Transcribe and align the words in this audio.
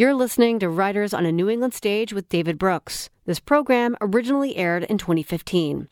You're 0.00 0.14
listening 0.14 0.58
to 0.60 0.70
Writers 0.70 1.12
on 1.12 1.26
a 1.26 1.30
New 1.30 1.50
England 1.50 1.74
Stage 1.74 2.14
with 2.14 2.30
David 2.30 2.56
Brooks. 2.56 3.10
This 3.26 3.38
program 3.38 3.98
originally 4.00 4.56
aired 4.56 4.84
in 4.84 4.96
2015. 4.96 5.88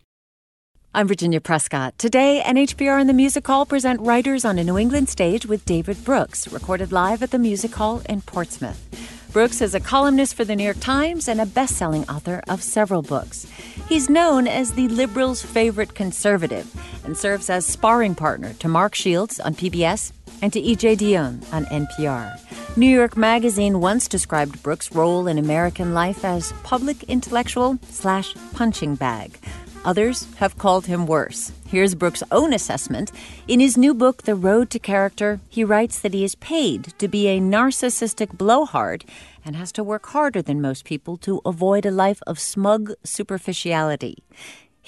I'm 0.94 1.06
Virginia 1.06 1.42
Prescott. 1.42 1.98
Today, 1.98 2.42
NHPR 2.42 2.98
and 2.98 3.06
the 3.06 3.12
Music 3.12 3.46
Hall 3.46 3.66
present 3.66 4.00
Writers 4.00 4.46
on 4.46 4.58
a 4.58 4.64
New 4.64 4.78
England 4.78 5.10
Stage 5.10 5.44
with 5.44 5.66
David 5.66 6.02
Brooks, 6.06 6.50
recorded 6.50 6.90
live 6.90 7.22
at 7.22 7.32
the 7.32 7.38
Music 7.38 7.74
Hall 7.74 8.00
in 8.08 8.22
Portsmouth. 8.22 8.82
Brooks 9.30 9.60
is 9.60 9.74
a 9.74 9.78
columnist 9.78 10.36
for 10.36 10.46
the 10.46 10.56
New 10.56 10.64
York 10.64 10.80
Times 10.80 11.28
and 11.28 11.38
a 11.38 11.44
best 11.44 11.76
selling 11.76 12.08
author 12.08 12.42
of 12.48 12.62
several 12.62 13.02
books. 13.02 13.46
He's 13.90 14.08
known 14.08 14.48
as 14.48 14.72
the 14.72 14.88
liberals' 14.88 15.42
favorite 15.42 15.94
conservative 15.94 16.66
and 17.04 17.14
serves 17.14 17.50
as 17.50 17.66
sparring 17.66 18.14
partner 18.14 18.54
to 18.54 18.68
Mark 18.68 18.94
Shields 18.94 19.38
on 19.38 19.54
PBS 19.54 20.12
and 20.42 20.52
to 20.52 20.60
E.J. 20.60 20.96
Dionne 20.96 21.44
on 21.52 21.64
NPR. 21.66 22.38
New 22.76 22.88
York 22.88 23.16
Magazine 23.16 23.80
once 23.80 24.06
described 24.06 24.62
Brooks' 24.62 24.92
role 24.92 25.26
in 25.26 25.38
American 25.38 25.94
life 25.94 26.24
as 26.24 26.52
public 26.62 27.02
intellectual 27.04 27.78
slash 27.90 28.34
punching 28.52 28.94
bag. 28.94 29.38
Others 29.84 30.26
have 30.36 30.58
called 30.58 30.86
him 30.86 31.06
worse. 31.06 31.52
Here's 31.66 31.94
Brooks' 31.94 32.22
own 32.30 32.52
assessment. 32.52 33.12
In 33.46 33.60
his 33.60 33.76
new 33.76 33.94
book, 33.94 34.22
The 34.22 34.34
Road 34.34 34.70
to 34.70 34.78
Character, 34.78 35.40
he 35.48 35.64
writes 35.64 36.00
that 36.00 36.14
he 36.14 36.24
is 36.24 36.34
paid 36.34 36.94
to 36.98 37.08
be 37.08 37.28
a 37.28 37.40
narcissistic 37.40 38.36
blowhard 38.36 39.04
and 39.44 39.56
has 39.56 39.72
to 39.72 39.84
work 39.84 40.06
harder 40.06 40.42
than 40.42 40.60
most 40.60 40.84
people 40.84 41.16
to 41.18 41.40
avoid 41.44 41.86
a 41.86 41.90
life 41.90 42.20
of 42.26 42.38
smug 42.38 42.92
superficiality. 43.02 44.22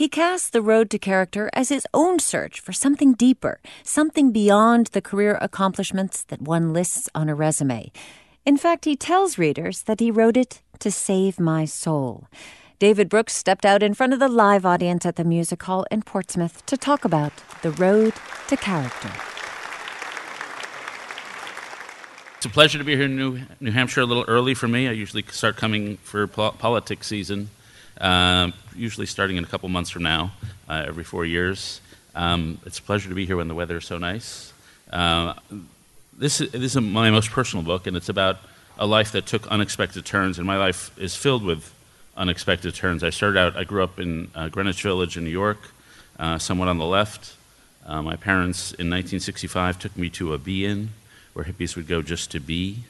He 0.01 0.09
casts 0.09 0.49
the 0.49 0.63
road 0.63 0.89
to 0.93 0.99
character 0.99 1.51
as 1.53 1.69
his 1.69 1.87
own 1.93 2.21
search 2.21 2.59
for 2.59 2.73
something 2.73 3.13
deeper, 3.13 3.61
something 3.83 4.33
beyond 4.33 4.87
the 4.87 5.03
career 5.03 5.37
accomplishments 5.43 6.23
that 6.29 6.41
one 6.41 6.73
lists 6.73 7.11
on 7.15 7.29
a 7.29 7.35
resume. 7.35 7.93
In 8.47 8.57
fact, 8.57 8.87
he 8.87 8.97
tells 8.97 9.37
readers 9.37 9.83
that 9.83 10.01
he 10.01 10.11
wrote 10.11 10.39
it 10.39 10.63
to 10.79 10.91
save 10.91 11.39
my 11.39 11.67
soul. 11.67 12.29
David 12.79 13.11
Brooks 13.11 13.35
stepped 13.35 13.67
out 13.67 13.83
in 13.83 13.93
front 13.93 14.15
of 14.15 14.21
the 14.21 14.29
live 14.29 14.65
audience 14.65 15.05
at 15.05 15.17
the 15.17 15.23
Music 15.23 15.63
Hall 15.65 15.85
in 15.91 16.01
Portsmouth 16.01 16.65
to 16.65 16.79
talk 16.79 17.05
about 17.05 17.35
the 17.61 17.73
road 17.73 18.15
to 18.49 18.57
character. 18.57 19.11
It's 22.39 22.47
a 22.47 22.49
pleasure 22.49 22.79
to 22.79 22.85
be 22.85 22.97
here 22.97 23.05
in 23.05 23.17
New, 23.17 23.43
New 23.61 23.73
Hampshire 23.73 24.01
a 24.01 24.07
little 24.07 24.25
early 24.29 24.55
for 24.55 24.67
me. 24.67 24.89
I 24.89 24.93
usually 24.93 25.25
start 25.31 25.59
coming 25.59 25.99
for 25.99 26.27
po- 26.27 26.53
politics 26.53 27.07
season, 27.07 27.51
uh, 28.01 28.51
usually 28.75 29.07
starting 29.07 29.37
in 29.37 29.45
a 29.45 29.47
couple 29.47 29.69
months 29.69 29.91
from 29.91 30.03
now, 30.03 30.33
uh, 30.69 30.85
every 30.87 31.05
four 31.05 31.25
years. 31.25 31.81
Um, 32.15 32.59
it's 32.65 32.79
a 32.79 32.83
pleasure 32.83 33.09
to 33.09 33.15
be 33.15 33.27
here 33.27 33.37
when 33.37 33.49
the 33.49 33.55
weather 33.55 33.77
is 33.77 33.85
so 33.85 33.99
nice. 33.99 34.53
Uh, 34.91 35.35
this, 36.17 36.41
is, 36.41 36.51
this 36.51 36.75
is 36.75 36.81
my 36.81 37.11
most 37.11 37.31
personal 37.31 37.65
book, 37.65 37.87
and 37.87 37.97
it's 37.97 38.09
about 38.09 38.39
a 38.79 38.87
life 38.87 39.13
that 39.13 39.27
took 39.27 39.47
unexpected 39.49 40.05
turns, 40.05 40.39
and 40.39 40.47
my 40.47 40.57
life 40.57 40.91
is 40.99 41.15
filled 41.15 41.45
with 41.45 41.73
unexpected 42.17 42.75
turns. 42.75 43.05
I 43.05 43.11
started 43.11 43.39
out, 43.39 43.57
I 43.57 43.65
grew 43.65 43.83
up 43.83 43.99
in 44.01 44.31
uh, 44.35 44.49
Greenwich 44.49 44.83
Village 44.83 45.17
in 45.17 45.25
New 45.25 45.31
York, 45.31 45.59
uh, 46.19 46.39
somewhat 46.39 46.69
on 46.69 46.79
the 46.79 46.87
left. 46.87 47.37
Uh, 47.87 48.03
my 48.03 48.17
parents 48.17 48.73
in 48.73 48.89
1965 48.91 49.79
took 49.79 49.97
me 49.97 50.11
to 50.11 50.35
a 50.35 50.39
be 50.39 50.65
in 50.65 50.91
where 51.33 51.45
hippies 51.45 51.77
would 51.77 51.87
go 51.87 52.03
just 52.03 52.31
to 52.33 52.41
be. 52.41 52.85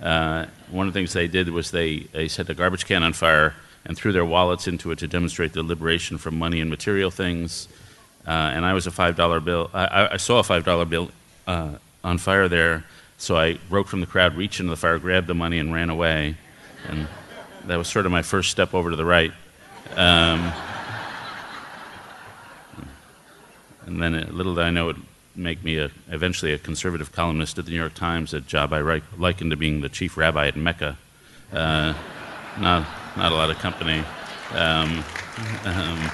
Uh, 0.00 0.46
one 0.70 0.86
of 0.86 0.92
the 0.92 0.98
things 0.98 1.12
they 1.12 1.28
did 1.28 1.48
was 1.50 1.70
they, 1.70 2.00
they 2.12 2.28
set 2.28 2.48
a 2.48 2.54
garbage 2.54 2.86
can 2.86 3.02
on 3.02 3.12
fire 3.12 3.54
and 3.84 3.96
threw 3.96 4.12
their 4.12 4.24
wallets 4.24 4.68
into 4.68 4.90
it 4.90 4.98
to 4.98 5.08
demonstrate 5.08 5.52
their 5.52 5.62
liberation 5.62 6.18
from 6.18 6.38
money 6.38 6.60
and 6.60 6.70
material 6.70 7.10
things. 7.10 7.68
Uh, 8.26 8.30
and 8.30 8.64
I 8.64 8.74
was 8.74 8.86
a 8.86 8.90
$5 8.90 9.44
bill. 9.44 9.70
I, 9.72 10.10
I 10.12 10.16
saw 10.18 10.40
a 10.40 10.42
$5 10.42 10.88
bill 10.88 11.10
uh, 11.46 11.76
on 12.04 12.18
fire 12.18 12.48
there, 12.48 12.84
so 13.18 13.36
I 13.36 13.54
broke 13.68 13.88
from 13.88 14.00
the 14.00 14.06
crowd, 14.06 14.36
reached 14.36 14.60
into 14.60 14.70
the 14.70 14.76
fire, 14.76 14.98
grabbed 14.98 15.26
the 15.26 15.34
money, 15.34 15.58
and 15.58 15.72
ran 15.72 15.90
away. 15.90 16.36
And 16.88 17.08
that 17.66 17.76
was 17.76 17.88
sort 17.88 18.06
of 18.06 18.12
my 18.12 18.22
first 18.22 18.50
step 18.50 18.74
over 18.74 18.90
to 18.90 18.96
the 18.96 19.04
right. 19.04 19.32
Um, 19.96 20.52
and 23.86 24.02
then, 24.02 24.14
a 24.14 24.30
little 24.30 24.54
did 24.54 24.64
I 24.64 24.70
know, 24.70 24.90
it 24.90 24.96
make 25.34 25.64
me 25.64 25.78
a, 25.78 25.90
eventually 26.08 26.52
a 26.52 26.58
conservative 26.58 27.12
columnist 27.12 27.58
at 27.58 27.64
the 27.64 27.70
New 27.70 27.78
York 27.78 27.94
Times, 27.94 28.34
a 28.34 28.40
job 28.40 28.72
I 28.72 29.00
likened 29.16 29.50
to 29.50 29.56
being 29.56 29.80
the 29.80 29.88
chief 29.88 30.16
rabbi 30.16 30.48
at 30.48 30.56
Mecca. 30.56 30.98
Uh, 31.52 31.94
not, 32.58 32.86
not 33.20 33.32
a 33.32 33.34
lot 33.34 33.50
of 33.50 33.58
company. 33.58 34.02
Um, 34.54 35.04
um, 35.66 36.10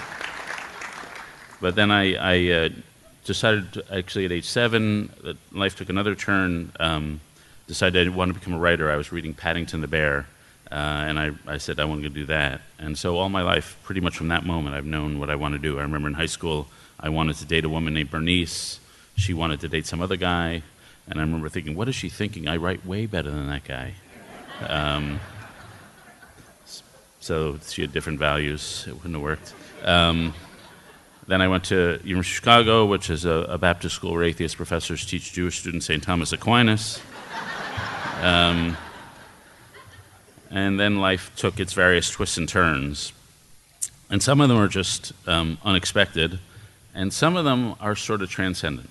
but 1.60 1.76
then 1.76 1.92
I, 1.92 2.14
I 2.16 2.52
uh, 2.52 2.68
decided, 3.24 3.80
actually 3.92 4.24
at 4.24 4.32
age 4.32 4.44
seven, 4.44 5.12
that 5.22 5.36
life 5.52 5.76
took 5.76 5.88
another 5.88 6.16
turn. 6.16 6.72
Um, 6.80 7.20
decided 7.68 8.00
I 8.00 8.04
didn't 8.04 8.16
want 8.16 8.34
to 8.34 8.40
become 8.40 8.54
a 8.54 8.58
writer. 8.58 8.90
I 8.90 8.96
was 8.96 9.12
reading 9.12 9.34
Paddington 9.34 9.82
the 9.82 9.86
Bear, 9.86 10.26
uh, 10.72 10.74
and 10.74 11.16
I, 11.16 11.30
I 11.46 11.58
said 11.58 11.78
I 11.78 11.84
wanted 11.84 12.02
to 12.02 12.08
do 12.08 12.26
that. 12.26 12.62
And 12.80 12.98
so 12.98 13.16
all 13.18 13.28
my 13.28 13.42
life, 13.42 13.78
pretty 13.84 14.00
much 14.00 14.16
from 14.16 14.26
that 14.28 14.44
moment, 14.44 14.74
I've 14.74 14.84
known 14.84 15.20
what 15.20 15.30
I 15.30 15.36
want 15.36 15.52
to 15.52 15.60
do. 15.60 15.78
I 15.78 15.82
remember 15.82 16.08
in 16.08 16.14
high 16.14 16.26
school, 16.26 16.66
I 16.98 17.08
wanted 17.08 17.36
to 17.36 17.44
date 17.44 17.64
a 17.64 17.68
woman 17.68 17.94
named 17.94 18.10
Bernice. 18.10 18.80
She 19.16 19.32
wanted 19.32 19.60
to 19.60 19.68
date 19.68 19.86
some 19.86 20.02
other 20.02 20.16
guy. 20.16 20.62
And 21.06 21.20
I 21.20 21.22
remember 21.22 21.48
thinking, 21.48 21.76
what 21.76 21.88
is 21.88 21.94
she 21.94 22.08
thinking? 22.08 22.48
I 22.48 22.56
write 22.56 22.84
way 22.84 23.06
better 23.06 23.30
than 23.30 23.46
that 23.46 23.62
guy. 23.62 23.94
Um, 24.66 25.20
so 27.26 27.58
she 27.66 27.82
had 27.82 27.92
different 27.92 28.20
values. 28.20 28.84
It 28.86 28.94
wouldn't 28.94 29.14
have 29.14 29.22
worked. 29.22 29.52
Um, 29.82 30.32
then 31.26 31.42
I 31.42 31.48
went 31.48 31.64
to 31.64 31.98
University 32.04 32.18
of 32.18 32.26
Chicago, 32.26 32.86
which 32.86 33.10
is 33.10 33.24
a, 33.24 33.46
a, 33.48 33.58
Baptist 33.58 33.96
school 33.96 34.12
where 34.12 34.22
atheist 34.22 34.56
professors 34.56 35.04
teach 35.04 35.32
Jewish 35.32 35.58
students 35.58 35.86
St. 35.86 36.00
Thomas 36.00 36.32
Aquinas. 36.32 37.00
Um, 38.22 38.76
and 40.50 40.78
then 40.78 41.00
life 41.00 41.32
took 41.36 41.58
its 41.58 41.72
various 41.72 42.08
twists 42.08 42.38
and 42.38 42.48
turns. 42.48 43.12
And 44.08 44.22
some 44.22 44.40
of 44.40 44.48
them 44.48 44.58
are 44.58 44.68
just 44.68 45.12
um, 45.26 45.58
unexpected, 45.64 46.38
and 46.94 47.12
some 47.12 47.36
of 47.36 47.44
them 47.44 47.74
are 47.80 47.96
sort 47.96 48.22
of 48.22 48.30
transcendent. 48.30 48.88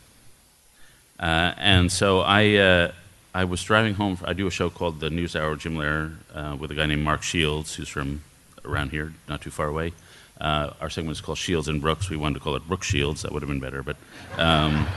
Uh, 1.18 1.54
and 1.58 1.90
so 1.90 2.20
I, 2.20 2.56
uh, 2.56 2.92
I 3.36 3.44
was 3.44 3.62
driving 3.62 3.96
home. 3.96 4.18
I 4.24 4.32
do 4.32 4.48
a 4.48 4.50
show 4.50 4.70
called 4.70 5.02
The 5.02 5.10
News 5.10 5.36
Hour 5.36 5.58
Jim 5.58 5.76
Lehrer 5.76 6.16
uh, 6.34 6.56
with 6.58 6.72
a 6.72 6.74
guy 6.74 6.86
named 6.86 7.04
Mark 7.04 7.22
Shields, 7.22 7.76
who's 7.76 7.90
from 7.90 8.22
around 8.64 8.92
here, 8.92 9.14
not 9.28 9.42
too 9.42 9.50
far 9.50 9.68
away. 9.68 9.92
Uh, 10.40 10.70
our 10.80 10.90
segment 10.90 11.18
is 11.18 11.22
called 11.22 11.38
Shields 11.38 11.68
and 11.68 11.82
Brooks. 11.82 12.10
We 12.10 12.16
wanted 12.16 12.36
to 12.36 12.40
call 12.40 12.56
it 12.56 12.66
Brooks 12.66 12.88
Shields. 12.88 13.24
That 13.24 13.34
would 13.34 13.42
have 13.42 13.50
been 13.50 13.60
better, 13.60 13.84
but. 13.84 13.98
Um, 14.38 14.88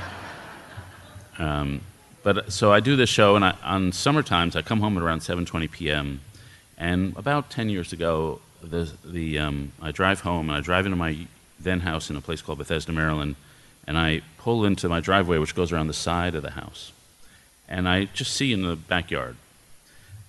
um, 1.41 1.81
but 2.23 2.53
so 2.53 2.73
I 2.73 2.79
do 2.79 2.95
this 2.95 3.11
show, 3.11 3.35
and 3.35 3.45
I, 3.45 3.57
on 3.65 3.91
summer 3.91 4.23
times 4.23 4.55
I 4.55 4.63
come 4.63 4.79
home 4.79 4.97
at 4.97 5.03
around 5.03 5.19
7:20 5.21 5.69
p.m. 5.73 6.21
And 6.77 7.17
about 7.17 7.51
10 7.51 7.71
years 7.71 7.93
ago, 7.93 8.41
the, 8.63 8.89
the, 9.05 9.41
um, 9.41 9.73
I 9.83 9.91
drive 9.91 10.21
home 10.21 10.49
and 10.49 10.57
I 10.57 10.61
drive 10.61 10.87
into 10.87 10.97
my 10.97 11.27
then 11.59 11.81
house 11.81 12.09
in 12.09 12.15
a 12.15 12.21
place 12.21 12.41
called 12.41 12.59
Bethesda, 12.59 12.93
Maryland, 12.93 13.35
and 13.85 13.99
I 13.99 14.21
pull 14.37 14.65
into 14.65 14.89
my 14.89 15.01
driveway, 15.01 15.39
which 15.39 15.57
goes 15.57 15.73
around 15.73 15.89
the 15.89 15.93
side 15.93 16.37
of 16.37 16.45
the 16.45 16.53
house. 16.53 16.93
And 17.69 17.89
I 17.89 18.07
just 18.07 18.33
see 18.33 18.53
in 18.53 18.63
the 18.63 18.77
backyard. 18.77 19.37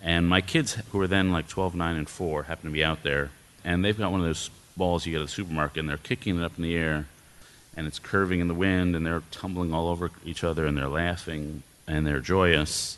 And 0.01 0.27
my 0.27 0.41
kids, 0.41 0.75
who 0.91 1.01
are 1.01 1.07
then 1.07 1.31
like 1.31 1.47
12, 1.47 1.75
9, 1.75 1.95
and 1.95 2.09
4, 2.09 2.43
happen 2.43 2.69
to 2.69 2.73
be 2.73 2.83
out 2.83 3.03
there, 3.03 3.31
and 3.63 3.83
they've 3.83 3.97
got 3.97 4.11
one 4.11 4.21
of 4.21 4.25
those 4.25 4.49
balls 4.77 5.05
you 5.05 5.11
get 5.11 5.21
at 5.21 5.27
the 5.27 5.31
supermarket, 5.31 5.79
and 5.79 5.89
they're 5.89 5.97
kicking 5.97 6.39
it 6.39 6.43
up 6.43 6.53
in 6.57 6.63
the 6.63 6.75
air, 6.75 7.07
and 7.75 7.85
it's 7.85 7.99
curving 7.99 8.39
in 8.39 8.47
the 8.47 8.53
wind, 8.53 8.95
and 8.95 9.05
they're 9.05 9.23
tumbling 9.31 9.73
all 9.73 9.89
over 9.89 10.11
each 10.25 10.43
other, 10.43 10.65
and 10.65 10.77
they're 10.77 10.87
laughing, 10.87 11.63
and 11.87 12.07
they're 12.07 12.21
joyous 12.21 12.97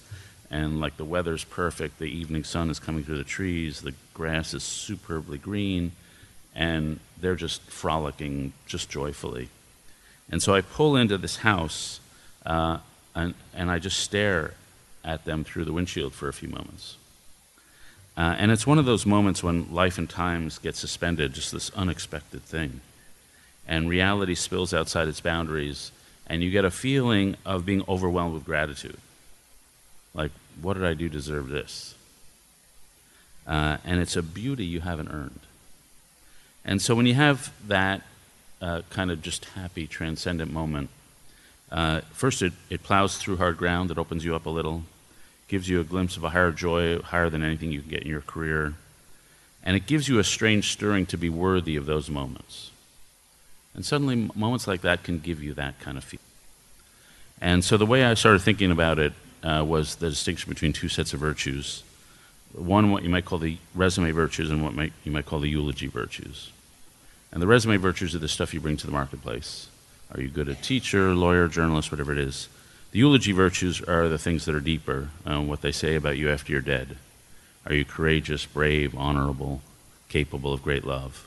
and 0.51 0.81
like 0.81 0.97
the 0.97 1.05
weather's 1.05 1.45
perfect, 1.45 1.97
the 1.97 2.05
evening 2.05 2.43
sun 2.43 2.69
is 2.69 2.77
coming 2.77 3.03
through 3.03 3.17
the 3.17 3.23
trees, 3.23 3.81
the 3.81 3.93
grass 4.13 4.53
is 4.53 4.63
superbly 4.63 5.37
green, 5.37 5.93
and 6.53 6.99
they're 7.19 7.35
just 7.35 7.61
frolicking 7.63 8.51
just 8.67 8.89
joyfully. 8.89 9.47
And 10.29 10.43
so 10.43 10.53
I 10.53 10.59
pull 10.59 10.97
into 10.97 11.17
this 11.17 11.37
house, 11.37 12.01
uh, 12.45 12.79
and, 13.15 13.33
and 13.53 13.69
I 13.69 13.79
just 13.79 13.99
stare 13.99 14.53
at 15.03 15.25
them 15.25 15.43
through 15.43 15.65
the 15.65 15.73
windshield 15.73 16.13
for 16.13 16.29
a 16.29 16.33
few 16.33 16.49
moments. 16.49 16.97
Uh, 18.17 18.35
and 18.37 18.51
it's 18.51 18.67
one 18.67 18.77
of 18.77 18.85
those 18.85 19.05
moments 19.05 19.41
when 19.41 19.73
life 19.73 19.97
and 19.97 20.09
times 20.09 20.57
get 20.57 20.75
suspended, 20.75 21.33
just 21.33 21.51
this 21.51 21.71
unexpected 21.71 22.43
thing. 22.43 22.81
And 23.67 23.89
reality 23.89 24.35
spills 24.35 24.73
outside 24.73 25.07
its 25.07 25.21
boundaries, 25.21 25.91
and 26.27 26.43
you 26.43 26.51
get 26.51 26.65
a 26.65 26.71
feeling 26.71 27.37
of 27.45 27.65
being 27.65 27.83
overwhelmed 27.87 28.33
with 28.33 28.45
gratitude. 28.45 28.97
Like, 30.13 30.31
what 30.61 30.73
did 30.73 30.83
I 30.83 30.93
do 30.93 31.09
deserve 31.09 31.47
this? 31.47 31.95
Uh, 33.47 33.77
and 33.85 34.01
it's 34.01 34.15
a 34.15 34.21
beauty 34.21 34.65
you 34.65 34.81
haven't 34.81 35.07
earned. 35.07 35.39
And 36.63 36.81
so 36.81 36.95
when 36.95 37.05
you 37.05 37.15
have 37.15 37.51
that 37.67 38.01
uh, 38.61 38.81
kind 38.89 39.09
of 39.09 39.21
just 39.21 39.45
happy, 39.45 39.87
transcendent 39.87 40.51
moment, 40.51 40.89
uh, 41.71 42.01
first 42.11 42.41
it, 42.41 42.53
it 42.69 42.83
plows 42.83 43.17
through 43.17 43.37
hard 43.37 43.57
ground, 43.57 43.91
it 43.91 43.97
opens 43.97 44.25
you 44.25 44.35
up 44.35 44.45
a 44.45 44.49
little, 44.49 44.83
gives 45.47 45.69
you 45.69 45.79
a 45.79 45.83
glimpse 45.83 46.17
of 46.17 46.23
a 46.23 46.29
higher 46.29 46.51
joy, 46.51 46.99
higher 46.99 47.29
than 47.29 47.43
anything 47.43 47.71
you 47.71 47.81
can 47.81 47.89
get 47.89 48.03
in 48.03 48.09
your 48.09 48.21
career. 48.21 48.73
And 49.63 49.75
it 49.75 49.85
gives 49.85 50.07
you 50.09 50.19
a 50.19 50.23
strange 50.23 50.71
stirring 50.71 51.05
to 51.07 51.17
be 51.17 51.29
worthy 51.29 51.75
of 51.75 51.85
those 51.85 52.09
moments. 52.09 52.71
And 53.73 53.85
suddenly, 53.85 54.29
moments 54.35 54.67
like 54.67 54.81
that 54.81 55.03
can 55.03 55.19
give 55.19 55.41
you 55.41 55.53
that 55.53 55.79
kind 55.79 55.97
of 55.97 56.03
feeling. 56.03 56.25
And 57.39 57.63
so 57.63 57.77
the 57.77 57.85
way 57.85 58.03
I 58.03 58.15
started 58.15 58.41
thinking 58.41 58.71
about 58.71 58.99
it 58.99 59.13
uh, 59.43 59.63
was 59.65 59.95
the 59.95 60.09
distinction 60.09 60.49
between 60.49 60.73
two 60.73 60.89
sets 60.89 61.13
of 61.13 61.19
virtues 61.19 61.83
One, 62.53 62.91
what 62.91 63.03
you 63.03 63.09
might 63.09 63.25
call 63.25 63.39
the 63.39 63.57
resume 63.73 64.11
virtues, 64.11 64.49
and 64.49 64.61
what 64.61 64.73
might, 64.73 64.91
you 65.05 65.11
might 65.11 65.25
call 65.25 65.39
the 65.39 65.49
eulogy 65.49 65.87
virtues. 65.87 66.51
And 67.31 67.41
the 67.41 67.47
resume 67.47 67.77
virtues 67.77 68.13
are 68.13 68.19
the 68.19 68.27
stuff 68.27 68.53
you 68.53 68.59
bring 68.59 68.75
to 68.77 68.85
the 68.85 68.91
marketplace. 68.91 69.69
Are 70.13 70.21
you 70.21 70.27
good 70.27 70.49
at 70.49 70.61
teacher, 70.61 71.13
lawyer, 71.15 71.47
journalist, 71.47 71.89
whatever 71.89 72.11
it 72.11 72.17
is? 72.17 72.49
The 72.91 72.99
eulogy 72.99 73.31
virtues 73.31 73.81
are 73.81 74.09
the 74.09 74.17
things 74.17 74.43
that 74.45 74.55
are 74.55 74.59
deeper, 74.59 75.09
um, 75.25 75.47
what 75.47 75.61
they 75.61 75.71
say 75.71 75.95
about 75.95 76.17
you 76.17 76.29
after 76.29 76.51
you're 76.51 76.61
dead. 76.61 76.97
Are 77.65 77.73
you 77.73 77.85
courageous, 77.85 78.45
brave, 78.45 78.97
honorable, 78.97 79.61
capable 80.09 80.51
of 80.51 80.63
great 80.63 80.83
love? 80.83 81.25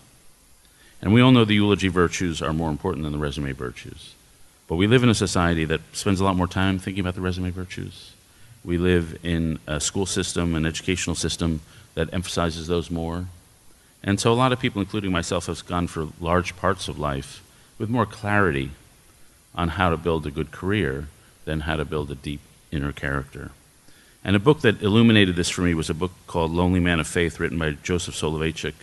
And 1.00 1.14
we 1.14 1.22
all 1.22 1.32
know 1.32 1.46
the 1.46 1.54
eulogy 1.54 1.88
virtues 1.88 2.42
are 2.42 2.52
more 2.52 2.70
important 2.70 3.04
than 3.04 3.12
the 3.12 3.18
resume 3.18 3.52
virtues. 3.52 4.14
But 4.68 4.76
we 4.76 4.86
live 4.86 5.02
in 5.02 5.08
a 5.08 5.14
society 5.14 5.64
that 5.64 5.80
spends 5.92 6.20
a 6.20 6.24
lot 6.24 6.36
more 6.36 6.46
time 6.46 6.78
thinking 6.78 7.00
about 7.00 7.14
the 7.14 7.20
resume 7.22 7.50
virtues. 7.50 8.12
We 8.64 8.76
live 8.76 9.18
in 9.22 9.58
a 9.66 9.80
school 9.80 10.06
system, 10.06 10.54
an 10.54 10.66
educational 10.66 11.16
system 11.16 11.60
that 11.94 12.12
emphasizes 12.12 12.66
those 12.66 12.90
more. 12.90 13.26
And 14.02 14.20
so 14.20 14.32
a 14.32 14.34
lot 14.34 14.52
of 14.52 14.60
people, 14.60 14.82
including 14.82 15.12
myself, 15.12 15.46
have 15.46 15.64
gone 15.64 15.86
for 15.86 16.08
large 16.20 16.56
parts 16.56 16.88
of 16.88 16.98
life 16.98 17.43
with 17.78 17.88
more 17.88 18.06
clarity 18.06 18.70
on 19.54 19.68
how 19.68 19.90
to 19.90 19.96
build 19.96 20.26
a 20.26 20.30
good 20.30 20.50
career 20.50 21.08
than 21.44 21.60
how 21.60 21.76
to 21.76 21.84
build 21.84 22.10
a 22.10 22.14
deep 22.14 22.40
inner 22.70 22.92
character. 22.92 23.50
And 24.24 24.34
a 24.34 24.40
book 24.40 24.62
that 24.62 24.82
illuminated 24.82 25.36
this 25.36 25.50
for 25.50 25.62
me 25.62 25.74
was 25.74 25.90
a 25.90 25.94
book 25.94 26.12
called 26.26 26.50
Lonely 26.50 26.80
Man 26.80 26.98
of 26.98 27.06
Faith, 27.06 27.38
written 27.38 27.58
by 27.58 27.72
Joseph 27.82 28.14
Soloveitchik 28.14 28.74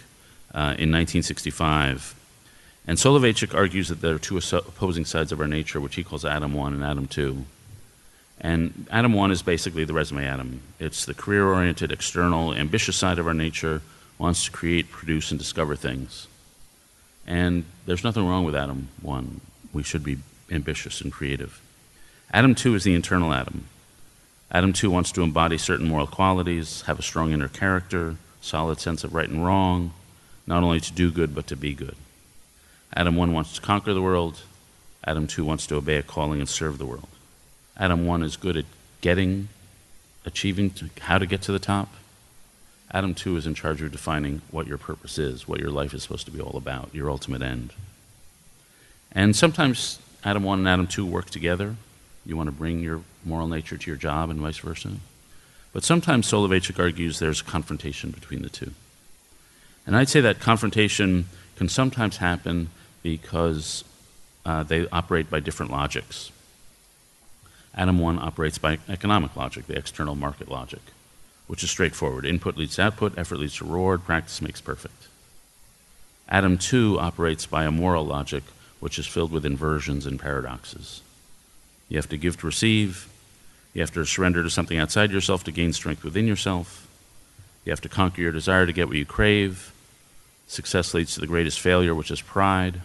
uh, 0.53 0.77
in 0.77 0.91
1965. 0.91 2.15
And 2.87 2.97
Soloveitchik 2.97 3.55
argues 3.55 3.89
that 3.89 4.01
there 4.01 4.15
are 4.15 4.19
two 4.19 4.37
opposing 4.37 5.05
sides 5.05 5.31
of 5.31 5.39
our 5.39 5.47
nature, 5.47 5.81
which 5.81 5.95
he 5.95 6.03
calls 6.03 6.25
Adam 6.25 6.53
1 6.53 6.73
and 6.73 6.83
Adam 6.83 7.07
2. 7.07 7.43
And 8.39 8.87
Adam 8.91 9.13
1 9.13 9.31
is 9.31 9.41
basically 9.41 9.83
the 9.83 9.93
resume 9.93 10.25
Adam. 10.25 10.61
It's 10.79 11.05
the 11.05 11.13
career 11.13 11.47
oriented, 11.47 11.91
external, 11.91 12.53
ambitious 12.53 12.95
side 12.95 13.19
of 13.19 13.27
our 13.27 13.33
nature, 13.33 13.81
wants 14.17 14.45
to 14.45 14.51
create, 14.51 14.89
produce, 14.89 15.31
and 15.31 15.39
discover 15.39 15.75
things. 15.75 16.27
And 17.27 17.65
there's 17.85 18.03
nothing 18.03 18.27
wrong 18.27 18.45
with 18.45 18.55
Adam 18.55 18.89
1. 19.01 19.41
We 19.73 19.83
should 19.83 20.03
be 20.03 20.17
ambitious 20.51 21.01
and 21.01 21.11
creative. 21.11 21.61
Adam 22.33 22.55
2 22.55 22.75
is 22.75 22.83
the 22.83 22.93
internal 22.93 23.33
Adam. 23.33 23.65
Adam 24.51 24.73
2 24.73 24.89
wants 24.89 25.11
to 25.13 25.21
embody 25.21 25.57
certain 25.57 25.87
moral 25.87 26.07
qualities, 26.07 26.81
have 26.81 26.99
a 26.99 27.03
strong 27.03 27.31
inner 27.31 27.47
character, 27.47 28.15
solid 28.41 28.79
sense 28.79 29.03
of 29.03 29.13
right 29.13 29.29
and 29.29 29.45
wrong, 29.45 29.93
not 30.45 30.63
only 30.63 30.79
to 30.79 30.91
do 30.91 31.11
good, 31.11 31.33
but 31.33 31.47
to 31.47 31.55
be 31.55 31.73
good. 31.73 31.95
Adam 32.93 33.15
1 33.15 33.31
wants 33.31 33.53
to 33.53 33.61
conquer 33.61 33.93
the 33.93 34.01
world. 34.01 34.41
Adam 35.05 35.25
2 35.25 35.45
wants 35.45 35.65
to 35.67 35.75
obey 35.75 35.97
a 35.97 36.03
calling 36.03 36.39
and 36.39 36.49
serve 36.49 36.77
the 36.77 36.85
world. 36.85 37.07
Adam 37.77 38.05
1 38.05 38.23
is 38.23 38.35
good 38.35 38.57
at 38.57 38.65
getting, 38.99 39.47
achieving 40.25 40.73
how 41.01 41.17
to 41.17 41.25
get 41.25 41.41
to 41.43 41.51
the 41.51 41.59
top. 41.59 41.89
Adam 42.93 43.13
2 43.13 43.37
is 43.37 43.47
in 43.47 43.55
charge 43.55 43.81
of 43.81 43.91
defining 43.91 44.41
what 44.51 44.67
your 44.67 44.77
purpose 44.77 45.17
is, 45.17 45.47
what 45.47 45.59
your 45.59 45.71
life 45.71 45.93
is 45.93 46.03
supposed 46.03 46.25
to 46.25 46.31
be 46.31 46.41
all 46.41 46.57
about, 46.57 46.93
your 46.93 47.09
ultimate 47.09 47.41
end. 47.41 47.73
And 49.13 49.35
sometimes 49.35 49.99
Adam 50.23 50.43
1 50.43 50.59
and 50.59 50.67
Adam 50.67 50.87
2 50.87 51.05
work 51.05 51.29
together. 51.29 51.75
You 52.25 52.37
want 52.37 52.47
to 52.47 52.51
bring 52.51 52.81
your 52.81 53.01
moral 53.25 53.47
nature 53.47 53.77
to 53.77 53.89
your 53.89 53.97
job 53.97 54.29
and 54.29 54.39
vice 54.39 54.57
versa. 54.57 54.91
But 55.73 55.83
sometimes 55.83 56.27
Soloveitchik 56.27 56.79
argues 56.79 57.19
there's 57.19 57.41
a 57.41 57.45
confrontation 57.45 58.11
between 58.11 58.41
the 58.41 58.49
two. 58.49 58.71
And 59.87 59.95
I'd 59.95 60.09
say 60.09 60.21
that 60.21 60.39
confrontation 60.39 61.25
can 61.55 61.69
sometimes 61.69 62.17
happen 62.17 62.69
because 63.01 63.83
uh, 64.45 64.63
they 64.63 64.87
operate 64.89 65.29
by 65.29 65.39
different 65.39 65.71
logics. 65.71 66.31
Adam 67.73 67.99
1 67.99 68.19
operates 68.19 68.57
by 68.57 68.79
economic 68.89 69.35
logic, 69.35 69.65
the 69.67 69.77
external 69.77 70.13
market 70.13 70.49
logic, 70.49 70.81
which 71.47 71.63
is 71.63 71.71
straightforward. 71.71 72.25
Input 72.25 72.57
leads 72.57 72.75
to 72.75 72.83
output, 72.83 73.17
effort 73.17 73.37
leads 73.37 73.55
to 73.57 73.65
reward, 73.65 74.05
practice 74.05 74.41
makes 74.41 74.61
perfect. 74.61 75.07
Adam 76.29 76.57
2 76.57 76.97
operates 76.99 77.45
by 77.45 77.65
a 77.65 77.71
moral 77.71 78.05
logic, 78.05 78.43
which 78.79 78.97
is 78.97 79.05
filled 79.05 79.31
with 79.31 79.45
inversions 79.45 80.05
and 80.05 80.19
paradoxes. 80.19 81.01
You 81.89 81.97
have 81.97 82.09
to 82.09 82.17
give 82.17 82.39
to 82.39 82.47
receive. 82.47 83.09
You 83.73 83.81
have 83.81 83.91
to 83.91 84.05
surrender 84.05 84.43
to 84.43 84.49
something 84.49 84.77
outside 84.77 85.11
yourself 85.11 85.43
to 85.43 85.51
gain 85.51 85.73
strength 85.73 86.03
within 86.03 86.25
yourself. 86.25 86.87
You 87.65 87.71
have 87.71 87.81
to 87.81 87.89
conquer 87.89 88.21
your 88.21 88.31
desire 88.31 88.65
to 88.65 88.73
get 88.73 88.87
what 88.87 88.97
you 88.97 89.05
crave. 89.05 89.73
Success 90.47 90.93
leads 90.93 91.13
to 91.13 91.19
the 91.19 91.27
greatest 91.27 91.59
failure, 91.59 91.93
which 91.93 92.11
is 92.11 92.21
pride. 92.21 92.81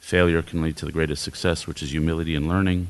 Failure 0.00 0.42
can 0.42 0.60
lead 0.60 0.76
to 0.78 0.86
the 0.86 0.92
greatest 0.92 1.22
success, 1.22 1.66
which 1.66 1.82
is 1.82 1.92
humility 1.92 2.34
and 2.34 2.48
learning. 2.48 2.88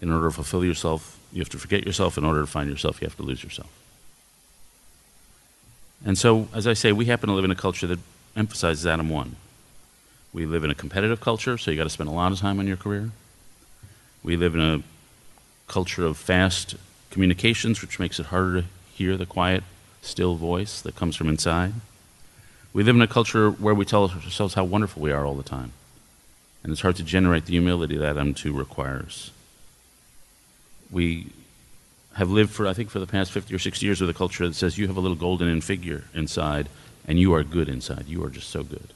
In 0.00 0.12
order 0.12 0.28
to 0.28 0.34
fulfill 0.34 0.64
yourself, 0.64 1.18
you 1.32 1.40
have 1.40 1.48
to 1.50 1.58
forget 1.58 1.86
yourself. 1.86 2.18
In 2.18 2.24
order 2.24 2.42
to 2.42 2.46
find 2.46 2.68
yourself, 2.68 3.00
you 3.00 3.06
have 3.06 3.16
to 3.16 3.22
lose 3.22 3.42
yourself. 3.42 3.70
And 6.04 6.16
so, 6.16 6.48
as 6.54 6.66
I 6.66 6.72
say, 6.72 6.92
we 6.92 7.06
happen 7.06 7.28
to 7.28 7.34
live 7.34 7.44
in 7.44 7.50
a 7.50 7.56
culture 7.56 7.86
that 7.86 7.98
emphasizes 8.36 8.86
Adam 8.86 9.08
1. 9.08 9.36
We 10.32 10.46
live 10.46 10.64
in 10.64 10.70
a 10.70 10.74
competitive 10.74 11.20
culture, 11.20 11.58
so 11.58 11.70
you 11.70 11.76
got 11.76 11.84
to 11.84 11.90
spend 11.90 12.08
a 12.08 12.12
lot 12.12 12.32
of 12.32 12.38
time 12.38 12.58
on 12.58 12.66
your 12.66 12.76
career. 12.76 13.10
We 14.22 14.36
live 14.36 14.54
in 14.54 14.60
a 14.60 14.82
culture 15.66 16.04
of 16.06 16.16
fast 16.16 16.76
communications, 17.10 17.80
which 17.82 17.98
makes 17.98 18.18
it 18.18 18.26
harder 18.26 18.62
to 18.62 18.66
hear 18.94 19.16
the 19.16 19.26
quiet, 19.26 19.64
still 20.02 20.36
voice 20.36 20.80
that 20.82 20.96
comes 20.96 21.16
from 21.16 21.28
inside. 21.28 21.74
We 22.72 22.84
live 22.84 22.94
in 22.94 23.02
a 23.02 23.08
culture 23.08 23.50
where 23.50 23.74
we 23.74 23.84
tell 23.84 24.08
ourselves 24.08 24.54
how 24.54 24.64
wonderful 24.64 25.02
we 25.02 25.10
are 25.10 25.26
all 25.26 25.34
the 25.34 25.42
time. 25.42 25.72
And 26.62 26.72
it's 26.72 26.82
hard 26.82 26.96
to 26.96 27.02
generate 27.02 27.46
the 27.46 27.52
humility 27.52 27.96
that 27.96 28.10
Adam 28.10 28.34
2 28.34 28.52
requires. 28.52 29.32
We 30.90 31.26
have 32.14 32.30
lived 32.30 32.50
for, 32.50 32.66
I 32.66 32.72
think, 32.72 32.90
for 32.90 32.98
the 32.98 33.06
past 33.06 33.30
50 33.30 33.54
or 33.54 33.58
60 33.58 33.84
years 33.86 34.00
with 34.00 34.10
a 34.10 34.14
culture 34.14 34.46
that 34.46 34.54
says 34.54 34.78
you 34.78 34.86
have 34.88 34.96
a 34.96 35.00
little 35.00 35.16
golden 35.16 35.48
in 35.48 35.60
figure 35.60 36.04
inside 36.14 36.68
and 37.06 37.18
you 37.18 37.34
are 37.34 37.42
good 37.42 37.68
inside. 37.68 38.06
You 38.08 38.24
are 38.24 38.30
just 38.30 38.50
so 38.50 38.62
good. 38.62 38.88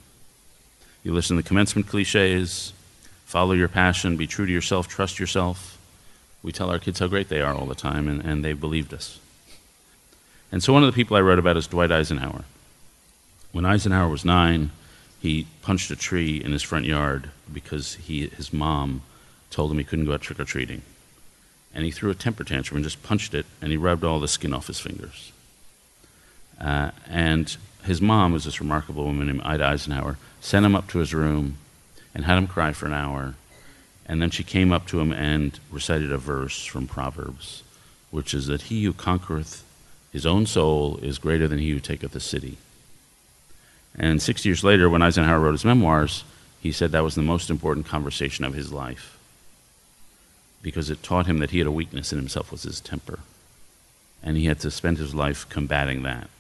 You 1.03 1.13
listen 1.13 1.37
to 1.37 1.43
the 1.43 1.49
commencement 1.49 1.89
cliches, 1.89 2.73
follow 3.25 3.53
your 3.53 3.69
passion, 3.69 4.17
be 4.17 4.27
true 4.27 4.47
to 4.47 4.53
yourself, 4.53 4.89
trust 4.89 5.19
yourself. 5.19 5.79
We 6.43 6.53
tell 6.53 6.71
our 6.71 6.79
kids 6.79 6.99
how 6.99 7.09
great 7.09 7.29
they 7.29 7.41
are 7.41 7.55
all 7.55 7.67
the 7.67 7.75
time, 7.75 8.09
and, 8.09 8.23
and 8.25 8.45
they've 8.45 8.59
believed 8.59 8.93
us. 8.93 9.19
And 10.53 10.63
so, 10.63 10.73
one 10.73 10.83
of 10.83 10.87
the 10.87 10.95
people 10.95 11.17
I 11.17 11.21
wrote 11.21 11.39
about 11.39 11.57
is 11.57 11.67
Dwight 11.67 11.91
Eisenhower. 11.91 12.45
When 13.53 13.65
Eisenhower 13.65 14.09
was 14.09 14.25
nine, 14.25 14.71
he 15.21 15.47
punched 15.63 15.91
a 15.91 15.97
tree 15.97 16.43
in 16.43 16.53
his 16.53 16.63
front 16.63 16.85
yard 16.85 17.31
because 17.53 17.95
he, 17.95 18.27
his 18.29 18.53
mom 18.53 19.03
told 19.51 19.71
him 19.71 19.79
he 19.79 19.85
couldn't 19.85 20.05
go 20.05 20.13
out 20.13 20.21
trick 20.21 20.39
or 20.39 20.45
treating. 20.45 20.83
And 21.75 21.85
he 21.85 21.91
threw 21.91 22.11
a 22.11 22.15
temper 22.15 22.44
tantrum 22.44 22.76
and 22.76 22.85
just 22.85 23.03
punched 23.03 23.35
it, 23.35 23.47
and 23.61 23.71
he 23.71 23.76
rubbed 23.76 24.05
all 24.05 24.21
the 24.21 24.29
skin 24.29 24.55
off 24.55 24.69
his 24.69 24.79
fingers. 24.79 25.32
Uh, 26.61 26.93
and 27.09 27.56
his 27.84 28.01
mom 28.01 28.32
was 28.32 28.44
this 28.44 28.60
remarkable 28.60 29.05
woman 29.05 29.27
named 29.27 29.43
Ida 29.43 29.65
Eisenhower, 29.65 30.17
sent 30.41 30.65
him 30.65 30.75
up 30.75 30.89
to 30.89 30.99
his 30.99 31.13
room 31.13 31.58
and 32.15 32.25
had 32.25 32.39
him 32.39 32.46
cry 32.46 32.72
for 32.72 32.87
an 32.87 32.93
hour. 32.93 33.34
And 34.06 34.22
then 34.22 34.31
she 34.31 34.44
came 34.44 34.72
up 34.72 34.87
to 34.89 35.01
him 35.01 35.13
and 35.13 35.58
recited 35.70 36.13
a 36.13 36.19
verse 36.19 36.65
from 36.65 36.87
Proverbs, 36.87 37.63
which 38.10 38.34
is 38.34 38.46
that 38.46 38.63
he 38.63 38.84
who 38.84 38.93
conquereth 38.93 39.65
his 40.13 40.25
own 40.25 40.46
soul 40.46 40.99
is 41.03 41.19
greater 41.19 41.49
than 41.49 41.58
he 41.58 41.70
who 41.70 41.81
taketh 41.81 42.15
a 42.15 42.20
city. 42.20 42.56
And 43.96 44.22
six 44.22 44.44
years 44.44 44.63
later, 44.63 44.89
when 44.89 45.03
Eisenhower 45.03 45.41
wrote 45.41 45.53
his 45.53 45.65
memoirs, 45.65 46.25
he 46.60 46.72
said 46.72 46.93
that 46.93 47.03
was 47.03 47.15
the 47.15 47.22
most 47.22 47.51
important 47.51 47.87
conversation 47.87 48.44
of 48.44 48.55
his 48.55 48.72
life 48.72 49.14
because 50.65 50.89
it 50.89 51.03
taught 51.03 51.27
him 51.27 51.39
that 51.39 51.51
he 51.51 51.59
had 51.59 51.67
a 51.67 51.71
weakness 51.71 52.11
in 52.11 52.19
himself 52.19 52.51
was 52.51 52.63
his 52.63 52.81
temper. 52.81 53.21
And 54.23 54.39
he 54.39 54.47
had 54.47 54.59
to 54.61 54.71
spend 54.71 54.97
his 54.97 55.15
life 55.15 55.47
combating 55.51 56.03
that. 56.03 56.31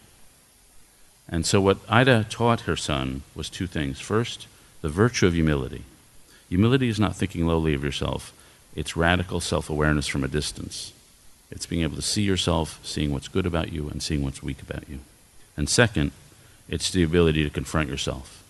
And 1.28 1.44
so, 1.44 1.60
what 1.60 1.78
Ida 1.88 2.26
taught 2.30 2.62
her 2.62 2.74
son 2.74 3.22
was 3.34 3.50
two 3.50 3.66
things. 3.66 4.00
First, 4.00 4.46
the 4.80 4.88
virtue 4.88 5.26
of 5.26 5.34
humility. 5.34 5.84
Humility 6.48 6.88
is 6.88 6.98
not 6.98 7.16
thinking 7.16 7.46
lowly 7.46 7.74
of 7.74 7.84
yourself, 7.84 8.32
it's 8.74 8.96
radical 8.96 9.40
self 9.40 9.68
awareness 9.68 10.06
from 10.06 10.24
a 10.24 10.28
distance. 10.28 10.92
It's 11.50 11.66
being 11.66 11.82
able 11.82 11.96
to 11.96 12.02
see 12.02 12.22
yourself, 12.22 12.80
seeing 12.82 13.12
what's 13.12 13.28
good 13.28 13.46
about 13.46 13.72
you, 13.72 13.88
and 13.88 14.02
seeing 14.02 14.24
what's 14.24 14.42
weak 14.42 14.62
about 14.62 14.88
you. 14.88 15.00
And 15.56 15.68
second, 15.68 16.10
it's 16.68 16.90
the 16.90 17.02
ability 17.02 17.44
to 17.44 17.50
confront 17.50 17.90
yourself 17.90 18.42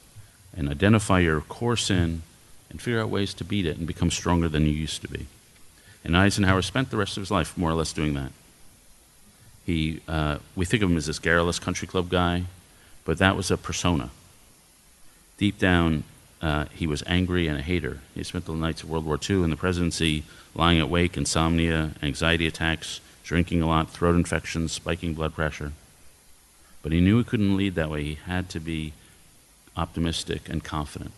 and 0.56 0.68
identify 0.68 1.18
your 1.18 1.40
core 1.40 1.76
sin 1.76 2.22
and 2.70 2.80
figure 2.80 3.00
out 3.00 3.10
ways 3.10 3.34
to 3.34 3.44
beat 3.44 3.66
it 3.66 3.76
and 3.76 3.86
become 3.86 4.10
stronger 4.10 4.48
than 4.48 4.64
you 4.64 4.72
used 4.72 5.02
to 5.02 5.08
be. 5.08 5.26
And 6.04 6.16
Eisenhower 6.16 6.62
spent 6.62 6.90
the 6.90 6.96
rest 6.96 7.16
of 7.16 7.22
his 7.22 7.30
life 7.30 7.56
more 7.56 7.70
or 7.70 7.74
less 7.74 7.92
doing 7.92 8.14
that. 8.14 8.30
He, 9.64 10.00
uh, 10.06 10.38
we 10.54 10.66
think 10.66 10.82
of 10.82 10.90
him 10.90 10.96
as 10.96 11.06
this 11.06 11.18
garrulous 11.18 11.58
country 11.58 11.88
club 11.88 12.10
guy, 12.10 12.44
but 13.04 13.18
that 13.18 13.36
was 13.36 13.50
a 13.50 13.56
persona. 13.56 14.10
Deep 15.38 15.58
down, 15.58 16.04
uh, 16.42 16.66
he 16.74 16.86
was 16.86 17.02
angry 17.06 17.48
and 17.48 17.58
a 17.58 17.62
hater. 17.62 18.00
He 18.14 18.22
spent 18.22 18.44
the 18.44 18.52
nights 18.52 18.82
of 18.82 18.90
World 18.90 19.06
War 19.06 19.18
II 19.18 19.42
in 19.42 19.50
the 19.50 19.56
presidency 19.56 20.24
lying 20.54 20.80
awake, 20.80 21.16
insomnia, 21.16 21.92
anxiety 22.02 22.46
attacks, 22.46 23.00
drinking 23.24 23.62
a 23.62 23.66
lot, 23.66 23.90
throat 23.90 24.14
infections, 24.14 24.72
spiking 24.72 25.14
blood 25.14 25.34
pressure. 25.34 25.72
But 26.82 26.92
he 26.92 27.00
knew 27.00 27.16
he 27.16 27.24
couldn't 27.24 27.56
lead 27.56 27.74
that 27.76 27.90
way. 27.90 28.04
He 28.04 28.14
had 28.26 28.50
to 28.50 28.60
be 28.60 28.92
optimistic 29.74 30.50
and 30.50 30.62
confident. 30.62 31.12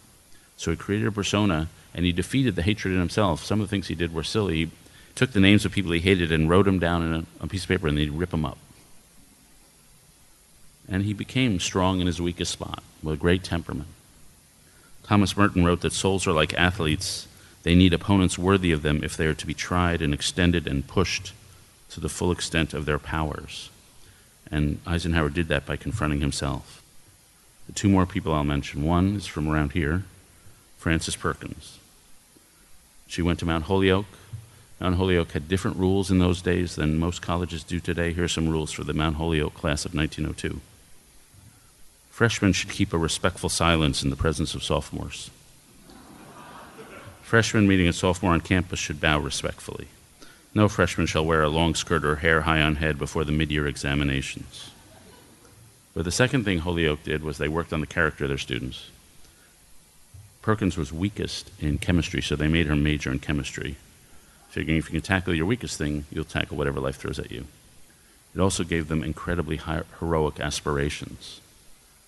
So 0.57 0.71
he 0.71 0.77
created 0.77 1.09
a 1.09 1.13
persona 1.13 1.69
and 1.95 2.05
he 2.05 2.13
defeated 2.13 2.57
the 2.57 2.63
hatred 2.63 2.93
in 2.95 3.01
himself. 3.01 3.45
Some 3.45 3.61
of 3.61 3.67
the 3.67 3.71
things 3.71 3.89
he 3.89 3.95
did 3.95 4.13
were 4.13 4.25
silly. 4.25 4.57
He 4.57 4.71
took 5.15 5.33
the 5.33 5.41
names 5.41 5.65
of 5.65 5.73
people 5.73 5.93
he 5.93 6.01
hated 6.01 6.33
and 6.33 6.49
wrote 6.49 6.67
them 6.67 6.79
down 6.79 7.03
in 7.03 7.15
a, 7.15 7.45
a 7.45 7.47
piece 7.47 7.63
of 7.63 7.69
paper 7.69 7.89
and 7.89 7.99
he'd 7.99 8.11
rip 8.11 8.31
them 8.31 8.45
up. 8.45 8.59
and 10.89 11.05
he 11.05 11.13
became 11.13 11.59
strong 11.59 12.01
in 12.01 12.07
his 12.07 12.21
weakest 12.21 12.53
spot 12.53 12.83
with 13.03 13.15
a 13.15 13.19
great 13.19 13.43
temperament. 13.43 13.89
Thomas 15.03 15.37
Merton 15.37 15.65
wrote 15.65 15.81
that 15.81 15.93
souls 15.93 16.27
are 16.27 16.33
like 16.33 16.55
athletes. 16.55 17.27
They 17.63 17.75
need 17.75 17.93
opponents 17.93 18.39
worthy 18.39 18.73
of 18.73 18.83
them 18.83 19.03
if 19.03 19.17
they 19.17 19.27
are 19.27 19.35
to 19.35 19.47
be 19.47 19.55
tried 19.55 20.03
and 20.03 20.15
extended 20.15 20.67
and 20.67 20.87
pushed 20.87 21.33
to 21.91 22.01
the 22.01 22.09
full 22.09 22.33
extent 22.33 22.75
of 22.75 22.87
their 22.87 22.99
powers. 22.99 23.71
And 24.51 24.79
Eisenhower 24.87 25.29
did 25.29 25.49
that 25.49 25.67
by 25.67 25.77
confronting 25.77 26.21
himself. 26.21 26.83
The 27.67 27.73
two 27.73 27.89
more 27.89 28.07
people 28.07 28.33
I'll 28.33 28.45
mention 28.45 28.85
one 28.85 29.17
is 29.17 29.27
from 29.27 29.49
around 29.49 29.73
here 29.73 30.05
Frances 30.87 31.17
Perkins. 31.17 31.81
She 33.09 33.21
went 33.21 33.41
to 33.41 33.45
Mount 33.45 33.65
Holyoke. 33.65 34.07
Mount 34.79 34.95
Holyoke 34.95 35.33
had 35.33 35.49
different 35.49 35.79
rules 35.79 36.13
in 36.13 36.21
those 36.21 36.41
days 36.41 36.77
than 36.77 36.97
most 36.97 37.21
colleges 37.21 37.65
do 37.65 37.81
today. 37.81 38.13
Here 38.13 38.23
are 38.23 38.29
some 38.29 38.49
rules 38.49 38.71
for 38.71 38.85
the 38.85 38.93
Mount 38.93 39.17
Holyoke 39.17 39.55
class 39.55 39.85
of 39.85 39.97
1902. 39.97 40.61
Freshmen 42.09 42.53
should 42.53 42.71
keep 42.71 42.93
a 42.93 42.99
respectful 42.99 43.49
silence 43.49 44.05
in 44.05 44.11
the 44.11 44.15
presence 44.15 44.55
of 44.55 44.63
sophomores. 44.63 45.33
Freshmen 47.21 47.67
meeting 47.67 47.89
a 47.89 47.93
sophomore 47.93 48.35
on 48.35 48.41
campus 48.41 48.79
should 48.79 49.01
bow 49.01 49.19
respectfully. 49.19 49.89
No 50.55 50.69
freshman 50.69 51.09
shall 51.09 51.27
wear 51.27 51.43
a 51.43 51.49
long 51.49 51.75
skirt 51.75 52.05
or 52.05 52.15
hair 52.15 52.43
high 52.43 52.61
on 52.61 52.77
head 52.77 52.97
before 52.97 53.25
the 53.25 53.33
mid 53.33 53.51
year 53.51 53.67
examinations. 53.67 54.71
But 55.95 56.05
the 56.05 56.13
second 56.13 56.45
thing 56.45 56.61
Holyoke 56.61 57.03
did 57.03 57.25
was 57.25 57.39
they 57.39 57.49
worked 57.49 57.73
on 57.73 57.81
the 57.81 57.89
character 57.89 58.27
of 58.27 58.29
their 58.29 58.39
students. 58.39 58.91
Perkins 60.47 60.77
was 60.77 60.93
weakest 60.93 61.51
in 61.59 61.79
chemistry, 61.79 62.23
so 62.23 62.37
they 62.37 62.47
made 62.47 62.67
her 62.67 62.77
major 62.77 63.11
in 63.11 63.19
chemistry, 63.19 63.75
figuring 64.49 64.79
if 64.79 64.87
you 64.87 65.01
can 65.01 65.05
tackle 65.05 65.35
your 65.35 65.45
weakest 65.45 65.77
thing, 65.77 66.05
you'll 66.09 66.23
tackle 66.23 66.57
whatever 66.57 66.79
life 66.79 66.95
throws 66.95 67.19
at 67.19 67.33
you. 67.33 67.47
It 68.33 68.41
also 68.41 68.63
gave 68.63 68.87
them 68.87 69.03
incredibly 69.03 69.57
heroic 69.57 70.39
aspirations. 70.39 71.41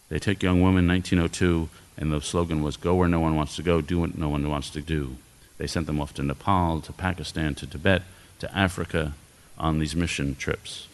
They 0.09 0.21
took 0.21 0.41
young 0.41 0.63
women 0.63 0.85
in 0.85 0.89
1902, 0.89 1.69
and 1.97 2.13
the 2.13 2.21
slogan 2.21 2.63
was 2.63 2.77
Go 2.77 2.95
where 2.95 3.09
no 3.09 3.19
one 3.19 3.35
wants 3.35 3.57
to 3.57 3.63
go, 3.63 3.81
do 3.81 3.99
what 3.99 4.17
no 4.17 4.29
one 4.29 4.49
wants 4.49 4.71
to 4.71 4.81
do. 4.81 5.17
They 5.57 5.67
sent 5.67 5.89
them 5.89 6.01
off 6.01 6.15
to 6.15 6.23
Nepal, 6.23 6.81
to 6.83 6.93
Pakistan, 6.93 7.57
to 7.57 7.67
Tibet, 7.67 8.03
to 8.39 8.57
Africa 8.57 9.15
on 9.59 9.81
these 9.81 9.97
mission 9.97 10.37
trips. 10.37 10.87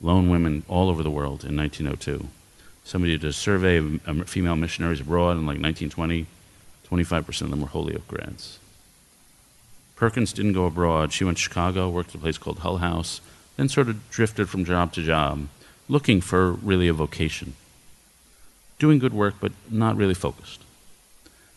Lone 0.00 0.30
women 0.30 0.62
all 0.68 0.90
over 0.90 1.02
the 1.02 1.10
world 1.10 1.44
in 1.44 1.56
1902. 1.56 2.28
Somebody 2.84 3.18
did 3.18 3.28
a 3.28 3.32
survey 3.32 3.78
of 3.78 4.08
um, 4.08 4.22
female 4.26 4.54
missionaries 4.54 5.00
abroad 5.00 5.32
in 5.32 5.38
like 5.38 5.60
1920. 5.60 6.28
25% 6.90 7.42
of 7.42 7.50
them 7.50 7.60
were 7.60 7.68
Holyoke 7.68 8.08
grads. 8.08 8.58
Perkins 9.96 10.32
didn't 10.32 10.52
go 10.52 10.66
abroad. 10.66 11.12
She 11.12 11.24
went 11.24 11.38
to 11.38 11.42
Chicago, 11.42 11.90
worked 11.90 12.10
at 12.10 12.16
a 12.16 12.18
place 12.18 12.38
called 12.38 12.60
Hull 12.60 12.78
House, 12.78 13.20
then 13.56 13.68
sort 13.68 13.88
of 13.88 14.08
drifted 14.10 14.48
from 14.48 14.64
job 14.64 14.92
to 14.92 15.02
job, 15.02 15.48
looking 15.88 16.20
for 16.20 16.52
really 16.52 16.86
a 16.86 16.92
vocation. 16.92 17.54
Doing 18.78 19.00
good 19.00 19.12
work, 19.12 19.34
but 19.40 19.52
not 19.68 19.96
really 19.96 20.14
focused. 20.14 20.62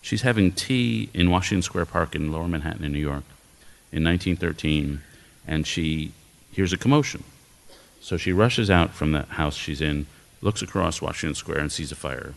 She's 0.02 0.24
having 0.24 0.52
tea 0.52 1.10
in 1.14 1.30
Washington 1.30 1.62
Square 1.62 1.86
Park 1.86 2.16
in 2.16 2.32
lower 2.32 2.48
Manhattan 2.48 2.84
in 2.84 2.92
New 2.92 3.00
York 3.00 3.24
in 3.92 4.04
1913, 4.04 5.02
and 5.48 5.68
she 5.68 6.12
hears 6.52 6.74
a 6.74 6.78
commotion. 6.78 7.24
So 8.02 8.18
she 8.18 8.34
rushes 8.34 8.72
out 8.72 8.92
from 8.92 9.12
the 9.12 9.24
house 9.24 9.56
she's 9.56 9.82
in, 9.82 10.08
looks 10.42 10.64
across 10.64 11.02
Washington 11.02 11.36
Square, 11.36 11.60
and 11.60 11.72
sees 11.72 11.92
a 11.92 11.96
fire. 11.96 12.34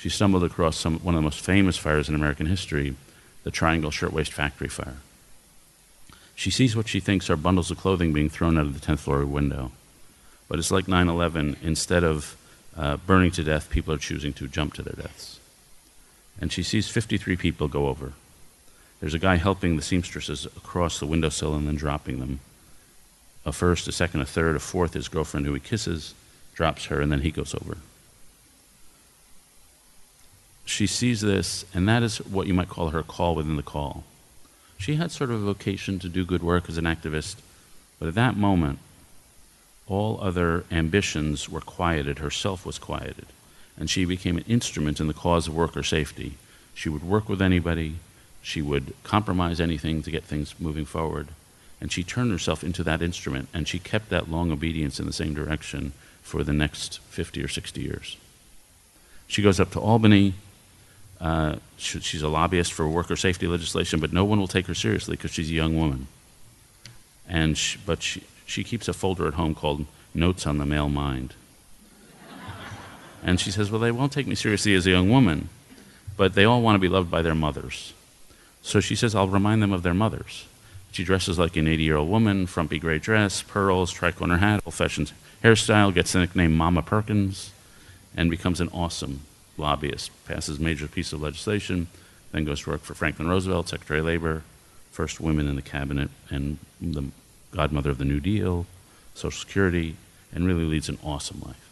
She 0.00 0.08
stumbled 0.08 0.44
across 0.44 0.78
some, 0.78 0.98
one 1.00 1.14
of 1.14 1.18
the 1.18 1.26
most 1.26 1.40
famous 1.40 1.76
fires 1.76 2.08
in 2.08 2.14
American 2.14 2.46
history, 2.46 2.96
the 3.44 3.50
Triangle 3.50 3.90
Shirtwaist 3.90 4.32
Factory 4.32 4.68
Fire. 4.68 4.96
She 6.34 6.50
sees 6.50 6.74
what 6.74 6.88
she 6.88 7.00
thinks 7.00 7.28
are 7.28 7.36
bundles 7.36 7.70
of 7.70 7.76
clothing 7.76 8.14
being 8.14 8.30
thrown 8.30 8.56
out 8.56 8.64
of 8.64 8.80
the 8.80 8.86
10th 8.86 9.00
floor 9.00 9.26
window. 9.26 9.72
But 10.48 10.58
it's 10.58 10.70
like 10.70 10.88
9 10.88 11.06
11. 11.06 11.58
Instead 11.60 12.02
of 12.02 12.38
uh, 12.78 12.96
burning 12.96 13.30
to 13.32 13.44
death, 13.44 13.68
people 13.68 13.92
are 13.92 13.98
choosing 13.98 14.32
to 14.32 14.48
jump 14.48 14.72
to 14.74 14.82
their 14.82 14.94
deaths. 14.94 15.38
And 16.40 16.50
she 16.50 16.62
sees 16.62 16.88
53 16.88 17.36
people 17.36 17.68
go 17.68 17.88
over. 17.88 18.14
There's 19.00 19.12
a 19.12 19.18
guy 19.18 19.36
helping 19.36 19.76
the 19.76 19.82
seamstresses 19.82 20.46
across 20.46 20.98
the 20.98 21.04
windowsill 21.04 21.54
and 21.54 21.68
then 21.68 21.76
dropping 21.76 22.20
them. 22.20 22.40
A 23.44 23.52
first, 23.52 23.86
a 23.86 23.92
second, 23.92 24.22
a 24.22 24.26
third, 24.26 24.56
a 24.56 24.60
fourth, 24.60 24.94
his 24.94 25.08
girlfriend 25.08 25.44
who 25.44 25.52
he 25.52 25.60
kisses, 25.60 26.14
drops 26.54 26.86
her, 26.86 27.02
and 27.02 27.12
then 27.12 27.20
he 27.20 27.30
goes 27.30 27.54
over. 27.54 27.76
She 30.70 30.86
sees 30.86 31.20
this, 31.20 31.64
and 31.74 31.88
that 31.88 32.04
is 32.04 32.18
what 32.18 32.46
you 32.46 32.54
might 32.54 32.68
call 32.68 32.90
her 32.90 33.02
call 33.02 33.34
within 33.34 33.56
the 33.56 33.62
call. 33.62 34.04
She 34.78 34.94
had 34.94 35.10
sort 35.10 35.30
of 35.30 35.42
a 35.42 35.44
vocation 35.44 35.98
to 35.98 36.08
do 36.08 36.24
good 36.24 36.44
work 36.44 36.68
as 36.68 36.78
an 36.78 36.84
activist, 36.84 37.36
but 37.98 38.06
at 38.06 38.14
that 38.14 38.36
moment, 38.36 38.78
all 39.88 40.20
other 40.22 40.64
ambitions 40.70 41.48
were 41.48 41.60
quieted, 41.60 42.20
herself 42.20 42.64
was 42.64 42.78
quieted, 42.78 43.26
and 43.76 43.90
she 43.90 44.04
became 44.04 44.36
an 44.36 44.44
instrument 44.46 45.00
in 45.00 45.08
the 45.08 45.12
cause 45.12 45.48
of 45.48 45.56
worker 45.56 45.82
safety. 45.82 46.38
She 46.72 46.88
would 46.88 47.02
work 47.02 47.28
with 47.28 47.42
anybody, 47.42 47.96
she 48.40 48.62
would 48.62 48.94
compromise 49.02 49.60
anything 49.60 50.04
to 50.04 50.10
get 50.10 50.22
things 50.22 50.54
moving 50.60 50.84
forward, 50.84 51.28
and 51.80 51.90
she 51.90 52.04
turned 52.04 52.30
herself 52.30 52.62
into 52.62 52.84
that 52.84 53.02
instrument, 53.02 53.48
and 53.52 53.66
she 53.66 53.80
kept 53.80 54.08
that 54.10 54.30
long 54.30 54.52
obedience 54.52 55.00
in 55.00 55.06
the 55.06 55.12
same 55.12 55.34
direction 55.34 55.92
for 56.22 56.44
the 56.44 56.52
next 56.52 57.00
50 57.10 57.42
or 57.42 57.48
60 57.48 57.80
years. 57.80 58.16
She 59.26 59.42
goes 59.42 59.58
up 59.58 59.72
to 59.72 59.80
Albany, 59.80 60.34
uh, 61.20 61.56
she's 61.76 62.22
a 62.22 62.28
lobbyist 62.28 62.72
for 62.72 62.88
worker 62.88 63.16
safety 63.16 63.46
legislation, 63.46 64.00
but 64.00 64.12
no 64.12 64.24
one 64.24 64.38
will 64.38 64.48
take 64.48 64.66
her 64.66 64.74
seriously 64.74 65.16
because 65.16 65.30
she's 65.30 65.50
a 65.50 65.54
young 65.54 65.78
woman. 65.78 66.06
And 67.28 67.58
she, 67.58 67.78
but 67.84 68.02
she, 68.02 68.22
she 68.46 68.64
keeps 68.64 68.88
a 68.88 68.92
folder 68.92 69.28
at 69.28 69.34
home 69.34 69.54
called 69.54 69.84
Notes 70.14 70.46
on 70.46 70.58
the 70.58 70.66
Male 70.66 70.88
Mind. 70.88 71.34
And 73.22 73.38
she 73.38 73.50
says, 73.50 73.70
Well, 73.70 73.82
they 73.82 73.92
won't 73.92 74.12
take 74.12 74.26
me 74.26 74.34
seriously 74.34 74.74
as 74.74 74.86
a 74.86 74.90
young 74.90 75.10
woman, 75.10 75.50
but 76.16 76.32
they 76.32 76.46
all 76.46 76.62
want 76.62 76.76
to 76.76 76.80
be 76.80 76.88
loved 76.88 77.10
by 77.10 77.20
their 77.20 77.34
mothers. 77.34 77.92
So 78.62 78.80
she 78.80 78.96
says, 78.96 79.14
I'll 79.14 79.28
remind 79.28 79.62
them 79.62 79.74
of 79.74 79.82
their 79.82 79.92
mothers. 79.92 80.46
She 80.90 81.04
dresses 81.04 81.38
like 81.38 81.54
an 81.56 81.68
80 81.68 81.82
year 81.82 81.96
old 81.96 82.08
woman, 82.08 82.46
frumpy 82.46 82.78
gray 82.78 82.98
dress, 82.98 83.42
pearls, 83.42 83.92
tricorner 83.92 84.38
hat, 84.38 84.62
old 84.64 84.74
fashioned 84.74 85.12
hairstyle, 85.44 85.92
gets 85.92 86.12
the 86.12 86.20
nickname 86.20 86.56
Mama 86.56 86.80
Perkins, 86.80 87.52
and 88.16 88.30
becomes 88.30 88.58
an 88.58 88.70
awesome 88.72 89.20
lobbyist, 89.60 90.10
passes 90.26 90.58
major 90.58 90.88
piece 90.88 91.12
of 91.12 91.22
legislation, 91.22 91.86
then 92.32 92.44
goes 92.44 92.62
to 92.62 92.70
work 92.70 92.82
for 92.82 92.94
Franklin 92.94 93.28
Roosevelt, 93.28 93.68
Secretary 93.68 94.00
of 94.00 94.06
Labor, 94.06 94.42
first 94.90 95.20
woman 95.20 95.48
in 95.48 95.56
the 95.56 95.62
cabinet, 95.62 96.10
and 96.28 96.58
the 96.80 97.04
godmother 97.52 97.90
of 97.90 97.98
the 97.98 98.04
New 98.04 98.20
Deal, 98.20 98.66
Social 99.14 99.38
Security, 99.38 99.96
and 100.32 100.46
really 100.46 100.64
leads 100.64 100.88
an 100.88 100.98
awesome 101.02 101.40
life. 101.40 101.70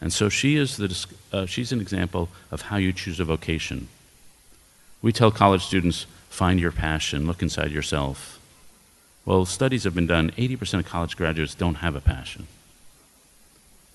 And 0.00 0.12
so 0.12 0.28
she 0.28 0.56
is 0.56 0.76
the, 0.76 1.06
uh, 1.32 1.46
she's 1.46 1.72
an 1.72 1.80
example 1.80 2.28
of 2.50 2.62
how 2.62 2.76
you 2.76 2.92
choose 2.92 3.18
a 3.18 3.24
vocation. 3.24 3.88
We 5.00 5.12
tell 5.12 5.30
college 5.30 5.64
students, 5.64 6.06
find 6.28 6.60
your 6.60 6.72
passion, 6.72 7.26
look 7.26 7.42
inside 7.42 7.70
yourself. 7.70 8.38
Well, 9.24 9.44
studies 9.46 9.84
have 9.84 9.94
been 9.94 10.06
done, 10.06 10.30
80% 10.32 10.80
of 10.80 10.86
college 10.86 11.16
graduates 11.16 11.54
don't 11.54 11.76
have 11.76 11.96
a 11.96 12.00
passion. 12.00 12.46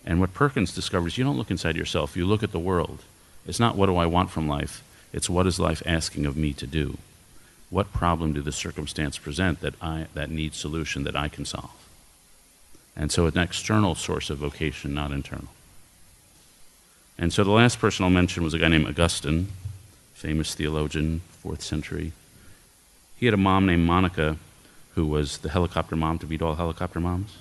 And 0.05 0.19
what 0.19 0.33
Perkins 0.33 0.73
discovers, 0.73 1.17
you 1.17 1.23
don't 1.23 1.37
look 1.37 1.51
inside 1.51 1.75
yourself, 1.75 2.17
you 2.17 2.25
look 2.25 2.43
at 2.43 2.51
the 2.51 2.59
world. 2.59 2.99
It's 3.45 3.59
not 3.59 3.75
what 3.75 3.87
do 3.87 3.97
I 3.97 4.05
want 4.05 4.31
from 4.31 4.47
life, 4.47 4.83
it's 5.13 5.29
what 5.29 5.47
is 5.47 5.59
life 5.59 5.83
asking 5.85 6.25
of 6.25 6.37
me 6.37 6.53
to 6.53 6.67
do? 6.67 6.97
What 7.69 7.93
problem 7.93 8.33
do 8.33 8.41
the 8.41 8.51
circumstance 8.51 9.17
present 9.17 9.61
that, 9.61 9.75
I, 9.81 10.07
that 10.13 10.29
needs 10.29 10.57
solution 10.57 11.03
that 11.03 11.15
I 11.15 11.29
can 11.29 11.45
solve? 11.45 11.71
And 12.95 13.11
so 13.11 13.25
an 13.27 13.37
external 13.37 13.95
source 13.95 14.29
of 14.29 14.39
vocation, 14.39 14.93
not 14.93 15.11
internal. 15.11 15.47
And 17.17 17.31
so 17.31 17.43
the 17.43 17.51
last 17.51 17.79
person 17.79 18.03
I'll 18.03 18.09
mention 18.09 18.43
was 18.43 18.53
a 18.53 18.59
guy 18.59 18.67
named 18.67 18.87
Augustine, 18.87 19.47
famous 20.13 20.53
theologian, 20.53 21.21
fourth 21.41 21.61
century. 21.61 22.11
He 23.15 23.27
had 23.27 23.33
a 23.33 23.37
mom 23.37 23.65
named 23.65 23.85
Monica 23.85 24.37
who 24.95 25.05
was 25.05 25.37
the 25.39 25.49
helicopter 25.49 25.95
mom 25.95 26.19
to 26.19 26.25
beat 26.25 26.41
all 26.41 26.55
helicopter 26.55 26.99
moms. 26.99 27.37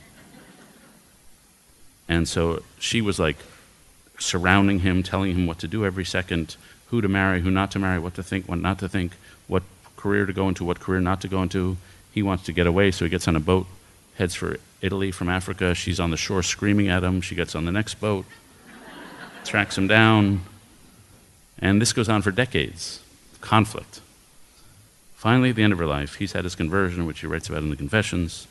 And 2.10 2.28
so 2.28 2.64
she 2.80 3.00
was 3.00 3.20
like 3.20 3.36
surrounding 4.18 4.80
him, 4.80 5.04
telling 5.04 5.32
him 5.32 5.46
what 5.46 5.60
to 5.60 5.68
do 5.68 5.86
every 5.86 6.04
second, 6.04 6.56
who 6.88 7.00
to 7.00 7.08
marry, 7.08 7.40
who 7.40 7.52
not 7.52 7.70
to 7.70 7.78
marry, 7.78 8.00
what 8.00 8.14
to 8.16 8.22
think, 8.22 8.48
what 8.48 8.58
not 8.58 8.80
to 8.80 8.88
think, 8.88 9.12
what 9.46 9.62
career 9.96 10.26
to 10.26 10.32
go 10.32 10.48
into, 10.48 10.64
what 10.64 10.80
career 10.80 11.00
not 11.00 11.20
to 11.20 11.28
go 11.28 11.40
into. 11.40 11.76
He 12.10 12.20
wants 12.20 12.44
to 12.46 12.52
get 12.52 12.66
away, 12.66 12.90
so 12.90 13.04
he 13.04 13.08
gets 13.08 13.28
on 13.28 13.36
a 13.36 13.40
boat, 13.40 13.68
heads 14.16 14.34
for 14.34 14.58
Italy 14.82 15.12
from 15.12 15.28
Africa. 15.28 15.72
She's 15.72 16.00
on 16.00 16.10
the 16.10 16.16
shore 16.16 16.42
screaming 16.42 16.88
at 16.88 17.04
him. 17.04 17.20
She 17.20 17.36
gets 17.36 17.54
on 17.54 17.64
the 17.64 17.70
next 17.70 18.00
boat, 18.00 18.24
tracks 19.44 19.78
him 19.78 19.86
down. 19.86 20.40
And 21.60 21.80
this 21.80 21.92
goes 21.92 22.08
on 22.08 22.22
for 22.22 22.32
decades 22.32 23.00
conflict. 23.40 24.00
Finally, 25.14 25.50
at 25.50 25.56
the 25.56 25.62
end 25.62 25.72
of 25.72 25.78
her 25.78 25.86
life, 25.86 26.16
he's 26.16 26.32
had 26.32 26.42
his 26.42 26.56
conversion, 26.56 27.06
which 27.06 27.20
he 27.20 27.26
writes 27.26 27.48
about 27.48 27.62
in 27.62 27.70
the 27.70 27.76
Confessions 27.76 28.48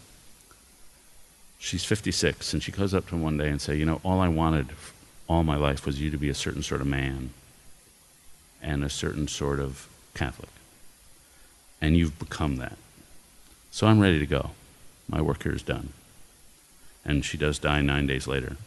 she's 1.59 1.83
56, 1.83 2.53
and 2.53 2.63
she 2.63 2.71
goes 2.71 2.93
up 2.93 3.07
to 3.09 3.15
him 3.15 3.21
one 3.21 3.37
day 3.37 3.49
and 3.49 3.61
say, 3.61 3.75
You 3.75 3.85
know, 3.85 4.01
all 4.03 4.19
I 4.19 4.29
wanted 4.29 4.69
all 5.27 5.43
my 5.43 5.55
life 5.55 5.85
was 5.85 6.01
you 6.01 6.09
to 6.09 6.17
be 6.17 6.29
a 6.29 6.33
certain 6.33 6.63
sort 6.63 6.81
of 6.81 6.87
man 6.87 7.29
and 8.61 8.83
a 8.83 8.89
certain 8.89 9.27
sort 9.27 9.59
of 9.59 9.87
Catholic. 10.15 10.49
And 11.79 11.95
you've 11.95 12.17
become 12.17 12.55
that. 12.57 12.77
So 13.71 13.85
I'm 13.85 13.99
ready 13.99 14.17
to 14.19 14.25
go. 14.25 14.51
My 15.07 15.21
work 15.21 15.43
here 15.43 15.53
is 15.53 15.61
done. 15.61 15.93
And 17.05 17.23
she 17.23 17.37
does 17.37 17.59
die 17.59 17.81
nine 17.81 18.07
days 18.07 18.27
later. 18.27 18.57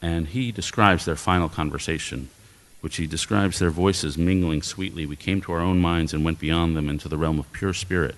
And 0.00 0.28
he 0.28 0.52
describes 0.52 1.04
their 1.04 1.16
final 1.16 1.48
conversation, 1.48 2.28
which 2.80 2.96
he 2.96 3.06
describes 3.06 3.58
their 3.58 3.70
voices 3.70 4.16
mingling 4.16 4.62
sweetly. 4.62 5.06
We 5.06 5.16
came 5.16 5.40
to 5.40 5.52
our 5.52 5.60
own 5.60 5.80
minds 5.80 6.14
and 6.14 6.24
went 6.24 6.38
beyond 6.38 6.76
them 6.76 6.88
into 6.88 7.08
the 7.08 7.18
realm 7.18 7.38
of 7.40 7.52
pure 7.52 7.74
spirit. 7.74 8.14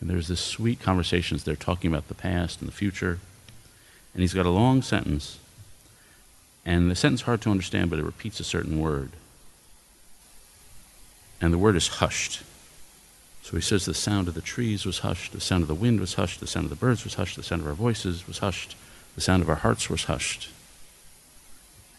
And 0.00 0.08
there's 0.08 0.28
this 0.28 0.40
sweet 0.40 0.80
conversations. 0.80 1.44
They're 1.44 1.56
talking 1.56 1.90
about 1.90 2.08
the 2.08 2.14
past 2.14 2.60
and 2.60 2.68
the 2.68 2.74
future. 2.74 3.18
And 4.14 4.22
he's 4.22 4.34
got 4.34 4.46
a 4.46 4.50
long 4.50 4.82
sentence. 4.82 5.38
And 6.64 6.90
the 6.90 6.94
sentence 6.94 7.22
is 7.22 7.26
hard 7.26 7.40
to 7.42 7.50
understand, 7.50 7.90
but 7.90 7.98
it 7.98 8.04
repeats 8.04 8.40
a 8.40 8.44
certain 8.44 8.80
word. 8.80 9.10
And 11.40 11.52
the 11.52 11.58
word 11.58 11.76
is 11.76 11.88
hushed. 11.88 12.42
So 13.42 13.56
he 13.56 13.62
says 13.62 13.86
the 13.86 13.94
sound 13.94 14.28
of 14.28 14.34
the 14.34 14.42
trees 14.42 14.84
was 14.84 14.98
hushed, 14.98 15.32
the 15.32 15.40
sound 15.40 15.62
of 15.62 15.68
the 15.68 15.74
wind 15.74 16.00
was 16.00 16.14
hushed, 16.14 16.40
the 16.40 16.46
sound 16.46 16.64
of 16.64 16.70
the 16.70 16.76
birds 16.76 17.04
was 17.04 17.14
hushed, 17.14 17.36
the 17.36 17.42
sound 17.42 17.62
of 17.62 17.68
our 17.68 17.72
voices 17.72 18.26
was 18.26 18.38
hushed, 18.38 18.76
the 19.14 19.22
sound 19.22 19.42
of 19.42 19.48
our 19.48 19.56
hearts 19.56 19.88
was 19.88 20.04
hushed. 20.04 20.50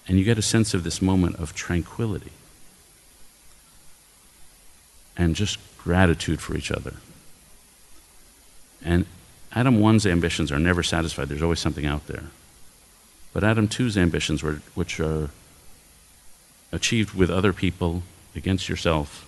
And 0.08 0.20
you 0.20 0.24
get 0.24 0.38
a 0.38 0.44
sense 0.44 0.75
of 0.75 0.84
this 0.84 1.01
moment 1.01 1.38
of 1.38 1.56
tranquility 1.56 2.32
and 5.18 5.36
just 5.36 5.58
gratitude 5.77 6.39
for 6.39 6.56
each 6.56 6.72
other. 6.72 6.94
And 8.84 9.06
Adam 9.52 9.80
1's 9.80 10.06
ambitions 10.06 10.52
are 10.52 10.60
never 10.60 10.84
satisfied, 10.84 11.30
there's 11.30 11.42
always 11.42 11.60
something 11.60 11.86
out 11.86 12.08
there. 12.08 12.26
But 13.34 13.44
Adam 13.44 13.68
2's 13.68 13.98
ambitions, 13.98 14.42
were, 14.42 14.62
which 14.76 15.00
are 15.00 15.30
achieved 16.72 17.14
with 17.14 17.30
other 17.30 17.54
people 17.54 18.04
against 18.36 18.70
yourself, 18.70 19.26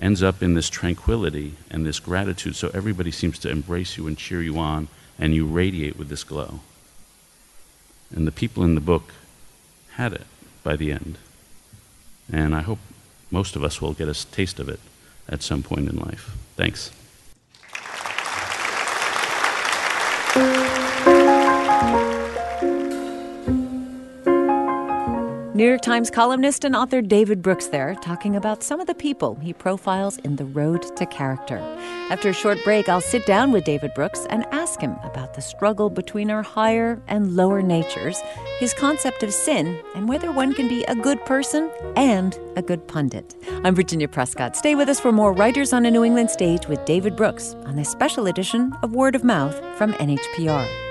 ends 0.00 0.22
up 0.22 0.42
in 0.42 0.54
this 0.54 0.70
tranquility 0.70 1.54
and 1.70 1.84
this 1.84 1.98
gratitude. 1.98 2.56
So 2.56 2.70
everybody 2.72 3.10
seems 3.10 3.38
to 3.40 3.50
embrace 3.50 3.96
you 3.96 4.06
and 4.06 4.16
cheer 4.16 4.42
you 4.42 4.58
on, 4.58 4.88
and 5.18 5.34
you 5.34 5.46
radiate 5.46 5.96
with 5.96 6.08
this 6.08 6.24
glow. 6.24 6.60
And 8.14 8.26
the 8.26 8.32
people 8.32 8.62
in 8.64 8.74
the 8.74 8.80
book 8.80 9.12
had 9.92 10.12
it 10.12 10.26
by 10.62 10.76
the 10.76 10.92
end. 10.92 11.18
And 12.32 12.54
I 12.54 12.60
hope 12.60 12.78
most 13.30 13.56
of 13.56 13.64
us 13.64 13.80
will 13.80 13.94
get 13.94 14.08
a 14.08 14.30
taste 14.30 14.60
of 14.60 14.68
it 14.68 14.80
at 15.28 15.42
some 15.42 15.62
point 15.62 15.88
in 15.88 15.96
life. 15.96 16.36
Thanks. 16.56 16.90
New 25.58 25.66
York 25.66 25.80
Times 25.80 26.08
columnist 26.08 26.64
and 26.64 26.76
author 26.76 27.02
David 27.02 27.42
Brooks 27.42 27.66
there 27.66 27.96
talking 27.96 28.36
about 28.36 28.62
some 28.62 28.78
of 28.78 28.86
the 28.86 28.94
people 28.94 29.34
he 29.42 29.52
profiles 29.52 30.16
in 30.18 30.36
The 30.36 30.44
Road 30.44 30.94
to 30.96 31.04
Character. 31.04 31.58
After 32.10 32.28
a 32.28 32.32
short 32.32 32.62
break, 32.62 32.88
I'll 32.88 33.00
sit 33.00 33.26
down 33.26 33.50
with 33.50 33.64
David 33.64 33.92
Brooks 33.92 34.24
and 34.30 34.46
ask 34.52 34.80
him 34.80 34.94
about 35.02 35.34
the 35.34 35.42
struggle 35.42 35.90
between 35.90 36.30
our 36.30 36.44
higher 36.44 37.02
and 37.08 37.34
lower 37.34 37.60
natures, 37.60 38.20
his 38.60 38.72
concept 38.72 39.24
of 39.24 39.34
sin, 39.34 39.82
and 39.96 40.08
whether 40.08 40.30
one 40.30 40.54
can 40.54 40.68
be 40.68 40.84
a 40.84 40.94
good 40.94 41.24
person 41.24 41.68
and 41.96 42.38
a 42.54 42.62
good 42.62 42.86
pundit. 42.86 43.34
I'm 43.64 43.74
Virginia 43.74 44.06
Prescott. 44.06 44.54
Stay 44.54 44.76
with 44.76 44.88
us 44.88 45.00
for 45.00 45.10
more 45.10 45.32
Writers 45.32 45.72
on 45.72 45.84
a 45.86 45.90
New 45.90 46.04
England 46.04 46.30
Stage 46.30 46.68
with 46.68 46.84
David 46.84 47.16
Brooks 47.16 47.56
on 47.66 47.74
this 47.74 47.90
special 47.90 48.28
edition 48.28 48.72
of 48.84 48.92
Word 48.92 49.16
of 49.16 49.24
Mouth 49.24 49.60
from 49.76 49.92
NHPR. 49.94 50.87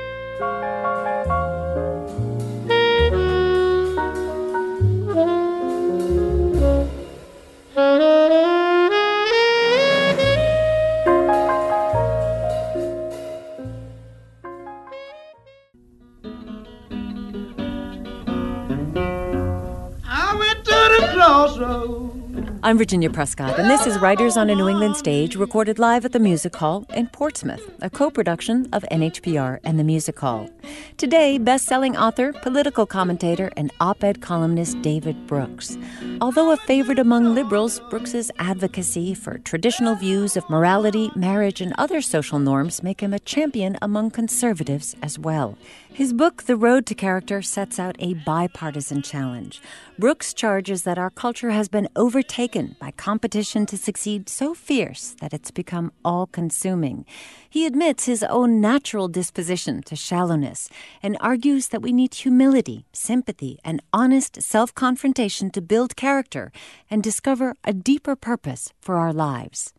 I'm 22.68 22.78
Virginia 22.78 23.10
Prescott, 23.10 23.58
and 23.58 23.70
this 23.70 23.88
is 23.88 23.98
Writers 23.98 24.36
on 24.36 24.50
a 24.50 24.56
New 24.56 24.68
England 24.68 24.98
Stage, 24.98 25.38
recorded 25.38 25.80
live 25.80 26.04
at 26.04 26.12
the 26.12 26.20
Music 26.20 26.54
Hall 26.54 26.86
in 26.94 27.08
Portsmouth, 27.08 27.62
a 27.82 27.90
co 27.90 28.10
production 28.12 28.68
of 28.74 28.84
NHPR 28.92 29.60
and 29.64 29.80
the 29.80 29.86
Music 29.86 30.20
Hall. 30.20 30.50
Today, 30.98 31.38
best 31.38 31.66
selling 31.66 31.96
author, 31.96 32.34
political 32.34 32.86
commentator, 32.86 33.54
and 33.56 33.72
op 33.80 34.04
ed 34.04 34.22
columnist 34.22 34.82
David 34.82 35.28
Brooks. 35.28 35.78
Although 36.20 36.52
a 36.52 36.58
favorite 36.58 37.00
among 37.00 37.34
liberals, 37.34 37.80
Brooks's 37.90 38.32
advocacy 38.38 39.14
for 39.14 39.38
traditional 39.38 39.96
views 39.96 40.36
of 40.36 40.50
morality, 40.50 41.10
marriage, 41.16 41.62
and 41.62 41.74
other 41.78 42.02
social 42.02 42.38
norms 42.38 42.84
make 42.84 43.00
him 43.00 43.14
a 43.14 43.20
champion 43.20 43.78
among 43.82 44.12
conservatives 44.12 44.94
as 45.02 45.18
well. 45.18 45.58
His 45.94 46.12
book, 46.12 46.44
The 46.44 46.58
Road 46.58 46.86
to 46.88 46.96
Character, 46.96 47.42
sets 47.42 47.80
out 47.80 47.96
a 47.98 48.14
bipartisan 48.14 49.02
challenge. 49.02 49.62
Brooks 49.98 50.34
charges 50.34 50.84
that 50.84 51.00
our 51.00 51.10
culture 51.10 51.50
has 51.52 51.70
been 51.70 51.88
overtaken 51.96 52.57
by 52.80 52.92
competition 52.92 53.66
to 53.68 53.78
succeed 53.78 54.28
so 54.28 54.54
fierce 54.54 55.16
that 55.22 55.34
it's 55.34 55.52
become 55.52 55.92
all 56.04 56.26
consuming. 56.26 57.06
He 57.50 57.66
admits 57.68 58.06
his 58.06 58.24
own 58.24 58.60
natural 58.60 59.08
disposition 59.08 59.84
to 59.84 59.96
shallowness 59.96 60.70
and 61.04 61.18
argues 61.20 61.68
that 61.68 61.82
we 61.84 61.94
need 61.94 62.16
humility, 62.16 62.86
sympathy, 62.94 63.60
and 63.64 63.82
honest 63.94 64.42
self 64.42 64.74
confrontation 64.74 65.52
to 65.52 65.62
build 65.62 65.96
character 65.96 66.52
and 66.90 67.04
discover 67.04 67.54
a 67.64 67.74
deeper 67.74 68.16
purpose 68.16 68.74
for 68.82 68.96
our 68.96 69.14
lives. 69.14 69.74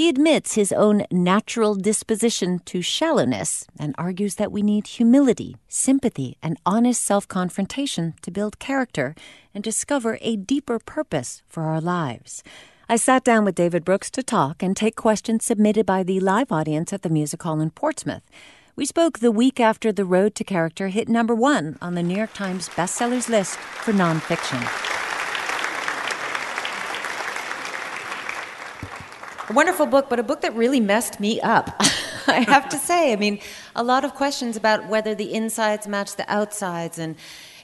He 0.00 0.08
admits 0.08 0.54
his 0.54 0.72
own 0.72 1.04
natural 1.10 1.74
disposition 1.74 2.60
to 2.60 2.80
shallowness 2.80 3.66
and 3.78 3.94
argues 3.98 4.36
that 4.36 4.50
we 4.50 4.62
need 4.62 4.86
humility, 4.86 5.56
sympathy, 5.68 6.38
and 6.42 6.56
honest 6.64 7.02
self 7.02 7.28
confrontation 7.28 8.14
to 8.22 8.30
build 8.30 8.58
character 8.58 9.14
and 9.54 9.62
discover 9.62 10.16
a 10.22 10.36
deeper 10.36 10.78
purpose 10.78 11.42
for 11.46 11.64
our 11.64 11.82
lives. 11.82 12.42
I 12.88 12.96
sat 12.96 13.24
down 13.24 13.44
with 13.44 13.56
David 13.56 13.84
Brooks 13.84 14.10
to 14.12 14.22
talk 14.22 14.62
and 14.62 14.74
take 14.74 14.96
questions 14.96 15.44
submitted 15.44 15.84
by 15.84 16.02
the 16.02 16.18
live 16.18 16.50
audience 16.50 16.94
at 16.94 17.02
the 17.02 17.10
Music 17.10 17.42
Hall 17.42 17.60
in 17.60 17.68
Portsmouth. 17.68 18.22
We 18.76 18.86
spoke 18.86 19.18
the 19.18 19.30
week 19.30 19.60
after 19.60 19.92
The 19.92 20.06
Road 20.06 20.34
to 20.36 20.44
Character 20.44 20.88
hit 20.88 21.10
number 21.10 21.34
one 21.34 21.76
on 21.82 21.94
the 21.94 22.02
New 22.02 22.16
York 22.16 22.32
Times 22.32 22.70
bestsellers 22.70 23.28
list 23.28 23.58
for 23.58 23.92
nonfiction. 23.92 24.99
A 29.50 29.52
wonderful 29.52 29.86
book, 29.86 30.08
but 30.08 30.20
a 30.20 30.22
book 30.22 30.42
that 30.42 30.54
really 30.54 30.78
messed 30.78 31.18
me 31.18 31.40
up. 31.40 31.74
I 32.28 32.44
have 32.46 32.68
to 32.68 32.76
say. 32.76 33.12
I 33.12 33.16
mean, 33.16 33.40
a 33.74 33.82
lot 33.82 34.04
of 34.04 34.14
questions 34.14 34.56
about 34.56 34.88
whether 34.88 35.12
the 35.12 35.34
insides 35.34 35.88
match 35.88 36.14
the 36.14 36.24
outsides 36.32 37.00
and 37.00 37.16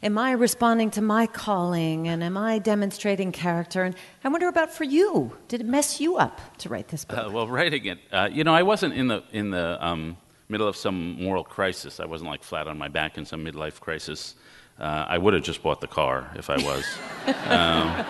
am 0.02 0.18
I 0.18 0.32
responding 0.32 0.90
to 0.90 1.00
my 1.00 1.28
calling 1.28 2.08
and 2.08 2.24
am 2.24 2.36
I 2.36 2.58
demonstrating 2.58 3.30
character? 3.30 3.84
And 3.84 3.94
I 4.24 4.28
wonder 4.30 4.48
about 4.48 4.72
for 4.72 4.82
you. 4.82 5.36
Did 5.46 5.60
it 5.60 5.66
mess 5.68 6.00
you 6.00 6.16
up 6.16 6.40
to 6.58 6.68
write 6.68 6.88
this 6.88 7.04
book? 7.04 7.18
Uh, 7.18 7.30
well, 7.30 7.46
writing 7.46 7.84
it, 7.84 7.98
uh, 8.10 8.28
you 8.32 8.42
know, 8.42 8.52
I 8.52 8.64
wasn't 8.64 8.94
in 8.94 9.06
the 9.06 9.22
in 9.30 9.50
the 9.50 9.78
um, 9.80 10.16
middle 10.48 10.66
of 10.66 10.74
some 10.74 11.22
moral 11.22 11.44
crisis. 11.44 12.00
I 12.00 12.06
wasn't 12.06 12.30
like 12.30 12.42
flat 12.42 12.66
on 12.66 12.76
my 12.78 12.88
back 12.88 13.16
in 13.16 13.24
some 13.24 13.44
midlife 13.44 13.78
crisis. 13.78 14.34
Uh, 14.76 15.06
I 15.08 15.18
would 15.18 15.34
have 15.34 15.44
just 15.44 15.62
bought 15.62 15.80
the 15.80 15.86
car 15.86 16.32
if 16.34 16.50
I 16.50 16.56
was. 16.56 16.84
um, 17.46 18.04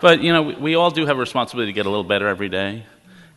but 0.00 0.22
you 0.22 0.32
know, 0.32 0.42
we, 0.42 0.54
we 0.54 0.74
all 0.76 0.92
do 0.92 1.04
have 1.06 1.16
a 1.16 1.20
responsibility 1.20 1.72
to 1.72 1.74
get 1.74 1.84
a 1.84 1.90
little 1.90 2.04
better 2.04 2.28
every 2.28 2.48
day. 2.48 2.84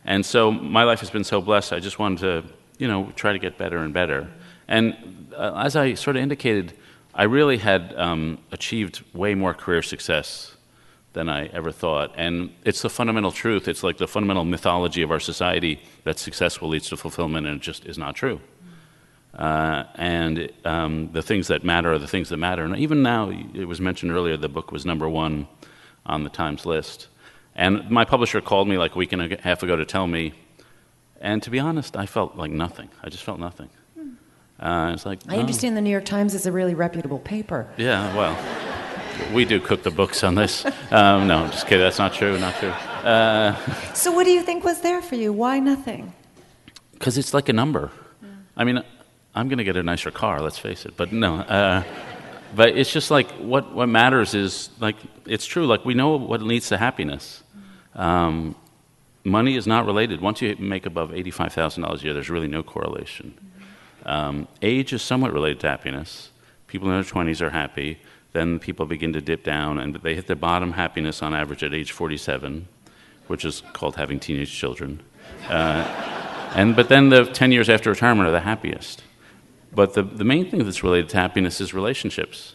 And 0.04 0.24
so 0.26 0.50
my 0.50 0.84
life 0.84 1.00
has 1.00 1.10
been 1.10 1.24
so 1.24 1.40
blessed, 1.40 1.72
I 1.72 1.80
just 1.80 1.98
wanted 1.98 2.18
to, 2.20 2.44
you 2.78 2.88
know, 2.88 3.12
try 3.14 3.32
to 3.32 3.38
get 3.38 3.56
better 3.56 3.78
and 3.78 3.94
better. 3.94 4.28
And 4.68 5.32
uh, 5.36 5.54
as 5.56 5.76
I 5.76 5.94
sort 5.94 6.16
of 6.16 6.22
indicated, 6.22 6.74
I 7.14 7.24
really 7.24 7.58
had 7.58 7.94
um, 7.96 8.38
achieved 8.50 9.02
way 9.12 9.34
more 9.34 9.54
career 9.54 9.82
success 9.82 10.56
than 11.12 11.28
I 11.28 11.46
ever 11.46 11.70
thought. 11.70 12.14
And 12.16 12.50
it's 12.64 12.82
the 12.82 12.88
fundamental 12.88 13.32
truth. 13.32 13.68
It's 13.68 13.82
like 13.82 13.98
the 13.98 14.08
fundamental 14.08 14.44
mythology 14.44 15.02
of 15.02 15.10
our 15.10 15.20
society 15.20 15.82
that 16.04 16.18
successful 16.18 16.68
leads 16.68 16.88
to 16.88 16.96
fulfillment, 16.96 17.46
and 17.46 17.56
it 17.56 17.62
just 17.62 17.84
is 17.84 17.98
not 17.98 18.14
true. 18.14 18.40
Uh, 19.34 19.84
and 19.94 20.50
um, 20.64 21.10
the 21.12 21.22
things 21.22 21.48
that 21.48 21.64
matter 21.64 21.92
are 21.92 21.98
the 21.98 22.08
things 22.08 22.28
that 22.30 22.36
matter. 22.36 22.64
And 22.64 22.76
even 22.76 23.02
now, 23.02 23.30
it 23.30 23.66
was 23.66 23.80
mentioned 23.80 24.12
earlier, 24.12 24.36
the 24.36 24.48
book 24.48 24.72
was 24.72 24.84
number 24.84 25.08
one 25.08 25.48
on 26.04 26.24
the 26.24 26.30
Times 26.30 26.66
list. 26.66 27.08
And 27.54 27.90
my 27.90 28.04
publisher 28.04 28.40
called 28.40 28.68
me 28.68 28.78
like 28.78 28.94
a 28.94 28.98
week 28.98 29.12
and 29.12 29.22
a 29.22 29.40
half 29.40 29.62
ago 29.62 29.76
to 29.76 29.84
tell 29.84 30.06
me, 30.06 30.32
and 31.20 31.42
to 31.42 31.50
be 31.50 31.58
honest, 31.58 31.96
I 31.96 32.06
felt 32.06 32.36
like 32.36 32.50
nothing. 32.50 32.88
I 33.02 33.08
just 33.10 33.22
felt 33.22 33.38
nothing. 33.38 33.68
Uh, 34.58 34.92
it's 34.94 35.04
like 35.04 35.18
I 35.28 35.38
understand 35.38 35.76
the 35.76 35.80
New 35.80 35.90
York 35.90 36.04
Times 36.04 36.34
is 36.34 36.46
a 36.46 36.52
really 36.52 36.74
reputable 36.74 37.18
paper. 37.18 37.68
Yeah, 37.76 38.16
well, 38.16 39.34
we 39.34 39.44
do 39.44 39.60
cook 39.60 39.82
the 39.82 39.90
books 39.90 40.22
on 40.22 40.34
this. 40.36 40.64
Um, 40.92 41.26
no, 41.26 41.38
I'm 41.38 41.50
just 41.50 41.66
kidding. 41.66 41.80
That's 41.80 41.98
not 41.98 42.12
true. 42.12 42.38
Not 42.38 42.54
true. 42.56 42.68
Uh, 42.68 43.56
so, 43.94 44.12
what 44.12 44.24
do 44.24 44.30
you 44.30 44.42
think 44.42 44.62
was 44.62 44.80
there 44.80 45.02
for 45.02 45.16
you? 45.16 45.32
Why 45.32 45.58
nothing? 45.58 46.12
Because 46.92 47.18
it's 47.18 47.34
like 47.34 47.48
a 47.48 47.52
number. 47.52 47.90
Yeah. 48.22 48.28
I 48.56 48.64
mean, 48.64 48.82
I'm 49.34 49.48
going 49.48 49.58
to 49.58 49.64
get 49.64 49.76
a 49.76 49.82
nicer 49.82 50.10
car. 50.10 50.40
Let's 50.40 50.58
face 50.58 50.84
it. 50.84 50.96
But 50.96 51.12
no. 51.12 51.36
Uh, 51.36 51.82
but 52.54 52.76
it's 52.76 52.92
just 52.92 53.10
like 53.10 53.30
what 53.32 53.74
what 53.74 53.88
matters 53.88 54.34
is 54.34 54.70
like 54.78 54.96
it's 55.26 55.46
true. 55.46 55.66
Like 55.66 55.84
we 55.84 55.94
know 55.94 56.16
what 56.16 56.42
leads 56.42 56.68
to 56.68 56.76
happiness. 56.76 57.41
Um, 57.94 58.54
money 59.24 59.56
is 59.56 59.66
not 59.66 59.86
related. 59.86 60.20
Once 60.20 60.42
you 60.42 60.56
make 60.58 60.86
above 60.86 61.12
eighty-five 61.14 61.52
thousand 61.52 61.82
dollars 61.82 62.02
a 62.02 62.04
year, 62.04 62.14
there's 62.14 62.30
really 62.30 62.48
no 62.48 62.62
correlation. 62.62 63.34
Um, 64.04 64.48
age 64.62 64.92
is 64.92 65.02
somewhat 65.02 65.32
related 65.32 65.60
to 65.60 65.68
happiness. 65.68 66.30
people 66.66 66.88
in 66.88 66.94
their 66.94 67.04
20s 67.04 67.40
are 67.40 67.50
happy. 67.50 68.00
Then 68.32 68.58
people 68.58 68.86
begin 68.86 69.12
to 69.12 69.20
dip 69.20 69.44
down, 69.44 69.78
and 69.78 69.96
they 69.96 70.14
hit 70.14 70.26
their 70.26 70.36
bottom 70.36 70.72
happiness 70.72 71.22
on 71.22 71.34
average 71.34 71.62
at 71.62 71.74
age 71.74 71.92
47, 71.92 72.66
which 73.26 73.44
is 73.44 73.62
called 73.74 73.96
having 73.96 74.18
teenage 74.18 74.50
children. 74.52 75.00
Uh, 75.48 75.84
and, 76.54 76.74
but 76.74 76.88
then 76.88 77.10
the 77.10 77.24
10 77.26 77.52
years 77.52 77.68
after 77.68 77.90
retirement 77.90 78.26
are 78.28 78.32
the 78.32 78.40
happiest. 78.40 79.02
But 79.74 79.94
the, 79.94 80.02
the 80.02 80.24
main 80.24 80.50
thing 80.50 80.64
that's 80.64 80.82
related 80.82 81.10
to 81.10 81.18
happiness 81.18 81.60
is 81.60 81.72
relationships. 81.74 82.54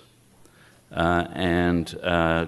Uh, 0.92 1.28
and 1.34 1.96
uh, 2.04 2.48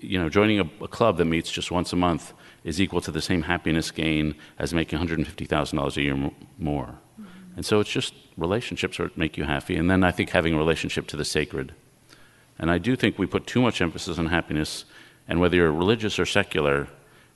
you 0.00 0.18
know, 0.18 0.28
joining 0.28 0.60
a, 0.60 0.68
a, 0.82 0.88
club 0.88 1.16
that 1.18 1.24
meets 1.26 1.50
just 1.50 1.70
once 1.70 1.92
a 1.92 1.96
month 1.96 2.32
is 2.64 2.80
equal 2.80 3.00
to 3.00 3.10
the 3.10 3.22
same 3.22 3.42
happiness 3.42 3.90
gain 3.90 4.34
as 4.58 4.74
making 4.74 4.98
$150,000 4.98 5.96
a 5.96 6.02
year 6.02 6.14
m- 6.14 6.34
more. 6.58 6.98
Mm-hmm. 7.20 7.30
And 7.56 7.66
so 7.66 7.80
it's 7.80 7.90
just 7.90 8.14
relationships 8.36 8.96
that 8.98 9.16
make 9.16 9.36
you 9.36 9.44
happy. 9.44 9.76
And 9.76 9.90
then 9.90 10.02
I 10.02 10.10
think 10.10 10.30
having 10.30 10.54
a 10.54 10.58
relationship 10.58 11.06
to 11.08 11.16
the 11.16 11.24
sacred. 11.24 11.72
And 12.58 12.70
I 12.70 12.78
do 12.78 12.96
think 12.96 13.18
we 13.18 13.26
put 13.26 13.46
too 13.46 13.62
much 13.62 13.80
emphasis 13.80 14.18
on 14.18 14.26
happiness. 14.26 14.84
And 15.28 15.40
whether 15.40 15.56
you're 15.56 15.72
religious 15.72 16.18
or 16.18 16.26
secular, 16.26 16.88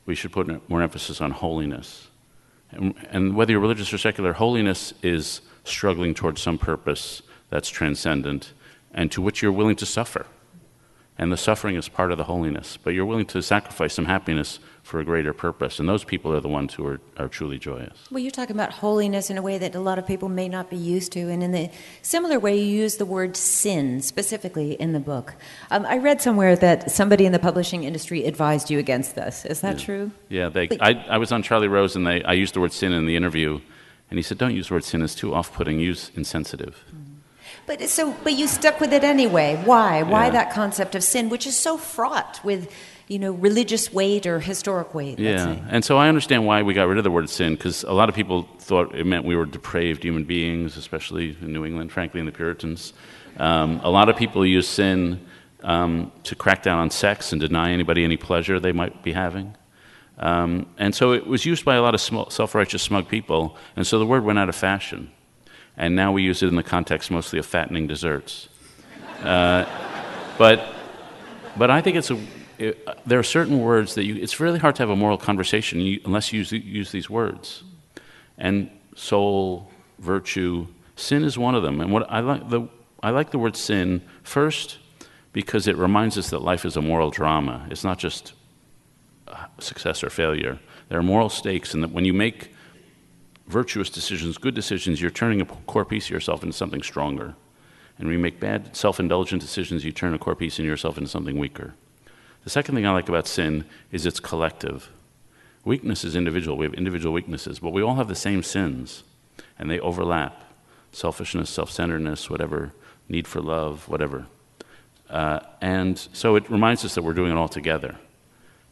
we 0.06 0.14
should 0.14 0.32
put 0.32 0.68
more 0.68 0.82
emphasis 0.82 1.20
on 1.20 1.30
holiness. 1.30 2.08
And, 2.70 2.94
and 3.10 3.36
whether 3.36 3.52
you're 3.52 3.60
religious 3.60 3.92
or 3.92 3.98
secular, 3.98 4.32
holiness 4.32 4.92
is 5.02 5.40
struggling 5.64 6.14
towards 6.14 6.40
some 6.40 6.58
purpose 6.58 7.22
that's 7.48 7.68
transcendent 7.68 8.52
and 8.92 9.12
to 9.12 9.22
which 9.22 9.42
you're 9.42 9.52
willing 9.52 9.76
to 9.76 9.86
suffer. 9.86 10.26
And 11.18 11.30
the 11.30 11.36
suffering 11.36 11.76
is 11.76 11.86
part 11.86 12.12
of 12.12 12.18
the 12.18 12.24
holiness, 12.24 12.78
but 12.82 12.94
you're 12.94 13.04
willing 13.04 13.26
to 13.26 13.42
sacrifice 13.42 13.92
some 13.92 14.06
happiness 14.06 14.58
for 14.82 15.00
a 15.00 15.04
greater 15.04 15.34
purpose. 15.34 15.78
And 15.78 15.86
those 15.86 16.02
people 16.02 16.32
are 16.32 16.40
the 16.40 16.48
ones 16.48 16.72
who 16.72 16.86
are, 16.86 16.98
are 17.18 17.28
truly 17.28 17.58
joyous. 17.58 18.08
Well, 18.10 18.20
you're 18.20 18.30
talking 18.30 18.56
about 18.56 18.72
holiness 18.72 19.28
in 19.28 19.36
a 19.36 19.42
way 19.42 19.58
that 19.58 19.74
a 19.74 19.80
lot 19.80 19.98
of 19.98 20.06
people 20.06 20.30
may 20.30 20.48
not 20.48 20.70
be 20.70 20.78
used 20.78 21.12
to. 21.12 21.20
And 21.28 21.42
in 21.42 21.52
the 21.52 21.70
similar 22.00 22.40
way, 22.40 22.58
you 22.58 22.64
use 22.64 22.96
the 22.96 23.04
word 23.04 23.36
sin 23.36 24.00
specifically 24.00 24.72
in 24.72 24.92
the 24.94 25.00
book. 25.00 25.34
Um, 25.70 25.84
I 25.84 25.98
read 25.98 26.22
somewhere 26.22 26.56
that 26.56 26.90
somebody 26.90 27.26
in 27.26 27.32
the 27.32 27.38
publishing 27.38 27.84
industry 27.84 28.24
advised 28.24 28.70
you 28.70 28.78
against 28.78 29.14
this. 29.14 29.44
Is 29.44 29.60
that 29.60 29.78
yeah. 29.78 29.84
true? 29.84 30.10
Yeah, 30.30 30.48
they, 30.48 30.68
I, 30.80 30.92
I 31.10 31.18
was 31.18 31.32
on 31.32 31.42
Charlie 31.42 31.68
Rose 31.68 31.96
and 31.96 32.06
they, 32.06 32.22
I 32.24 32.32
used 32.32 32.54
the 32.54 32.60
word 32.60 32.72
sin 32.72 32.92
in 32.92 33.04
the 33.04 33.16
interview. 33.16 33.60
And 34.08 34.18
he 34.18 34.22
said, 34.22 34.38
don't 34.38 34.56
use 34.56 34.68
the 34.68 34.74
word 34.74 34.84
sin, 34.84 35.02
it's 35.02 35.14
too 35.14 35.34
off 35.34 35.52
putting, 35.52 35.78
use 35.78 36.10
insensitive. 36.14 36.82
Mm-hmm. 36.88 36.99
But 37.66 37.88
so, 37.88 38.14
but 38.24 38.32
you 38.34 38.46
stuck 38.46 38.80
with 38.80 38.92
it 38.92 39.04
anyway. 39.04 39.60
Why? 39.64 40.02
Why 40.02 40.26
yeah. 40.26 40.30
that 40.30 40.52
concept 40.52 40.94
of 40.94 41.04
sin, 41.04 41.28
which 41.28 41.46
is 41.46 41.56
so 41.56 41.76
fraught 41.76 42.40
with, 42.44 42.72
you 43.08 43.18
know, 43.18 43.32
religious 43.32 43.92
weight 43.92 44.26
or 44.26 44.40
historic 44.40 44.94
weight? 44.94 45.18
Yeah, 45.18 45.56
and 45.68 45.84
so 45.84 45.96
I 45.96 46.08
understand 46.08 46.46
why 46.46 46.62
we 46.62 46.74
got 46.74 46.88
rid 46.88 46.98
of 46.98 47.04
the 47.04 47.10
word 47.10 47.28
sin 47.30 47.54
because 47.54 47.84
a 47.84 47.92
lot 47.92 48.08
of 48.08 48.14
people 48.14 48.48
thought 48.58 48.94
it 48.94 49.06
meant 49.06 49.24
we 49.24 49.36
were 49.36 49.46
depraved 49.46 50.02
human 50.02 50.24
beings, 50.24 50.76
especially 50.76 51.36
in 51.40 51.52
New 51.52 51.64
England, 51.64 51.92
frankly, 51.92 52.20
in 52.20 52.26
the 52.26 52.32
Puritans. 52.32 52.92
Um, 53.36 53.80
a 53.84 53.90
lot 53.90 54.08
of 54.08 54.16
people 54.16 54.44
use 54.44 54.66
sin 54.66 55.24
um, 55.62 56.12
to 56.24 56.34
crack 56.34 56.62
down 56.62 56.78
on 56.78 56.90
sex 56.90 57.32
and 57.32 57.40
deny 57.40 57.70
anybody 57.70 58.04
any 58.04 58.16
pleasure 58.16 58.58
they 58.58 58.72
might 58.72 59.02
be 59.02 59.12
having. 59.12 59.56
Um, 60.18 60.66
and 60.76 60.94
so 60.94 61.12
it 61.12 61.26
was 61.26 61.46
used 61.46 61.64
by 61.64 61.76
a 61.76 61.82
lot 61.82 61.94
of 61.94 62.00
self 62.00 62.54
righteous, 62.54 62.82
smug 62.82 63.08
people, 63.08 63.56
and 63.76 63.86
so 63.86 63.98
the 63.98 64.06
word 64.06 64.24
went 64.24 64.38
out 64.38 64.48
of 64.48 64.56
fashion 64.56 65.10
and 65.76 65.94
now 65.96 66.12
we 66.12 66.22
use 66.22 66.42
it 66.42 66.48
in 66.48 66.56
the 66.56 66.62
context 66.62 67.10
mostly 67.10 67.38
of 67.38 67.46
fattening 67.46 67.86
desserts. 67.86 68.48
Uh, 69.22 69.64
but, 70.38 70.74
but 71.56 71.70
I 71.70 71.80
think 71.80 71.96
it's 71.96 72.10
a, 72.10 72.18
it, 72.58 72.86
there 73.06 73.18
are 73.18 73.24
certain 73.24 73.60
words 73.60 73.94
that 73.94 74.04
you, 74.04 74.16
it's 74.16 74.40
really 74.40 74.58
hard 74.58 74.76
to 74.76 74.82
have 74.82 74.90
a 74.90 74.96
moral 74.96 75.18
conversation 75.18 75.80
you, 75.80 76.00
unless 76.04 76.32
you 76.32 76.38
use, 76.38 76.52
use 76.52 76.92
these 76.92 77.08
words. 77.08 77.64
And 78.38 78.70
soul, 78.94 79.70
virtue, 79.98 80.66
sin 80.96 81.24
is 81.24 81.38
one 81.38 81.54
of 81.54 81.62
them. 81.62 81.80
And 81.80 81.92
what 81.92 82.10
I 82.10 82.20
like, 82.20 82.48
the, 82.48 82.68
I 83.02 83.10
like 83.10 83.30
the 83.30 83.38
word 83.38 83.56
sin 83.56 84.02
first 84.22 84.78
because 85.32 85.66
it 85.66 85.76
reminds 85.76 86.18
us 86.18 86.30
that 86.30 86.40
life 86.40 86.64
is 86.64 86.76
a 86.76 86.82
moral 86.82 87.10
drama. 87.10 87.66
It's 87.70 87.84
not 87.84 87.98
just 87.98 88.34
success 89.58 90.02
or 90.02 90.10
failure. 90.10 90.58
There 90.88 90.98
are 90.98 91.02
moral 91.02 91.28
stakes, 91.28 91.74
and 91.74 91.82
that 91.82 91.92
when 91.92 92.04
you 92.04 92.12
make 92.12 92.52
virtuous 93.50 93.90
decisions, 93.90 94.38
good 94.38 94.54
decisions, 94.54 95.00
you're 95.00 95.10
turning 95.10 95.40
a 95.40 95.44
core 95.44 95.84
piece 95.84 96.06
of 96.06 96.10
yourself 96.10 96.42
into 96.42 96.56
something 96.56 96.82
stronger. 96.82 97.34
And 97.98 98.06
when 98.06 98.16
you 98.16 98.22
make 98.22 98.40
bad, 98.40 98.74
self 98.74 98.98
indulgent 98.98 99.42
decisions, 99.42 99.84
you 99.84 99.92
turn 99.92 100.14
a 100.14 100.18
core 100.18 100.34
piece 100.34 100.58
in 100.58 100.64
yourself 100.64 100.96
into 100.96 101.10
something 101.10 101.38
weaker. 101.38 101.74
The 102.44 102.50
second 102.50 102.74
thing 102.74 102.86
I 102.86 102.92
like 102.92 103.08
about 103.08 103.26
sin 103.26 103.66
is 103.92 104.06
it's 104.06 104.20
collective. 104.20 104.90
Weakness 105.64 106.04
is 106.04 106.16
individual. 106.16 106.56
We 106.56 106.64
have 106.64 106.74
individual 106.74 107.12
weaknesses, 107.12 107.58
but 107.58 107.72
we 107.72 107.82
all 107.82 107.96
have 107.96 108.08
the 108.08 108.14
same 108.14 108.42
sins, 108.42 109.02
and 109.58 109.70
they 109.70 109.78
overlap 109.80 110.42
selfishness, 110.92 111.50
self 111.50 111.70
centeredness, 111.70 112.30
whatever, 112.30 112.72
need 113.08 113.26
for 113.26 113.42
love, 113.42 113.88
whatever. 113.88 114.26
Uh, 115.10 115.40
and 115.60 115.98
so 116.12 116.36
it 116.36 116.48
reminds 116.48 116.84
us 116.84 116.94
that 116.94 117.02
we're 117.02 117.12
doing 117.12 117.32
it 117.32 117.36
all 117.36 117.48
together. 117.48 117.96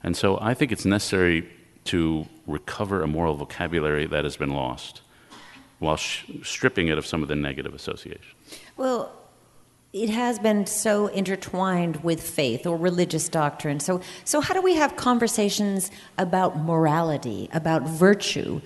And 0.03 0.17
so 0.17 0.39
I 0.41 0.55
think 0.55 0.73
it's 0.73 0.85
necessary 0.85 1.51
to 1.89 2.27
recover 2.47 3.03
a 3.03 3.07
moral 3.07 3.35
vocabulary 3.35 4.07
that 4.07 4.25
has 4.25 4.37
been 4.37 4.51
lost 4.51 5.03
while 5.79 5.97
sh- 5.97 6.25
stripping 6.43 6.89
it 6.89 6.99
of 6.99 7.07
some 7.07 7.23
of 7.23 7.29
the 7.29 7.37
negative 7.37 7.75
associations. 7.75 8.35
Well, 8.77 9.13
it 9.93 10.11
has 10.11 10.39
been 10.39 10.67
so 10.67 11.07
intertwined 11.07 11.97
with 12.05 12.23
faith 12.23 12.67
or 12.67 12.77
religious 12.77 13.29
doctrine. 13.29 13.81
So, 13.81 14.03
so 14.25 14.41
how 14.41 14.53
do 14.53 14.61
we 14.61 14.75
have 14.75 14.97
conversations 14.97 15.91
about 16.19 16.59
morality, 16.59 17.49
about 17.53 17.83
virtue, 17.89 18.61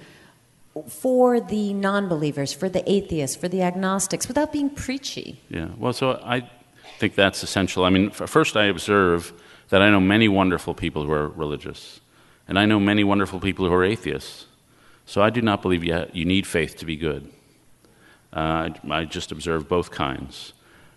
for 0.88 1.38
the 1.38 1.74
non 1.74 2.08
believers, 2.08 2.52
for 2.52 2.68
the 2.68 2.82
atheists, 2.90 3.36
for 3.36 3.46
the 3.46 3.62
agnostics, 3.62 4.26
without 4.26 4.52
being 4.52 4.70
preachy? 4.70 5.40
Yeah, 5.48 5.68
well, 5.78 5.92
so 5.92 6.20
I 6.24 6.50
think 6.98 7.14
that's 7.14 7.42
essential. 7.42 7.84
I 7.84 7.90
mean, 7.90 8.10
first, 8.10 8.56
I 8.56 8.64
observe 8.64 9.32
that 9.68 9.80
I 9.80 9.90
know 9.90 10.00
many 10.00 10.28
wonderful 10.28 10.74
people 10.74 11.04
who 11.04 11.12
are 11.12 11.28
religious. 11.28 12.00
And 12.48 12.58
I 12.58 12.66
know 12.66 12.80
many 12.80 13.04
wonderful 13.04 13.40
people 13.40 13.66
who 13.66 13.72
are 13.72 13.84
atheists. 13.84 14.46
So 15.06 15.22
I 15.22 15.30
do 15.30 15.42
not 15.42 15.62
believe 15.62 15.84
you, 15.84 16.06
you 16.12 16.24
need 16.24 16.46
faith 16.46 16.76
to 16.78 16.86
be 16.86 16.96
good. 16.96 17.30
Uh, 18.32 18.70
I 18.90 19.04
just 19.04 19.30
observe 19.30 19.68
both 19.68 19.90
kinds. 19.90 20.52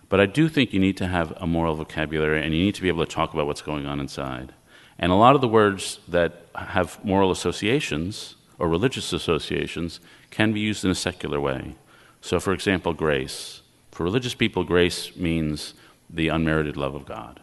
But 0.08 0.20
I 0.20 0.26
do 0.26 0.48
think 0.48 0.72
you 0.72 0.80
need 0.80 0.96
to 0.98 1.06
have 1.06 1.32
a 1.36 1.46
moral 1.46 1.74
vocabulary 1.74 2.42
and 2.42 2.54
you 2.54 2.64
need 2.64 2.74
to 2.76 2.82
be 2.82 2.88
able 2.88 3.04
to 3.04 3.12
talk 3.12 3.34
about 3.34 3.46
what's 3.46 3.62
going 3.62 3.86
on 3.86 4.00
inside. 4.00 4.52
And 4.98 5.12
a 5.12 5.16
lot 5.16 5.34
of 5.34 5.40
the 5.40 5.48
words 5.48 5.98
that 6.08 6.46
have 6.54 7.04
moral 7.04 7.30
associations 7.30 8.36
or 8.58 8.68
religious 8.68 9.12
associations 9.12 10.00
can 10.30 10.52
be 10.52 10.60
used 10.60 10.84
in 10.84 10.90
a 10.90 10.94
secular 10.94 11.40
way. 11.40 11.74
So, 12.20 12.40
for 12.40 12.52
example, 12.52 12.92
grace. 12.94 13.60
For 13.90 14.04
religious 14.04 14.34
people, 14.34 14.64
grace 14.64 15.14
means 15.16 15.74
the 16.08 16.28
unmerited 16.28 16.76
love 16.76 16.94
of 16.94 17.04
God. 17.04 17.40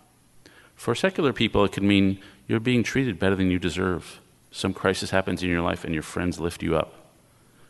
For 0.76 0.96
secular 0.96 1.34
people, 1.34 1.64
it 1.64 1.72
can 1.72 1.88
mean 1.88 2.20
you're 2.54 2.60
being 2.60 2.84
treated 2.84 3.18
better 3.18 3.36
than 3.36 3.50
you 3.50 3.58
deserve. 3.58 4.20
Some 4.52 4.76
crisis 4.76 5.10
happens 5.10 5.42
in 5.42 5.50
your 5.50 5.64
life 5.64 5.84
and 5.84 5.92
your 5.92 6.04
friends 6.04 6.40
lift 6.40 6.62
you 6.62 6.76
up. 6.76 6.94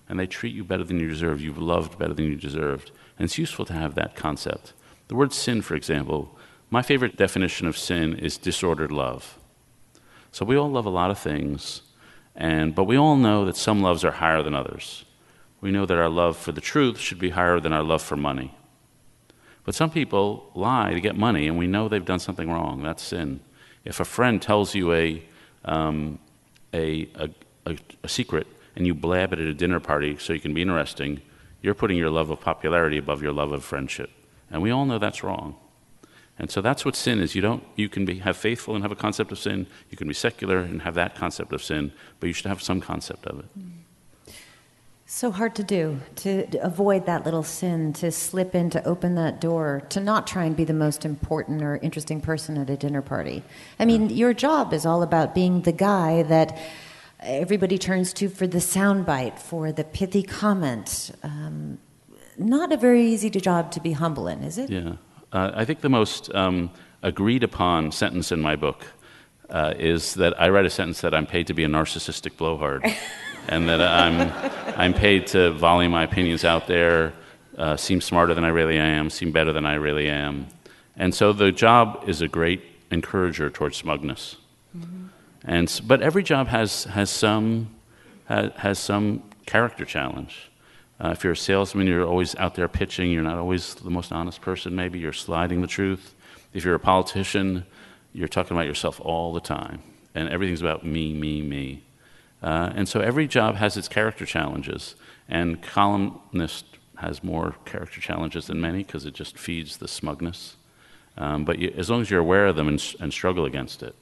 And 0.09 0.19
they 0.19 0.27
treat 0.27 0.53
you 0.53 0.65
better 0.65 0.83
than 0.83 0.99
you 0.99 1.07
deserve. 1.07 1.39
You've 1.39 1.57
loved 1.57 1.97
better 1.97 2.13
than 2.13 2.25
you 2.25 2.35
deserved. 2.35 2.91
And 3.17 3.23
it's 3.23 3.37
useful 3.37 3.63
to 3.67 3.73
have 3.73 3.95
that 3.95 4.17
concept. 4.17 4.73
The 5.07 5.15
word 5.15 5.31
sin, 5.31 5.61
for 5.61 5.75
example, 5.75 6.37
my 6.69 6.81
favorite 6.81 7.15
definition 7.15 7.65
of 7.65 7.77
sin 7.77 8.13
is 8.13 8.37
disordered 8.37 8.91
love. 8.91 9.39
So 10.33 10.43
we 10.43 10.57
all 10.57 10.69
love 10.69 10.85
a 10.85 10.89
lot 10.89 11.11
of 11.11 11.17
things, 11.17 11.83
and, 12.35 12.75
but 12.75 12.83
we 12.83 12.97
all 12.97 13.15
know 13.15 13.45
that 13.45 13.55
some 13.55 13.81
loves 13.81 14.03
are 14.03 14.11
higher 14.11 14.43
than 14.43 14.53
others. 14.53 15.05
We 15.61 15.71
know 15.71 15.85
that 15.85 15.97
our 15.97 16.09
love 16.09 16.35
for 16.35 16.51
the 16.51 16.59
truth 16.59 16.99
should 16.99 17.19
be 17.19 17.29
higher 17.29 17.61
than 17.61 17.71
our 17.71 17.83
love 17.83 18.01
for 18.01 18.17
money. 18.17 18.53
But 19.63 19.75
some 19.75 19.91
people 19.91 20.51
lie 20.53 20.91
to 20.91 20.99
get 20.99 21.15
money, 21.15 21.47
and 21.47 21.57
we 21.57 21.67
know 21.67 21.87
they've 21.87 22.03
done 22.03 22.19
something 22.19 22.51
wrong. 22.51 22.83
That's 22.83 23.01
sin. 23.01 23.39
If 23.85 23.99
a 23.99 24.05
friend 24.05 24.41
tells 24.41 24.75
you 24.75 24.93
a, 24.93 25.23
um, 25.65 26.19
a, 26.73 27.09
a, 27.15 27.29
a, 27.65 27.77
a 28.03 28.09
secret 28.09 28.47
and 28.75 28.87
you 28.87 28.93
blab 28.93 29.33
it 29.33 29.39
at 29.39 29.45
a 29.45 29.53
dinner 29.53 29.79
party 29.79 30.17
so 30.17 30.33
you 30.33 30.39
can 30.39 30.53
be 30.53 30.61
interesting, 30.61 31.21
you're 31.61 31.73
putting 31.73 31.97
your 31.97 32.09
love 32.09 32.29
of 32.29 32.39
popularity 32.39 32.97
above 32.97 33.21
your 33.21 33.33
love 33.33 33.51
of 33.51 33.63
friendship. 33.63 34.09
And 34.49 34.61
we 34.61 34.71
all 34.71 34.85
know 34.85 34.99
that's 34.99 35.23
wrong. 35.23 35.55
And 36.39 36.49
so 36.49 36.61
that's 36.61 36.83
what 36.83 36.95
sin 36.95 37.19
is. 37.19 37.35
You 37.35 37.41
don't 37.41 37.63
you 37.75 37.89
can 37.89 38.05
be 38.05 38.19
have 38.19 38.35
faithful 38.35 38.73
and 38.75 38.83
have 38.83 38.91
a 38.91 38.95
concept 38.95 39.31
of 39.31 39.37
sin. 39.37 39.67
You 39.89 39.97
can 39.97 40.07
be 40.07 40.13
secular 40.13 40.59
and 40.59 40.81
have 40.81 40.95
that 40.95 41.15
concept 41.15 41.53
of 41.53 41.63
sin, 41.63 41.91
but 42.19 42.27
you 42.27 42.33
should 42.33 42.47
have 42.47 42.61
some 42.61 42.81
concept 42.81 43.27
of 43.27 43.39
it. 43.39 43.59
Mm. 43.59 43.82
So 45.15 45.29
hard 45.29 45.53
to 45.57 45.63
do, 45.63 45.99
to 46.15 46.47
avoid 46.63 47.05
that 47.05 47.23
little 47.23 47.43
sin, 47.43 47.93
to 47.93 48.11
slip 48.11 48.55
in, 48.55 48.71
to 48.71 48.83
open 48.83 49.13
that 49.13 49.39
door, 49.39 49.83
to 49.89 49.99
not 49.99 50.25
try 50.25 50.45
and 50.45 50.57
be 50.57 50.63
the 50.63 50.73
most 50.73 51.05
important 51.05 51.61
or 51.61 51.77
interesting 51.77 52.19
person 52.19 52.57
at 52.57 52.67
a 52.71 52.75
dinner 52.75 53.03
party. 53.03 53.43
I 53.77 53.85
mean, 53.85 54.09
your 54.09 54.33
job 54.33 54.73
is 54.73 54.87
all 54.87 55.03
about 55.03 55.35
being 55.35 55.61
the 55.61 55.71
guy 55.71 56.23
that 56.23 56.57
everybody 57.19 57.77
turns 57.77 58.11
to 58.13 58.27
for 58.27 58.47
the 58.47 58.57
soundbite, 58.57 59.37
for 59.37 59.71
the 59.71 59.83
pithy 59.83 60.23
comment. 60.23 61.11
Um, 61.21 61.77
not 62.39 62.71
a 62.71 62.77
very 62.77 63.05
easy 63.05 63.29
job 63.29 63.71
to 63.73 63.79
be 63.79 63.91
humble 63.91 64.27
in, 64.27 64.41
is 64.41 64.57
it? 64.57 64.71
Yeah. 64.71 64.93
Uh, 65.31 65.51
I 65.53 65.63
think 65.63 65.81
the 65.81 65.89
most 65.89 66.33
um, 66.33 66.71
agreed 67.03 67.43
upon 67.43 67.91
sentence 67.91 68.31
in 68.31 68.41
my 68.41 68.55
book 68.55 68.87
uh, 69.51 69.75
is 69.77 70.15
that 70.15 70.41
I 70.41 70.49
write 70.49 70.65
a 70.65 70.71
sentence 70.71 71.01
that 71.01 71.13
I'm 71.13 71.27
paid 71.27 71.45
to 71.47 71.53
be 71.53 71.63
a 71.63 71.67
narcissistic 71.67 72.35
blowhard. 72.35 72.83
and 73.47 73.69
that 73.69 73.81
I'm, 73.81 74.31
I'm 74.77 74.93
paid 74.93 75.27
to 75.27 75.51
volley 75.51 75.87
my 75.87 76.03
opinions 76.03 76.45
out 76.45 76.67
there 76.67 77.13
uh, 77.57 77.77
seem 77.77 78.01
smarter 78.01 78.33
than 78.33 78.43
I 78.43 78.49
really 78.49 78.77
am, 78.77 79.09
seem 79.09 79.31
better 79.31 79.53
than 79.53 79.65
I 79.65 79.75
really 79.75 80.09
am. 80.09 80.47
And 80.95 81.13
so 81.13 81.33
the 81.33 81.51
job 81.51 82.03
is 82.07 82.21
a 82.21 82.27
great 82.27 82.61
encourager 82.91 83.49
towards 83.49 83.77
smugness. 83.77 84.37
Mm-hmm. 84.77 85.07
And, 85.43 85.81
but 85.85 86.01
every 86.01 86.23
job 86.23 86.47
has, 86.47 86.85
has, 86.85 87.09
some, 87.09 87.73
has, 88.25 88.51
has 88.57 88.79
some 88.79 89.23
character 89.45 89.85
challenge. 89.85 90.49
Uh, 91.03 91.09
if 91.09 91.23
you're 91.23 91.33
a 91.33 91.37
salesman, 91.37 91.87
you're 91.87 92.05
always 92.05 92.35
out 92.35 92.55
there 92.55 92.67
pitching. 92.67 93.11
You're 93.11 93.23
not 93.23 93.37
always 93.37 93.75
the 93.75 93.89
most 93.89 94.11
honest 94.11 94.41
person, 94.41 94.75
maybe. 94.75 94.99
You're 94.99 95.11
sliding 95.13 95.61
the 95.61 95.67
truth. 95.67 96.13
If 96.53 96.63
you're 96.63 96.75
a 96.75 96.79
politician, 96.79 97.65
you're 98.13 98.27
talking 98.27 98.55
about 98.55 98.67
yourself 98.67 99.01
all 99.01 99.33
the 99.33 99.41
time. 99.41 99.81
And 100.15 100.29
everything's 100.29 100.61
about 100.61 100.85
me, 100.85 101.13
me, 101.13 101.41
me. 101.41 101.83
Uh, 102.43 102.73
and 102.75 102.89
so 102.89 102.99
every 102.99 103.27
job 103.27 103.55
has 103.55 103.77
its 103.77 103.87
character 103.87 104.25
challenges. 104.25 104.95
And 105.29 105.61
columnist 105.61 106.65
has 106.97 107.23
more 107.23 107.55
character 107.65 108.01
challenges 108.01 108.47
than 108.47 108.59
many 108.59 108.83
because 108.83 109.05
it 109.05 109.13
just 109.13 109.37
feeds 109.37 109.77
the 109.77 109.87
smugness. 109.87 110.57
Um, 111.17 111.45
but 111.45 111.59
you, 111.59 111.73
as 111.77 111.89
long 111.89 112.01
as 112.01 112.09
you're 112.09 112.19
aware 112.19 112.47
of 112.47 112.55
them 112.55 112.67
and, 112.67 112.95
and, 112.99 113.13
struggle 113.13 113.45
against 113.45 113.83
it. 113.83 113.95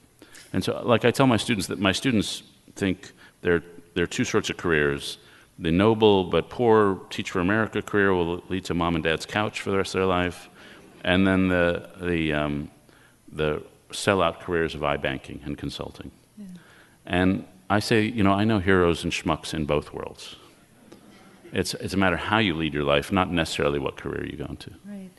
And 0.52 0.64
so, 0.64 0.82
like 0.84 1.04
I 1.04 1.10
tell 1.10 1.26
my 1.26 1.36
students, 1.36 1.66
that 1.66 1.78
my 1.78 1.92
students 1.92 2.42
think 2.74 3.12
there, 3.42 3.62
there 3.94 4.04
are 4.04 4.08
two 4.08 4.24
sorts 4.24 4.48
of 4.50 4.56
careers. 4.56 5.18
The 5.58 5.70
noble 5.70 6.24
but 6.24 6.48
poor 6.48 7.00
Teach 7.10 7.30
for 7.30 7.40
America 7.40 7.82
career 7.82 8.14
will 8.14 8.42
lead 8.48 8.64
to 8.64 8.74
mom 8.74 8.94
and 8.94 9.04
dad's 9.04 9.26
couch 9.26 9.60
for 9.60 9.70
the 9.70 9.76
rest 9.76 9.94
of 9.94 10.00
their 10.00 10.06
life. 10.06 10.48
And 11.04 11.26
then 11.26 11.48
the, 11.48 11.90
the, 12.00 12.32
um, 12.32 12.70
the 13.30 13.62
sellout 13.90 14.40
careers 14.40 14.74
of 14.74 14.80
iBanking 14.80 15.44
and 15.44 15.58
consulting. 15.58 16.10
Yeah. 16.38 16.46
And 17.04 17.44
I 17.70 17.80
say, 17.80 18.02
you 18.02 18.22
know, 18.22 18.32
I 18.32 18.44
know 18.44 18.58
heroes 18.58 19.04
and 19.04 19.12
schmucks 19.12 19.54
in 19.54 19.64
both 19.64 19.92
worlds. 19.92 20.36
It's, 21.52 21.74
it's 21.74 21.94
a 21.94 21.96
matter 21.96 22.16
how 22.16 22.38
you 22.38 22.54
lead 22.54 22.74
your 22.74 22.84
life, 22.84 23.12
not 23.12 23.30
necessarily 23.30 23.78
what 23.78 23.96
career 23.96 24.26
you 24.26 24.36
go 24.36 24.46
into. 24.46 24.70
Right. 24.86 25.10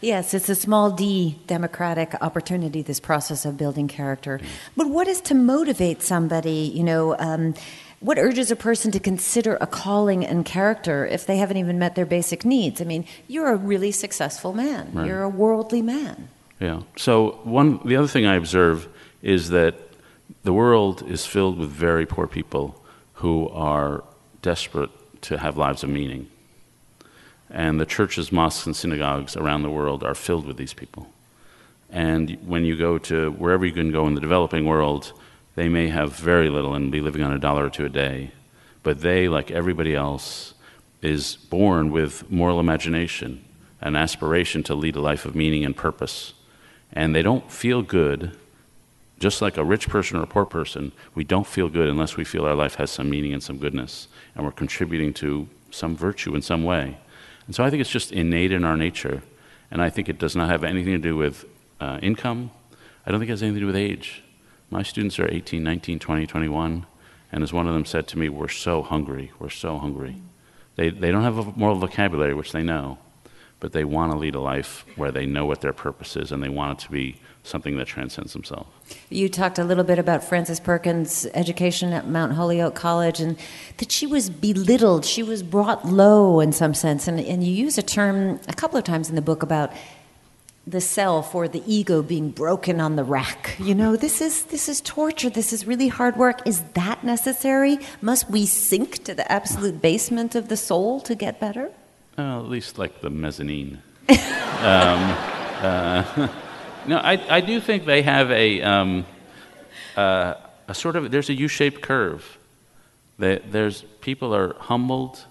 Yes, 0.00 0.34
it's 0.34 0.48
a 0.48 0.54
small 0.54 0.90
d 0.90 1.38
democratic 1.46 2.14
opportunity, 2.20 2.82
this 2.82 3.00
process 3.00 3.44
of 3.44 3.56
building 3.56 3.88
character. 3.88 4.38
Mm. 4.38 4.46
But 4.76 4.90
what 4.90 5.08
is 5.08 5.20
to 5.22 5.34
motivate 5.34 6.02
somebody, 6.02 6.70
you 6.74 6.84
know? 6.84 7.16
Um, 7.18 7.54
what 8.00 8.18
urges 8.18 8.50
a 8.50 8.56
person 8.56 8.90
to 8.92 9.00
consider 9.00 9.58
a 9.60 9.66
calling 9.66 10.24
and 10.24 10.44
character 10.44 11.06
if 11.06 11.26
they 11.26 11.36
haven't 11.36 11.58
even 11.58 11.78
met 11.78 11.96
their 11.96 12.06
basic 12.06 12.46
needs? 12.46 12.80
I 12.80 12.84
mean, 12.84 13.04
you're 13.28 13.52
a 13.52 13.56
really 13.56 13.92
successful 13.92 14.54
man. 14.54 14.90
Right. 14.94 15.06
You're 15.06 15.22
a 15.22 15.28
worldly 15.28 15.82
man. 15.82 16.28
Yeah. 16.60 16.82
So 16.96 17.40
one, 17.44 17.80
the 17.84 17.96
other 17.96 18.08
thing 18.08 18.26
I 18.26 18.36
observe 18.36 18.88
is 19.22 19.50
that 19.50 19.74
the 20.42 20.52
world 20.52 21.02
is 21.08 21.26
filled 21.26 21.58
with 21.58 21.70
very 21.70 22.06
poor 22.06 22.26
people 22.26 22.82
who 23.14 23.48
are 23.50 24.04
desperate 24.42 24.90
to 25.22 25.38
have 25.38 25.56
lives 25.56 25.82
of 25.82 25.90
meaning. 25.90 26.28
And 27.50 27.80
the 27.80 27.86
churches, 27.86 28.32
mosques, 28.32 28.66
and 28.66 28.76
synagogues 28.76 29.36
around 29.36 29.62
the 29.62 29.70
world 29.70 30.02
are 30.04 30.14
filled 30.14 30.46
with 30.46 30.56
these 30.56 30.72
people. 30.72 31.10
And 31.90 32.38
when 32.46 32.64
you 32.64 32.76
go 32.76 32.98
to 32.98 33.32
wherever 33.32 33.66
you 33.66 33.72
can 33.72 33.90
go 33.90 34.06
in 34.06 34.14
the 34.14 34.20
developing 34.20 34.64
world, 34.64 35.12
they 35.56 35.68
may 35.68 35.88
have 35.88 36.14
very 36.14 36.48
little 36.48 36.74
and 36.74 36.92
be 36.92 37.00
living 37.00 37.22
on 37.22 37.32
a 37.32 37.38
dollar 37.38 37.66
or 37.66 37.70
two 37.70 37.84
a 37.84 37.88
day. 37.88 38.30
But 38.82 39.00
they, 39.00 39.28
like 39.28 39.50
everybody 39.50 39.94
else, 39.94 40.54
is 41.02 41.36
born 41.36 41.90
with 41.90 42.30
moral 42.30 42.60
imagination, 42.60 43.44
an 43.80 43.96
aspiration 43.96 44.62
to 44.62 44.74
lead 44.74 44.96
a 44.96 45.00
life 45.00 45.24
of 45.24 45.34
meaning 45.34 45.64
and 45.64 45.76
purpose. 45.76 46.34
And 46.92 47.14
they 47.14 47.22
don't 47.22 47.50
feel 47.50 47.82
good, 47.82 48.36
just 49.20 49.40
like 49.40 49.56
a 49.56 49.64
rich 49.64 49.88
person 49.88 50.18
or 50.18 50.22
a 50.22 50.26
poor 50.26 50.46
person, 50.46 50.90
we 51.14 51.22
don't 51.22 51.46
feel 51.46 51.68
good 51.68 51.88
unless 51.88 52.16
we 52.16 52.24
feel 52.24 52.44
our 52.46 52.54
life 52.54 52.76
has 52.76 52.90
some 52.90 53.08
meaning 53.08 53.32
and 53.32 53.42
some 53.42 53.58
goodness, 53.58 54.08
and 54.34 54.44
we're 54.44 54.50
contributing 54.50 55.12
to 55.14 55.46
some 55.70 55.94
virtue 55.94 56.34
in 56.34 56.42
some 56.42 56.64
way. 56.64 56.98
And 57.46 57.54
so 57.54 57.62
I 57.62 57.70
think 57.70 57.80
it's 57.80 57.90
just 57.90 58.12
innate 58.12 58.50
in 58.50 58.64
our 58.64 58.76
nature. 58.76 59.22
And 59.70 59.80
I 59.82 59.90
think 59.90 60.08
it 60.08 60.18
does 60.18 60.34
not 60.34 60.48
have 60.48 60.64
anything 60.64 60.94
to 60.94 60.98
do 60.98 61.16
with 61.16 61.44
uh, 61.80 61.98
income. 62.02 62.50
I 63.06 63.10
don't 63.10 63.20
think 63.20 63.28
it 63.28 63.32
has 63.32 63.42
anything 63.42 63.56
to 63.56 63.60
do 63.60 63.66
with 63.66 63.76
age. 63.76 64.24
My 64.70 64.82
students 64.82 65.18
are 65.18 65.30
18, 65.30 65.62
19, 65.62 65.98
20, 65.98 66.26
21. 66.26 66.86
And 67.32 67.42
as 67.42 67.52
one 67.52 67.66
of 67.68 67.74
them 67.74 67.84
said 67.84 68.08
to 68.08 68.18
me, 68.18 68.28
we're 68.28 68.48
so 68.48 68.82
hungry. 68.82 69.32
We're 69.38 69.50
so 69.50 69.78
hungry. 69.78 70.16
They, 70.76 70.90
they 70.90 71.10
don't 71.10 71.22
have 71.22 71.38
a 71.38 71.52
moral 71.56 71.76
vocabulary, 71.76 72.34
which 72.34 72.52
they 72.52 72.62
know, 72.62 72.98
but 73.60 73.72
they 73.72 73.84
want 73.84 74.10
to 74.12 74.18
lead 74.18 74.34
a 74.34 74.40
life 74.40 74.84
where 74.96 75.12
they 75.12 75.26
know 75.26 75.44
what 75.44 75.60
their 75.60 75.72
purpose 75.72 76.16
is 76.16 76.32
and 76.32 76.42
they 76.42 76.48
want 76.48 76.80
it 76.80 76.84
to 76.86 76.90
be 76.90 77.16
something 77.42 77.76
that 77.76 77.86
transcends 77.86 78.32
themselves. 78.32 78.68
You 79.08 79.28
talked 79.28 79.58
a 79.58 79.64
little 79.64 79.84
bit 79.84 79.98
about 79.98 80.24
Frances 80.24 80.60
Perkins' 80.60 81.26
education 81.34 81.92
at 81.92 82.08
Mount 82.08 82.32
Holyoke 82.32 82.74
College 82.74 83.20
and 83.20 83.38
that 83.78 83.92
she 83.92 84.06
was 84.06 84.28
belittled, 84.28 85.04
she 85.04 85.22
was 85.22 85.42
brought 85.42 85.86
low 85.86 86.40
in 86.40 86.52
some 86.52 86.74
sense. 86.74 87.06
And, 87.06 87.20
and 87.20 87.44
you 87.44 87.52
use 87.52 87.78
a 87.78 87.82
term 87.82 88.40
a 88.48 88.54
couple 88.54 88.78
of 88.78 88.84
times 88.84 89.08
in 89.08 89.14
the 89.14 89.22
book 89.22 89.42
about 89.42 89.72
the 90.66 90.80
self 90.80 91.34
or 91.34 91.48
the 91.48 91.62
ego 91.66 92.02
being 92.02 92.30
broken 92.30 92.80
on 92.80 92.96
the 92.96 93.04
rack. 93.04 93.56
You 93.58 93.74
know, 93.74 93.96
this 93.96 94.20
is 94.20 94.44
this 94.44 94.68
is 94.68 94.80
torture. 94.82 95.30
This 95.30 95.52
is 95.52 95.66
really 95.66 95.88
hard 95.88 96.16
work. 96.16 96.46
Is 96.46 96.62
that 96.74 97.02
necessary? 97.02 97.78
Must 98.00 98.30
we 98.30 98.46
sink 98.46 99.02
to 99.04 99.14
the 99.14 99.30
absolute 99.32 99.80
basement 99.80 100.34
of 100.34 100.48
the 100.48 100.56
soul 100.56 101.00
to 101.00 101.14
get 101.14 101.40
better? 101.40 101.72
Uh, 102.20 102.38
at 102.38 102.50
least 102.50 102.78
like 102.78 103.00
the 103.00 103.08
mezzanine. 103.08 103.80
um, 104.10 104.18
uh, 105.62 106.28
no, 106.86 106.98
I, 106.98 107.36
I 107.36 107.40
do 107.40 107.62
think 107.62 107.86
they 107.86 108.02
have 108.02 108.30
a, 108.30 108.60
um, 108.60 109.06
uh, 109.96 110.34
a 110.68 110.74
sort 110.74 110.96
of, 110.96 111.10
there's 111.10 111.30
a 111.30 111.32
U 111.32 111.48
shaped 111.48 111.80
curve. 111.80 112.36
They, 113.18 113.38
there's, 113.38 113.84
people 114.02 114.34
are 114.34 114.54
humbled 114.58 115.24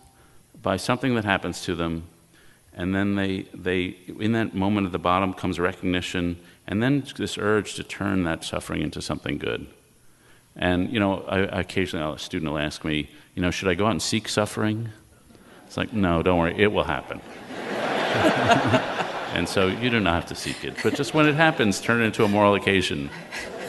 by 0.63 0.77
something 0.77 1.13
that 1.13 1.25
happens 1.25 1.61
to 1.65 1.75
them, 1.75 2.07
and 2.73 2.95
then 2.95 3.13
they, 3.13 3.43
they, 3.53 3.95
in 4.19 4.31
that 4.31 4.55
moment 4.55 4.87
at 4.87 4.91
the 4.91 4.97
bottom 4.97 5.35
comes 5.35 5.59
recognition, 5.59 6.39
and 6.65 6.81
then 6.81 7.05
this 7.17 7.37
urge 7.37 7.75
to 7.75 7.83
turn 7.83 8.23
that 8.23 8.43
suffering 8.43 8.81
into 8.81 8.99
something 8.99 9.37
good. 9.37 9.67
And, 10.55 10.91
you 10.91 10.99
know, 10.99 11.21
I, 11.27 11.59
occasionally 11.59 12.15
a 12.15 12.17
student 12.17 12.51
will 12.51 12.57
ask 12.57 12.83
me, 12.83 13.11
you 13.35 13.43
know, 13.43 13.51
should 13.51 13.67
I 13.67 13.75
go 13.75 13.85
out 13.85 13.91
and 13.91 14.01
seek 14.01 14.27
suffering? 14.27 14.89
It's 15.69 15.77
like, 15.77 15.93
no, 15.93 16.23
don't 16.23 16.39
worry, 16.39 16.55
it 16.57 16.71
will 16.71 16.83
happen. 16.83 17.21
And 19.33 19.47
so 19.47 19.67
you 19.67 19.91
do 19.91 19.99
not 19.99 20.15
have 20.15 20.25
to 20.29 20.35
seek 20.35 20.63
it. 20.65 20.75
But 20.81 20.95
just 20.95 21.13
when 21.13 21.27
it 21.27 21.35
happens, 21.35 21.79
turn 21.79 22.01
it 22.01 22.05
into 22.05 22.23
a 22.23 22.27
moral 22.27 22.55
occasion. 22.55 23.11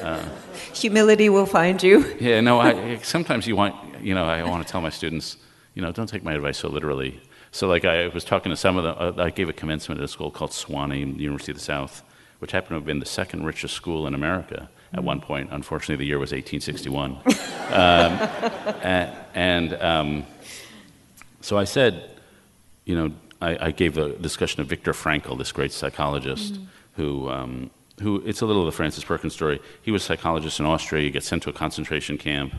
Uh, 0.03 0.25
Humility 0.73 1.29
will 1.29 1.45
find 1.45 1.83
you. 1.83 2.17
Yeah, 2.21 2.41
no, 2.41 2.59
I, 2.59 2.97
sometimes 3.03 3.47
you 3.47 3.57
want, 3.57 3.75
you 4.03 4.15
know, 4.15 4.25
I 4.25 4.43
want 4.43 4.67
to 4.67 4.73
tell 4.73 4.81
my 4.81 4.89
students, 4.89 5.37
you 5.75 5.83
know, 5.83 5.93
don't 5.93 6.09
take 6.09 6.25
my 6.25 6.33
advice 6.33 6.57
so 6.57 6.69
literally. 6.69 7.21
So, 7.51 7.69
like, 7.69 7.85
I 7.85 8.09
was 8.09 8.25
talking 8.25 8.49
to 8.49 8.57
some 8.57 8.79
of 8.79 8.85
them, 8.85 8.97
uh, 8.99 9.23
I 9.23 9.29
gave 9.29 9.51
a 9.51 9.53
commencement 9.53 10.01
at 10.01 10.05
a 10.07 10.09
school 10.09 10.31
called 10.31 10.53
Sewanee, 10.53 11.21
University 11.21 11.53
of 11.53 11.59
the 11.59 11.65
South, 11.65 12.03
which 12.39 12.53
happened 12.53 12.71
to 12.71 12.75
have 12.77 12.87
been 12.87 13.01
the 13.01 13.07
second 13.07 13.45
richest 13.45 13.75
school 13.75 14.07
in 14.07 14.15
America 14.15 14.71
at 14.95 15.05
one 15.05 15.21
point. 15.21 15.51
Unfortunately, 15.53 15.97
the 15.97 16.09
year 16.09 16.19
was 16.19 16.33
1861. 16.33 17.11
um, 17.71 18.13
and, 18.83 19.17
and 19.35 19.75
um, 19.83 20.27
so 21.41 21.59
I 21.59 21.65
said, 21.65 22.17
you 22.85 22.95
know, 22.95 23.13
I, 23.41 23.67
I, 23.67 23.71
gave 23.71 23.97
a 23.97 24.11
discussion 24.11 24.61
of 24.61 24.67
Viktor 24.67 24.93
Frankl, 24.93 25.39
this 25.39 25.53
great 25.53 25.73
psychologist, 25.73 26.55
mm-hmm. 26.55 26.65
who, 26.95 27.31
um, 27.31 27.71
who, 28.01 28.23
it's 28.27 28.43
a 28.43 28.47
little 28.47 28.63
of 28.63 28.67
the 28.67 28.77
Frances 28.77 29.05
Perkins 29.05 29.35
story. 29.35 29.61
He 29.83 29.91
was 29.91 30.03
a 30.03 30.07
psychologist 30.07 30.61
in 30.61 30.67
Austria, 30.67 31.03
he 31.03 31.11
gets 31.11 31.27
sent 31.27 31.43
to 31.45 31.51
a 31.51 31.53
concentration 31.53 32.19
camp, 32.19 32.55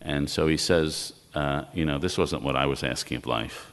and 0.00 0.28
so 0.28 0.46
he 0.46 0.56
says, 0.56 1.14
uh, 1.34 1.64
you 1.72 1.84
know, 1.84 1.98
this 1.98 2.18
wasn't 2.18 2.42
what 2.42 2.56
I 2.56 2.66
was 2.66 2.82
asking 2.82 3.18
of 3.18 3.26
life, 3.26 3.72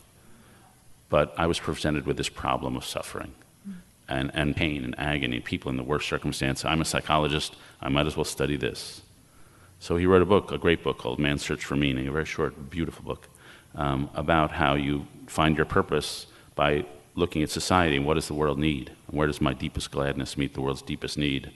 but 1.10 1.34
I 1.38 1.48
was 1.48 1.60
presented 1.60 2.06
with 2.06 2.18
this 2.18 2.30
problem 2.30 2.78
of 2.78 2.86
suffering. 2.86 3.34
Mm-hmm. 3.68 3.80
And, 4.08 4.32
and 4.34 4.56
pain 4.56 4.84
and 4.84 4.98
agony, 4.98 5.40
people 5.40 5.70
in 5.70 5.78
the 5.78 5.84
worst 5.84 6.08
circumstance. 6.08 6.64
I'm 6.64 6.82
a 6.82 6.86
psychologist, 6.86 7.56
I 7.82 7.90
might 7.90 8.08
as 8.08 8.16
well 8.16 8.24
study 8.24 8.56
this. 8.56 9.02
So 9.80 9.98
he 9.98 10.06
wrote 10.06 10.22
a 10.22 10.26
book, 10.26 10.52
a 10.52 10.58
great 10.58 10.84
book 10.84 10.98
called 10.98 11.20
Man's 11.20 11.42
Search 11.42 11.64
for 11.64 11.76
Meaning, 11.76 12.08
a 12.08 12.12
very 12.12 12.26
short, 12.26 12.70
beautiful 12.70 13.04
book 13.04 13.30
um, 13.76 14.10
about 14.14 14.52
how 14.52 14.76
you 14.76 15.08
find 15.28 15.56
your 15.56 15.66
purpose 15.66 16.28
by 16.56 16.86
looking 17.16 17.44
at 17.44 17.50
society 17.50 17.96
and 17.96 18.06
what 18.06 18.16
does 18.16 18.28
the 18.28 18.34
world 18.34 18.58
need? 18.58 18.92
And 19.08 19.18
where 19.18 19.28
does 19.28 19.42
my 19.42 19.54
deepest 19.54 19.92
gladness 19.92 20.38
meet 20.38 20.54
the 20.54 20.62
world's 20.62 20.82
deepest 20.82 21.18
need? 21.18 21.52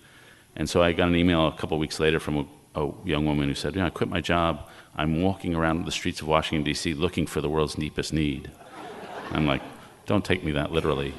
And 0.55 0.69
so 0.69 0.83
I 0.83 0.91
got 0.93 1.07
an 1.07 1.15
email 1.15 1.47
a 1.47 1.53
couple 1.53 1.77
weeks 1.79 1.99
later 1.99 2.19
from 2.19 2.47
a, 2.75 2.81
a 2.81 2.93
young 3.05 3.25
woman 3.25 3.49
who 3.49 3.55
said, 3.55 3.75
you 3.75 3.81
know, 3.81 3.87
I 3.87 3.89
quit 3.89 4.09
my 4.09 4.21
job. 4.21 4.69
I'm 4.95 5.21
walking 5.21 5.55
around 5.55 5.85
the 5.85 5.91
streets 5.91 6.21
of 6.21 6.27
Washington, 6.27 6.63
D.C., 6.63 6.93
looking 6.93 7.25
for 7.25 7.41
the 7.41 7.49
world's 7.49 7.75
deepest 7.75 8.13
need. 8.13 8.51
I'm 9.31 9.47
like, 9.47 9.63
don't 10.05 10.23
take 10.23 10.43
me 10.43 10.51
that 10.51 10.71
literally. 10.71 11.13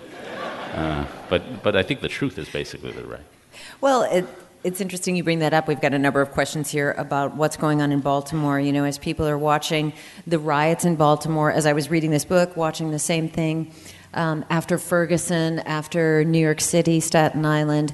Uh, 0.73 1.05
but, 1.29 1.63
but 1.63 1.75
I 1.77 1.83
think 1.83 2.01
the 2.01 2.09
truth 2.09 2.39
is 2.39 2.49
basically 2.49 2.93
the 2.93 3.05
right. 3.05 3.21
Well, 3.81 4.03
it, 4.03 4.27
it's 4.65 4.81
interesting 4.81 5.15
you 5.15 5.23
bring 5.23 5.41
that 5.41 5.53
up. 5.53 5.69
We've 5.69 5.81
got 5.81 5.93
a 5.93 5.99
number 5.99 6.23
of 6.23 6.31
questions 6.31 6.71
here 6.71 6.93
about 6.93 7.37
what's 7.37 7.59
going 7.59 7.83
on 7.83 7.93
in 7.93 8.01
Baltimore. 8.01 8.59
You 8.59 8.73
know, 8.73 8.85
as 8.85 8.97
people 8.97 9.29
are 9.29 9.37
watching 9.37 9.93
the 10.27 10.39
riots 10.39 10.87
in 10.87 10.97
Baltimore, 10.97 11.53
as 11.53 11.67
I 11.67 11.75
was 11.75 11.91
reading 11.91 12.11
this 12.11 12.25
book, 12.25 12.57
watching 12.57 12.91
the 12.91 12.99
same 12.99 13.29
thing 13.29 13.73
um, 14.15 14.43
after 14.49 14.79
Ferguson, 14.79 15.59
after 15.61 16.25
New 16.25 16.39
York 16.39 16.63
City, 16.63 16.99
Staten 17.01 17.45
Island, 17.45 17.93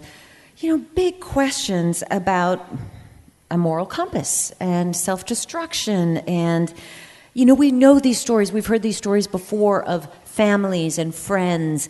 you 0.58 0.76
know, 0.76 0.84
big 0.94 1.18
questions 1.18 2.04
about 2.08 2.64
a 3.50 3.58
moral 3.58 3.86
compass 3.86 4.52
and 4.60 4.94
self 4.94 5.26
destruction. 5.26 6.18
And, 6.18 6.72
you 7.34 7.46
know, 7.46 7.54
we 7.54 7.72
know 7.72 7.98
these 7.98 8.20
stories, 8.20 8.52
we've 8.52 8.66
heard 8.66 8.82
these 8.82 8.96
stories 8.96 9.26
before 9.26 9.82
of 9.82 10.08
families 10.24 10.98
and 10.98 11.12
friends 11.12 11.88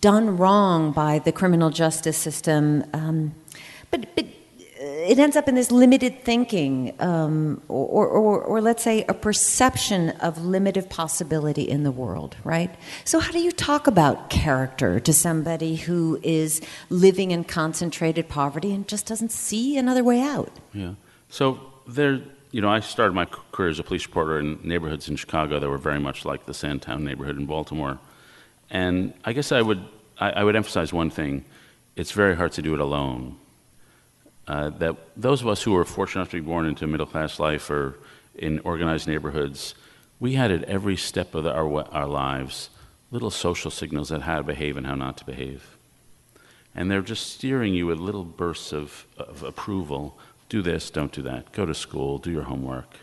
done 0.00 0.38
wrong 0.38 0.90
by 0.90 1.18
the 1.18 1.32
criminal 1.32 1.68
justice 1.68 2.16
system. 2.16 2.82
Um, 2.94 3.34
but, 3.96 4.14
but 4.14 4.26
it 4.78 5.18
ends 5.18 5.36
up 5.36 5.48
in 5.48 5.54
this 5.54 5.70
limited 5.70 6.22
thinking, 6.22 6.94
um, 7.00 7.62
or, 7.68 8.06
or, 8.06 8.42
or, 8.42 8.60
let's 8.60 8.82
say 8.82 9.04
a 9.08 9.14
perception 9.14 10.10
of 10.10 10.44
limited 10.44 10.90
possibility 10.90 11.62
in 11.62 11.82
the 11.82 11.90
world, 11.90 12.36
right? 12.44 12.74
So, 13.04 13.18
how 13.18 13.32
do 13.32 13.38
you 13.38 13.52
talk 13.52 13.86
about 13.86 14.28
character 14.28 15.00
to 15.00 15.12
somebody 15.12 15.76
who 15.76 16.20
is 16.22 16.60
living 16.90 17.30
in 17.30 17.44
concentrated 17.44 18.28
poverty 18.28 18.72
and 18.72 18.86
just 18.86 19.06
doesn't 19.06 19.32
see 19.32 19.78
another 19.78 20.04
way 20.04 20.20
out? 20.20 20.52
Yeah. 20.74 20.94
So, 21.30 21.58
there, 21.86 22.20
you 22.50 22.60
know, 22.60 22.68
I 22.68 22.80
started 22.80 23.14
my 23.14 23.24
career 23.52 23.70
as 23.70 23.78
a 23.78 23.84
police 23.84 24.04
reporter 24.04 24.38
in 24.38 24.60
neighborhoods 24.62 25.08
in 25.08 25.16
Chicago 25.16 25.58
that 25.58 25.68
were 25.68 25.78
very 25.78 26.00
much 26.00 26.26
like 26.26 26.44
the 26.44 26.54
Sandtown 26.54 27.02
neighborhood 27.02 27.38
in 27.38 27.46
Baltimore. 27.46 27.98
And 28.68 29.14
I 29.24 29.32
guess 29.32 29.52
I 29.52 29.62
would, 29.62 29.82
I, 30.18 30.30
I 30.32 30.44
would 30.44 30.56
emphasize 30.56 30.92
one 30.92 31.08
thing 31.08 31.46
it's 31.94 32.12
very 32.12 32.36
hard 32.36 32.52
to 32.52 32.60
do 32.60 32.74
it 32.74 32.80
alone 32.80 33.38
uh, 34.48 34.70
that 34.70 34.96
those 35.16 35.42
of 35.42 35.48
us 35.48 35.62
who 35.62 35.72
were 35.72 35.84
fortunate 35.84 36.22
enough 36.22 36.30
to 36.30 36.40
be 36.40 36.46
born 36.46 36.66
into 36.66 36.86
middle 36.86 37.06
class 37.06 37.40
life 37.40 37.68
or 37.70 37.98
in 38.34 38.60
organized 38.60 39.08
neighborhoods, 39.08 39.74
we 40.20 40.34
had 40.34 40.50
at 40.50 40.62
every 40.64 40.96
step 40.96 41.34
of 41.34 41.44
the, 41.44 41.52
our, 41.52 41.82
our 41.92 42.06
lives 42.06 42.70
little 43.10 43.30
social 43.30 43.70
signals 43.70 44.08
that 44.08 44.22
how 44.22 44.38
to 44.38 44.42
behave 44.42 44.76
and 44.76 44.86
how 44.86 44.94
not 44.94 45.16
to 45.16 45.24
behave. 45.24 45.76
And 46.74 46.90
they're 46.90 47.02
just 47.02 47.32
steering 47.32 47.74
you 47.74 47.86
with 47.86 47.98
little 47.98 48.24
bursts 48.24 48.72
of, 48.72 49.06
of 49.16 49.42
approval 49.42 50.18
do 50.48 50.62
this, 50.62 50.90
don't 50.90 51.12
do 51.12 51.22
that, 51.22 51.52
go 51.52 51.66
to 51.66 51.74
school, 51.74 52.18
do 52.18 52.30
your 52.30 52.42
homework. 52.42 52.96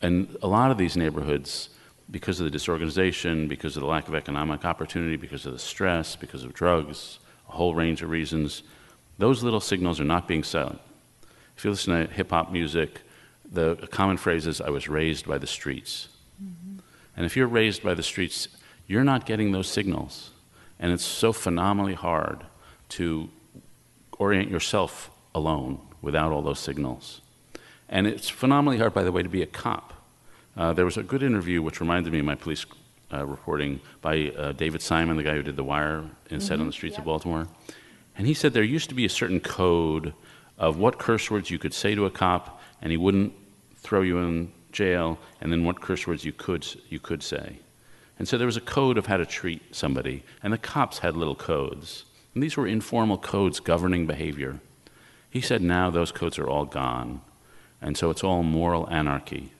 And 0.00 0.36
a 0.42 0.46
lot 0.46 0.70
of 0.70 0.78
these 0.78 0.96
neighborhoods, 0.96 1.68
because 2.10 2.38
of 2.38 2.44
the 2.44 2.50
disorganization, 2.50 3.48
because 3.48 3.76
of 3.76 3.82
the 3.82 3.88
lack 3.88 4.08
of 4.08 4.14
economic 4.14 4.64
opportunity, 4.64 5.16
because 5.16 5.46
of 5.46 5.52
the 5.52 5.58
stress, 5.58 6.14
because 6.14 6.44
of 6.44 6.52
drugs, 6.52 7.18
a 7.48 7.52
whole 7.52 7.74
range 7.74 8.02
of 8.02 8.10
reasons, 8.10 8.62
those 9.18 9.42
little 9.42 9.60
signals 9.60 10.00
are 10.00 10.04
not 10.04 10.26
being 10.26 10.44
sent. 10.44 10.78
If 11.56 11.64
you 11.64 11.70
listen 11.70 11.94
to 11.94 12.12
hip 12.12 12.30
hop 12.30 12.50
music, 12.50 13.00
the 13.50 13.76
common 13.90 14.16
phrase 14.16 14.46
is, 14.46 14.60
I 14.60 14.70
was 14.70 14.88
raised 14.88 15.26
by 15.26 15.38
the 15.38 15.46
streets. 15.46 16.08
Mm-hmm. 16.42 16.78
And 17.16 17.26
if 17.26 17.36
you're 17.36 17.46
raised 17.46 17.82
by 17.82 17.94
the 17.94 18.02
streets, 18.02 18.48
you're 18.86 19.04
not 19.04 19.26
getting 19.26 19.52
those 19.52 19.68
signals. 19.68 20.30
And 20.78 20.92
it's 20.92 21.04
so 21.04 21.32
phenomenally 21.32 21.94
hard 21.94 22.44
to 22.90 23.28
orient 24.18 24.50
yourself 24.50 25.10
alone 25.34 25.80
without 26.00 26.32
all 26.32 26.42
those 26.42 26.58
signals. 26.58 27.20
And 27.88 28.06
it's 28.06 28.28
phenomenally 28.28 28.78
hard, 28.78 28.94
by 28.94 29.02
the 29.02 29.12
way, 29.12 29.22
to 29.22 29.28
be 29.28 29.42
a 29.42 29.46
cop. 29.46 29.92
Uh, 30.56 30.72
there 30.72 30.84
was 30.84 30.96
a 30.96 31.02
good 31.02 31.22
interview 31.22 31.62
which 31.62 31.80
reminded 31.80 32.12
me 32.12 32.18
of 32.18 32.24
my 32.24 32.34
police 32.34 32.66
uh, 33.12 33.24
reporting 33.26 33.80
by 34.00 34.32
uh, 34.36 34.52
David 34.52 34.82
Simon, 34.82 35.16
the 35.16 35.22
guy 35.22 35.34
who 35.34 35.42
did 35.42 35.56
The 35.56 35.64
Wire 35.64 35.98
and 35.98 36.10
mm-hmm. 36.10 36.40
Set 36.40 36.58
on 36.60 36.66
the 36.66 36.72
Streets 36.72 36.94
yep. 36.94 37.00
of 37.00 37.04
Baltimore. 37.04 37.48
And 38.16 38.26
he 38.26 38.34
said 38.34 38.52
there 38.52 38.62
used 38.62 38.88
to 38.90 38.94
be 38.94 39.04
a 39.04 39.10
certain 39.10 39.40
code 39.40 40.14
of 40.58 40.76
what 40.78 40.98
curse 40.98 41.30
words 41.30 41.50
you 41.50 41.58
could 41.58 41.74
say 41.74 41.94
to 41.94 42.06
a 42.06 42.10
cop 42.10 42.60
and 42.80 42.90
he 42.90 42.96
wouldn't 42.96 43.32
throw 43.76 44.02
you 44.02 44.18
in 44.18 44.52
jail, 44.72 45.18
and 45.40 45.52
then 45.52 45.64
what 45.64 45.80
curse 45.80 46.06
words 46.06 46.24
you 46.24 46.32
could, 46.32 46.66
you 46.88 46.98
could 46.98 47.22
say. 47.22 47.58
And 48.18 48.26
so 48.26 48.38
there 48.38 48.46
was 48.46 48.56
a 48.56 48.62
code 48.62 48.98
of 48.98 49.06
how 49.06 49.16
to 49.16 49.26
treat 49.26 49.74
somebody, 49.74 50.24
and 50.42 50.52
the 50.52 50.58
cops 50.58 51.00
had 51.00 51.16
little 51.16 51.34
codes. 51.34 52.04
And 52.34 52.42
these 52.42 52.56
were 52.56 52.66
informal 52.66 53.18
codes 53.18 53.60
governing 53.60 54.06
behavior. 54.06 54.60
He 55.28 55.40
said 55.40 55.62
now 55.62 55.90
those 55.90 56.12
codes 56.12 56.38
are 56.38 56.48
all 56.48 56.64
gone, 56.64 57.20
and 57.80 57.96
so 57.96 58.10
it's 58.10 58.24
all 58.24 58.42
moral 58.42 58.88
anarchy. 58.90 59.52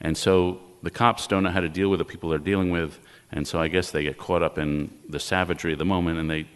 And 0.00 0.16
so 0.16 0.60
the 0.82 0.90
cops 0.90 1.26
don't 1.26 1.42
know 1.42 1.50
how 1.50 1.60
to 1.60 1.68
deal 1.68 1.88
with 1.88 1.98
the 1.98 2.04
people 2.04 2.30
they're 2.30 2.38
dealing 2.38 2.70
with, 2.70 2.98
and 3.32 3.46
so 3.46 3.60
I 3.60 3.68
guess 3.68 3.90
they 3.90 4.04
get 4.04 4.18
caught 4.18 4.42
up 4.42 4.58
in 4.58 4.90
the 5.08 5.20
savagery 5.20 5.72
of 5.72 5.78
the 5.78 5.84
moment 5.84 6.18
and 6.18 6.30
they 6.30 6.46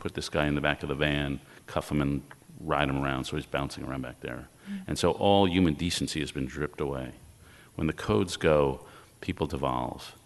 put 0.00 0.14
this 0.14 0.28
guy 0.28 0.46
in 0.46 0.56
the 0.56 0.60
back 0.60 0.82
of 0.82 0.88
the 0.88 0.94
van, 0.94 1.38
cuff 1.66 1.90
him, 1.90 2.02
and 2.02 2.22
ride 2.58 2.88
him 2.88 3.02
around 3.02 3.24
so 3.24 3.36
he's 3.36 3.46
bouncing 3.46 3.84
around 3.84 4.02
back 4.02 4.20
there. 4.20 4.48
Mm-hmm. 4.64 4.82
And 4.88 4.98
so 4.98 5.12
all 5.12 5.48
human 5.48 5.74
decency 5.74 6.20
has 6.20 6.32
been 6.32 6.46
dripped 6.46 6.80
away. 6.80 7.12
When 7.76 7.86
the 7.86 7.92
codes 7.92 8.36
go, 8.36 8.84
people 9.20 9.46
devolve. 9.46 10.16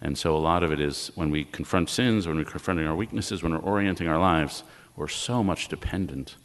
And 0.00 0.16
so 0.16 0.36
a 0.36 0.38
lot 0.38 0.62
of 0.62 0.72
it 0.72 0.80
is 0.80 1.10
when 1.14 1.30
we 1.30 1.44
confront 1.44 1.90
sins, 1.90 2.26
when 2.26 2.36
we're 2.36 2.44
confronting 2.44 2.86
our 2.86 2.94
weaknesses, 2.94 3.42
when 3.42 3.52
we're 3.52 3.58
orienting 3.58 4.08
our 4.08 4.18
lives, 4.18 4.62
we're 4.96 5.08
so 5.08 5.42
much 5.42 5.68
dependent 5.68 6.36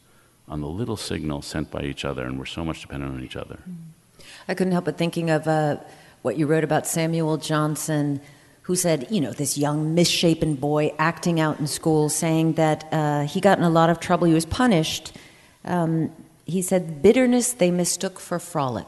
on 0.48 0.60
the 0.60 0.68
little 0.68 0.96
signals 0.96 1.46
sent 1.46 1.70
by 1.70 1.82
each 1.82 2.04
other, 2.04 2.24
and 2.24 2.38
we're 2.38 2.44
so 2.46 2.64
much 2.64 2.80
dependent 2.80 3.14
on 3.14 3.22
each 3.22 3.36
other. 3.36 3.56
Mm-hmm. 3.56 4.22
I 4.48 4.54
couldn't 4.54 4.72
help 4.72 4.86
but 4.86 4.98
thinking 4.98 5.30
of 5.30 5.46
uh, 5.46 5.76
what 6.22 6.36
you 6.36 6.46
wrote 6.46 6.64
about 6.64 6.86
Samuel 6.86 7.36
Johnson 7.36 8.20
who 8.62 8.76
said, 8.76 9.06
you 9.10 9.20
know, 9.20 9.32
this 9.32 9.58
young, 9.58 9.94
misshapen 9.94 10.54
boy 10.54 10.92
acting 10.98 11.40
out 11.40 11.58
in 11.58 11.66
school, 11.66 12.08
saying 12.08 12.54
that 12.54 12.86
uh, 12.92 13.22
he 13.22 13.40
got 13.40 13.58
in 13.58 13.64
a 13.64 13.70
lot 13.70 13.90
of 13.90 14.00
trouble, 14.00 14.26
he 14.26 14.34
was 14.34 14.46
punished. 14.46 15.16
Um, 15.64 16.12
he 16.44 16.62
said, 16.62 17.02
bitterness 17.02 17.52
they 17.52 17.70
mistook 17.70 18.20
for 18.20 18.38
frolic. 18.38 18.86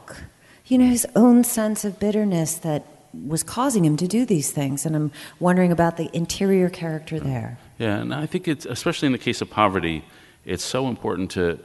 You 0.67 0.77
know, 0.77 0.85
his 0.85 1.05
own 1.15 1.43
sense 1.43 1.83
of 1.85 1.99
bitterness 1.99 2.55
that 2.55 2.85
was 3.27 3.43
causing 3.43 3.85
him 3.85 3.97
to 3.97 4.07
do 4.07 4.25
these 4.25 4.51
things. 4.51 4.85
And 4.85 4.95
I'm 4.95 5.11
wondering 5.39 5.71
about 5.71 5.97
the 5.97 6.09
interior 6.15 6.69
character 6.69 7.19
there. 7.19 7.57
Yeah, 7.77 7.99
and 7.99 8.13
I 8.13 8.25
think 8.25 8.47
it's, 8.47 8.65
especially 8.65 9.07
in 9.07 9.11
the 9.11 9.19
case 9.19 9.41
of 9.41 9.49
poverty, 9.49 10.03
it's 10.45 10.63
so 10.63 10.87
important 10.87 11.31
to, 11.31 11.59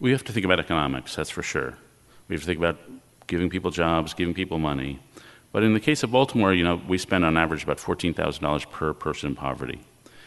we 0.00 0.12
have 0.12 0.24
to 0.24 0.32
think 0.32 0.44
about 0.44 0.60
economics, 0.60 1.14
that's 1.14 1.30
for 1.30 1.42
sure. 1.42 1.74
We 2.28 2.34
have 2.34 2.42
to 2.42 2.46
think 2.46 2.58
about 2.58 2.78
giving 3.26 3.50
people 3.50 3.70
jobs, 3.70 4.14
giving 4.14 4.34
people 4.34 4.58
money. 4.58 5.00
But 5.54 5.62
in 5.62 5.72
the 5.72 5.78
case 5.78 6.02
of 6.02 6.10
Baltimore, 6.10 6.52
you 6.52 6.64
know, 6.64 6.82
we 6.88 6.98
spend 6.98 7.24
on 7.24 7.36
average 7.36 7.62
about 7.62 7.78
$14,000 7.78 8.70
per 8.72 8.92
person 8.92 9.28
in 9.28 9.36
poverty. 9.36 9.78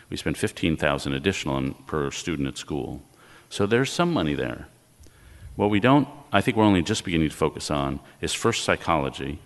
We 0.10 0.16
spend 0.16 0.38
15,000 0.38 1.12
additional 1.12 1.74
per 1.86 2.12
student 2.12 2.48
at 2.48 2.58
school. 2.58 3.04
So 3.50 3.66
there's 3.66 3.92
some 3.92 4.13
money 4.13 4.36
there. 4.36 4.70
What 5.58 5.70
we 5.70 5.82
don't, 5.82 6.08
I 6.32 6.40
think 6.40 6.56
we're 6.56 6.63
only 6.63 6.82
just 6.82 7.04
beginning 7.04 7.28
to 7.28 7.36
focus 7.36 7.70
on, 7.70 8.00
is 8.22 8.34
first 8.34 8.63
psychology, 8.63 9.42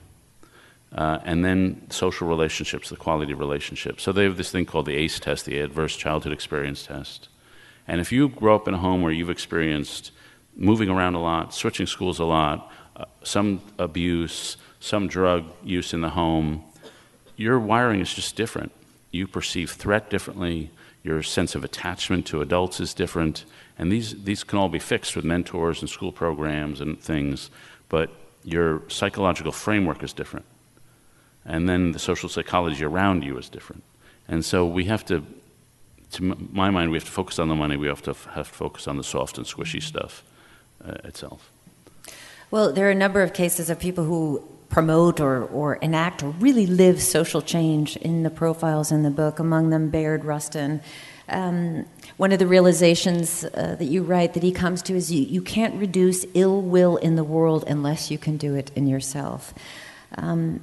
uh, 0.93 1.17
and 1.23 1.43
then 1.43 1.89
social 1.89 2.27
relationships, 2.27 2.89
the 2.89 2.95
quality 2.95 3.31
of 3.31 3.39
relationships. 3.39 4.03
So 4.03 4.11
they 4.11 4.25
have 4.25 4.37
this 4.37 4.51
thing 4.51 4.67
called 4.67 4.85
the 4.85 4.95
ACE 4.95 5.19
test, 5.19 5.45
the 5.45 5.61
Adverse 5.61 5.97
Childhood 5.97 6.31
Experience 6.31 6.85
Test. 6.85 7.27
And 7.87 7.99
if 7.99 8.11
you 8.11 8.29
grow 8.29 8.53
up 8.53 8.67
in 8.67 8.75
a 8.75 8.77
home 8.77 9.01
where 9.01 9.11
you've 9.11 9.31
experienced 9.31 10.11
moving 10.55 10.89
around 10.89 11.15
a 11.15 11.21
lot, 11.21 11.55
switching 11.55 11.87
schools 11.87 12.19
a 12.19 12.25
lot, 12.25 12.71
uh, 12.95 13.05
some 13.23 13.61
abuse, 13.79 14.57
some 14.81 15.07
drug 15.07 15.45
use 15.63 15.93
in 15.93 16.01
the 16.01 16.09
home, 16.09 16.63
your 17.37 17.59
wiring 17.59 18.01
is 18.01 18.13
just 18.13 18.35
different. 18.35 18.71
You 19.11 19.27
perceive 19.27 19.71
threat 19.71 20.09
differently, 20.09 20.71
your 21.03 21.23
sense 21.23 21.55
of 21.55 21.63
attachment 21.63 22.25
to 22.27 22.41
adults 22.41 22.79
is 22.79 22.93
different, 22.93 23.45
and 23.77 23.91
these, 23.91 24.23
these 24.23 24.43
can 24.43 24.59
all 24.59 24.69
be 24.69 24.79
fixed 24.79 25.15
with 25.15 25.23
mentors 25.23 25.81
and 25.81 25.89
school 25.89 26.11
programs 26.11 26.81
and 26.81 26.99
things, 27.01 27.49
but 27.89 28.09
your 28.43 28.81
psychological 28.89 29.51
framework 29.51 30.03
is 30.03 30.13
different. 30.13 30.45
And 31.45 31.69
then 31.69 31.91
the 31.91 31.99
social 31.99 32.29
psychology 32.29 32.83
around 32.83 33.23
you 33.23 33.37
is 33.37 33.49
different. 33.49 33.83
And 34.27 34.43
so 34.43 34.65
we 34.65 34.85
have 34.85 35.05
to, 35.05 35.23
to 36.13 36.23
my 36.51 36.69
mind, 36.69 36.91
we 36.91 36.97
have 36.97 37.05
to 37.05 37.11
focus 37.11 37.39
on 37.39 37.49
the 37.49 37.55
money, 37.55 37.77
we 37.77 37.87
have 37.87 38.01
to, 38.03 38.15
have 38.33 38.49
to 38.49 38.53
focus 38.53 38.87
on 38.87 38.97
the 38.97 39.03
soft 39.03 39.37
and 39.37 39.47
squishy 39.47 39.81
stuff 39.81 40.23
uh, 40.83 40.93
itself. 41.03 41.51
Well, 42.49 42.73
there 42.73 42.87
are 42.87 42.91
a 42.91 42.95
number 42.95 43.21
of 43.21 43.33
cases 43.33 43.69
of 43.69 43.79
people 43.79 44.03
who 44.03 44.47
promote 44.71 45.19
or, 45.19 45.43
or 45.43 45.75
enact 45.75 46.23
or 46.23 46.29
really 46.39 46.65
live 46.65 47.01
social 47.01 47.41
change 47.41 47.97
in 47.97 48.23
the 48.23 48.29
profiles 48.29 48.91
in 48.91 49.03
the 49.03 49.11
book, 49.11 49.37
among 49.37 49.69
them 49.69 49.89
Bayard 49.89 50.25
Rustin. 50.25 50.81
Um, 51.29 51.85
one 52.17 52.31
of 52.31 52.39
the 52.39 52.47
realizations 52.47 53.43
uh, 53.43 53.75
that 53.77 53.85
you 53.85 54.03
write 54.03 54.33
that 54.33 54.43
he 54.43 54.51
comes 54.51 54.81
to 54.83 54.95
is 54.95 55.11
you, 55.11 55.23
you 55.23 55.41
can't 55.41 55.75
reduce 55.75 56.25
ill 56.33 56.61
will 56.61 56.97
in 56.97 57.15
the 57.15 57.23
world 57.23 57.63
unless 57.67 58.09
you 58.09 58.17
can 58.17 58.37
do 58.37 58.55
it 58.55 58.71
in 58.75 58.87
yourself. 58.87 59.53
Um, 60.17 60.61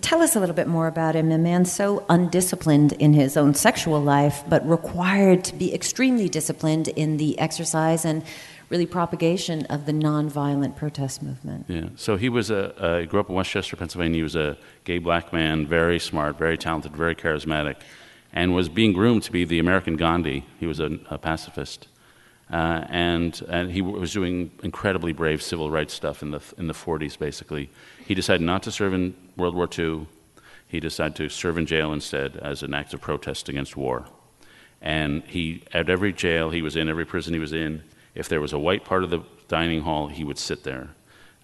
tell 0.00 0.22
us 0.22 0.36
a 0.36 0.40
little 0.40 0.54
bit 0.54 0.68
more 0.68 0.86
about 0.86 1.16
him, 1.16 1.30
a 1.32 1.38
man 1.38 1.64
so 1.64 2.04
undisciplined 2.08 2.92
in 2.92 3.12
his 3.12 3.36
own 3.36 3.54
sexual 3.54 4.00
life, 4.00 4.42
but 4.48 4.66
required 4.68 5.44
to 5.44 5.54
be 5.54 5.74
extremely 5.74 6.28
disciplined 6.28 6.88
in 6.88 7.16
the 7.16 7.38
exercise 7.38 8.04
and 8.04 8.22
really 8.70 8.86
propagation 8.86 9.66
of 9.66 9.84
the 9.84 9.92
nonviolent 9.92 10.76
protest 10.76 11.22
movement. 11.22 11.66
Yeah. 11.68 11.88
So 11.96 12.16
he 12.16 12.28
was 12.28 12.50
a 12.50 12.74
uh, 12.80 13.04
grew 13.04 13.20
up 13.20 13.28
in 13.28 13.34
West 13.34 13.50
Chester, 13.50 13.76
Pennsylvania. 13.76 14.16
He 14.16 14.22
was 14.22 14.36
a 14.36 14.56
gay 14.84 14.98
black 14.98 15.32
man, 15.32 15.66
very 15.66 15.98
smart, 15.98 16.38
very 16.38 16.56
talented, 16.56 16.96
very 16.96 17.14
charismatic, 17.14 17.76
and 18.32 18.54
was 18.54 18.68
being 18.68 18.92
groomed 18.92 19.24
to 19.24 19.32
be 19.32 19.44
the 19.44 19.58
American 19.58 19.96
Gandhi. 19.96 20.46
He 20.58 20.66
was 20.66 20.80
a, 20.80 20.98
a 21.10 21.18
pacifist. 21.18 21.88
Uh, 22.52 22.84
and, 22.88 23.42
and 23.48 23.70
he 23.70 23.80
was 23.80 24.12
doing 24.12 24.50
incredibly 24.64 25.12
brave 25.12 25.40
civil 25.40 25.70
rights 25.70 25.94
stuff 25.94 26.20
in 26.20 26.32
the, 26.32 26.40
in 26.58 26.66
the 26.66 26.74
40s, 26.74 27.16
basically. 27.16 27.70
He 28.04 28.14
decided 28.14 28.42
not 28.42 28.64
to 28.64 28.72
serve 28.72 28.92
in 28.92 29.14
World 29.36 29.54
War 29.54 29.68
II. 29.78 30.08
He 30.66 30.80
decided 30.80 31.14
to 31.16 31.28
serve 31.28 31.58
in 31.58 31.66
jail 31.66 31.92
instead 31.92 32.36
as 32.38 32.64
an 32.64 32.74
act 32.74 32.92
of 32.92 33.00
protest 33.00 33.48
against 33.48 33.76
war. 33.76 34.06
And 34.82 35.22
he, 35.24 35.62
at 35.72 35.88
every 35.88 36.12
jail 36.12 36.50
he 36.50 36.60
was 36.60 36.74
in, 36.74 36.88
every 36.88 37.04
prison 37.04 37.34
he 37.34 37.38
was 37.38 37.52
in, 37.52 37.84
if 38.14 38.28
there 38.28 38.40
was 38.40 38.52
a 38.52 38.58
white 38.58 38.84
part 38.84 39.04
of 39.04 39.10
the 39.10 39.20
dining 39.48 39.82
hall, 39.82 40.08
he 40.08 40.24
would 40.24 40.38
sit 40.38 40.64
there. 40.64 40.90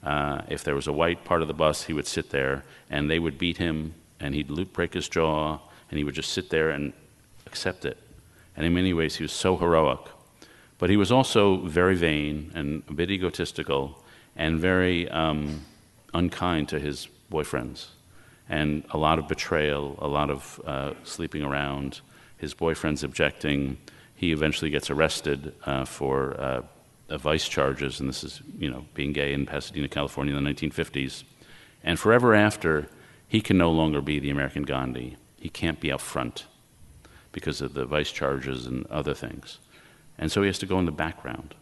Uh, 0.02 0.42
if 0.48 0.62
there 0.62 0.74
was 0.74 0.86
a 0.86 0.92
white 0.92 1.24
part 1.24 1.42
of 1.42 1.48
the 1.48 1.54
bus, 1.54 1.84
he 1.84 1.92
would 1.92 2.06
sit 2.06 2.30
there, 2.30 2.64
and 2.90 3.10
they 3.10 3.18
would 3.18 3.38
beat 3.38 3.56
him 3.56 3.94
and 4.20 4.34
he'd 4.34 4.72
break 4.72 4.94
his 4.94 5.08
jaw, 5.08 5.58
and 5.90 5.98
he 5.98 6.04
would 6.04 6.14
just 6.14 6.32
sit 6.32 6.50
there 6.50 6.70
and 6.70 6.92
accept 7.46 7.84
it. 7.84 7.98
And 8.56 8.64
in 8.64 8.72
many 8.72 8.94
ways, 8.94 9.16
he 9.16 9.24
was 9.24 9.32
so 9.32 9.56
heroic. 9.56 10.00
But 10.78 10.90
he 10.90 10.96
was 10.96 11.12
also 11.12 11.58
very 11.58 11.94
vain 11.94 12.50
and 12.54 12.82
a 12.88 12.92
bit 12.92 13.10
egotistical 13.10 14.02
and 14.36 14.58
very 14.58 15.08
um, 15.10 15.62
unkind 16.14 16.68
to 16.70 16.78
his 16.78 17.08
boyfriends. 17.30 17.88
And 18.48 18.84
a 18.90 18.98
lot 18.98 19.18
of 19.18 19.28
betrayal, 19.28 19.96
a 19.98 20.08
lot 20.08 20.30
of 20.30 20.60
uh, 20.66 20.94
sleeping 21.04 21.42
around, 21.42 22.00
his 22.38 22.54
boyfriend's 22.54 23.02
objecting. 23.02 23.78
He 24.16 24.32
eventually 24.32 24.70
gets 24.70 24.90
arrested 24.90 25.54
uh, 25.64 25.84
for 25.84 26.32
uh, 26.34 26.62
vice 27.10 27.46
charges, 27.46 28.00
and 28.00 28.08
this 28.08 28.24
is, 28.24 28.42
you 28.58 28.70
know, 28.70 28.86
being 28.94 29.12
gay 29.12 29.32
in 29.32 29.46
Pasadena, 29.46 29.88
California 29.88 30.34
in 30.34 30.42
the 30.42 30.50
1950s. 30.50 31.22
And 31.84 31.98
forever 31.98 32.34
after, 32.34 32.88
he 33.28 33.40
can 33.40 33.58
no 33.58 33.70
longer 33.70 34.00
be 34.00 34.18
the 34.18 34.30
American 34.30 34.62
Gandhi. 34.62 35.16
He 35.38 35.48
can't 35.48 35.78
be 35.78 35.92
out 35.92 36.00
front 36.00 36.46
because 37.30 37.60
of 37.60 37.74
the 37.74 37.84
vice 37.84 38.10
charges 38.10 38.66
and 38.66 38.86
other 38.86 39.14
things. 39.14 39.58
And 40.18 40.32
so 40.32 40.40
he 40.40 40.46
has 40.46 40.58
to 40.60 40.66
go 40.66 40.78
in 40.78 40.86
the 40.86 40.92
background. 40.92 41.54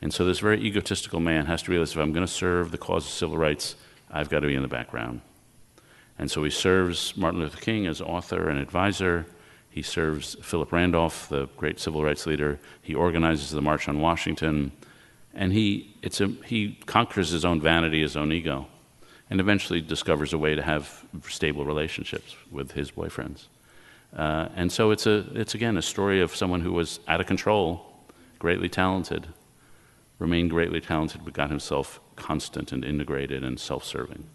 And 0.00 0.12
so 0.12 0.24
this 0.24 0.38
very 0.38 0.60
egotistical 0.60 1.18
man 1.18 1.46
has 1.46 1.62
to 1.62 1.70
realize 1.70 1.92
if 1.92 1.98
I'm 1.98 2.12
going 2.12 2.26
to 2.26 2.32
serve 2.32 2.70
the 2.70 2.78
cause 2.78 3.06
of 3.06 3.12
civil 3.12 3.38
rights, 3.38 3.74
I've 4.10 4.28
got 4.28 4.40
to 4.40 4.46
be 4.46 4.54
in 4.54 4.62
the 4.62 4.68
background. 4.68 5.22
And 6.18 6.30
so 6.30 6.44
he 6.44 6.50
serves 6.50 7.16
Martin 7.16 7.40
Luther 7.40 7.60
King 7.60 7.86
as 7.86 8.00
author 8.00 8.48
and 8.48 8.58
advisor. 8.58 9.26
He 9.70 9.82
serves 9.82 10.36
Philip 10.42 10.72
Randolph, 10.72 11.28
the 11.28 11.46
great 11.56 11.78
civil 11.78 12.04
rights 12.04 12.26
leader. 12.26 12.58
He 12.82 12.94
organizes 12.94 13.50
the 13.50 13.62
March 13.62 13.88
on 13.88 14.00
Washington. 14.00 14.72
And 15.34 15.52
he, 15.52 15.94
it's 16.02 16.20
a, 16.20 16.28
he 16.44 16.78
conquers 16.86 17.30
his 17.30 17.44
own 17.44 17.60
vanity, 17.60 18.00
his 18.02 18.16
own 18.16 18.32
ego, 18.32 18.66
and 19.30 19.40
eventually 19.40 19.80
discovers 19.80 20.32
a 20.32 20.38
way 20.38 20.54
to 20.54 20.62
have 20.62 21.04
stable 21.28 21.64
relationships 21.64 22.34
with 22.50 22.72
his 22.72 22.90
boyfriends. 22.90 23.46
Uh, 24.16 24.48
and 24.56 24.72
so 24.72 24.90
it's, 24.90 25.06
a, 25.06 25.26
it's, 25.34 25.54
again, 25.54 25.76
a 25.76 25.82
story 25.82 26.20
of 26.20 26.34
someone 26.34 26.60
who 26.60 26.72
was 26.72 26.98
out 27.06 27.20
of 27.20 27.26
control, 27.26 27.86
greatly 28.38 28.68
talented, 28.68 29.28
remained 30.18 30.50
greatly 30.50 30.80
talented, 30.80 31.24
but 31.24 31.34
got 31.34 31.50
himself 31.50 32.00
constant 32.16 32.72
and 32.72 32.84
integrated 32.84 33.44
and 33.44 33.60
self 33.60 33.84
serving. 33.84 34.26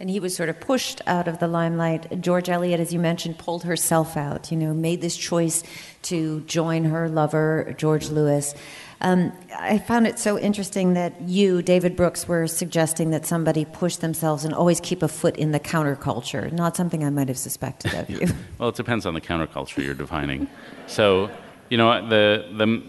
And 0.00 0.08
he 0.08 0.18
was 0.18 0.34
sort 0.34 0.48
of 0.48 0.58
pushed 0.58 1.02
out 1.06 1.28
of 1.28 1.40
the 1.40 1.46
limelight. 1.46 2.22
George 2.22 2.48
Eliot, 2.48 2.80
as 2.80 2.90
you 2.90 2.98
mentioned, 2.98 3.38
pulled 3.38 3.64
herself 3.64 4.16
out, 4.16 4.50
you 4.50 4.56
know, 4.56 4.72
made 4.72 5.02
this 5.02 5.14
choice 5.14 5.62
to 6.04 6.40
join 6.46 6.84
her 6.84 7.06
lover, 7.10 7.74
George 7.76 8.08
Lewes. 8.08 8.54
Um, 9.02 9.32
I 9.58 9.76
found 9.76 10.06
it 10.06 10.18
so 10.18 10.38
interesting 10.38 10.94
that 10.94 11.20
you, 11.20 11.60
David 11.60 11.96
Brooks, 11.96 12.26
were 12.26 12.46
suggesting 12.46 13.10
that 13.10 13.26
somebody 13.26 13.66
push 13.66 13.96
themselves 13.96 14.44
and 14.44 14.54
always 14.54 14.80
keep 14.80 15.02
a 15.02 15.08
foot 15.08 15.36
in 15.36 15.52
the 15.52 15.60
counterculture. 15.60 16.50
Not 16.50 16.76
something 16.76 17.04
I 17.04 17.10
might 17.10 17.28
have 17.28 17.38
suspected 17.38 17.92
of 17.92 18.08
you. 18.10 18.26
well, 18.58 18.70
it 18.70 18.76
depends 18.76 19.04
on 19.04 19.12
the 19.12 19.20
counterculture 19.20 19.84
you're 19.84 19.92
defining. 19.92 20.48
So, 20.86 21.30
you 21.68 21.76
know, 21.76 22.08
the, 22.08 22.46
the, 22.56 22.82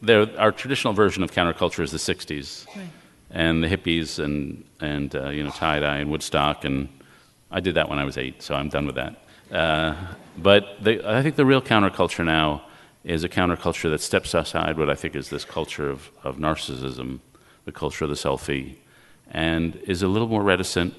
the, 0.00 0.38
our 0.38 0.50
traditional 0.50 0.94
version 0.94 1.22
of 1.22 1.30
counterculture 1.30 1.82
is 1.82 1.92
the 1.92 1.98
60s. 1.98 2.66
Right 2.74 2.88
and 3.34 3.62
the 3.62 3.68
hippies 3.68 4.18
and 4.18 4.64
and 4.80 5.14
uh, 5.14 5.28
you 5.28 5.42
know 5.42 5.50
tie 5.50 5.80
dye 5.80 5.98
and 5.98 6.10
Woodstock 6.10 6.64
and 6.64 6.88
I 7.50 7.60
did 7.60 7.74
that 7.74 7.88
when 7.88 7.98
I 7.98 8.04
was 8.04 8.16
eight, 8.16 8.42
so 8.42 8.54
I'm 8.54 8.68
done 8.68 8.86
with 8.86 8.96
that. 8.96 9.16
Uh, 9.52 9.94
but 10.36 10.82
the, 10.82 11.08
I 11.08 11.22
think 11.22 11.36
the 11.36 11.44
real 11.44 11.62
counterculture 11.62 12.24
now 12.24 12.64
is 13.04 13.22
a 13.22 13.28
counterculture 13.28 13.90
that 13.90 14.00
steps 14.00 14.34
aside 14.34 14.76
what 14.78 14.90
I 14.90 14.94
think 14.94 15.14
is 15.14 15.28
this 15.28 15.44
culture 15.44 15.88
of, 15.88 16.10
of 16.24 16.38
narcissism, 16.38 17.20
the 17.64 17.70
culture 17.70 18.04
of 18.04 18.10
the 18.10 18.16
selfie, 18.16 18.76
and 19.30 19.76
is 19.86 20.02
a 20.02 20.08
little 20.08 20.26
more 20.26 20.42
reticent, 20.42 20.94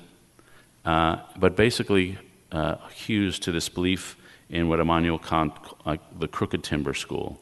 uh, 0.85 1.17
but 1.35 1.57
basically 1.57 2.17
uh, 2.51 2.75
hews 2.89 3.37
to 3.39 3.51
this 3.51 3.67
belief 3.67 4.15
in 4.49 4.69
what 4.69 4.79
Immanuel 4.79 5.19
Kant, 5.19 5.51
uh, 5.85 5.97
the 6.17 6.27
crooked 6.27 6.63
timber 6.63 6.93
school. 6.93 7.41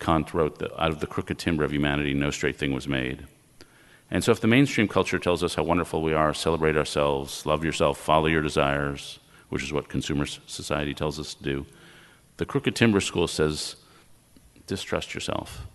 Kant 0.00 0.32
wrote, 0.32 0.58
that 0.60 0.72
out 0.80 0.90
of 0.90 1.00
the 1.00 1.06
crooked 1.06 1.38
timber 1.38 1.62
of 1.62 1.72
humanity, 1.72 2.14
no 2.14 2.30
straight 2.30 2.56
thing 2.56 2.72
was 2.72 2.88
made. 2.88 3.26
And 4.10 4.22
so, 4.22 4.30
if 4.30 4.40
the 4.40 4.46
mainstream 4.46 4.88
culture 4.88 5.18
tells 5.18 5.42
us 5.42 5.54
how 5.54 5.64
wonderful 5.64 6.02
we 6.02 6.14
are, 6.14 6.32
celebrate 6.32 6.76
ourselves, 6.76 7.44
love 7.44 7.64
yourself, 7.64 7.98
follow 7.98 8.26
your 8.26 8.42
desires, 8.42 9.18
which 9.48 9.62
is 9.62 9.72
what 9.72 9.88
consumer 9.88 10.26
society 10.26 10.94
tells 10.94 11.18
us 11.18 11.34
to 11.34 11.42
do, 11.42 11.66
the 12.36 12.46
Crooked 12.46 12.76
Timber 12.76 13.00
School 13.00 13.26
says 13.26 13.76
distrust 14.66 15.14
yourself, 15.14 15.66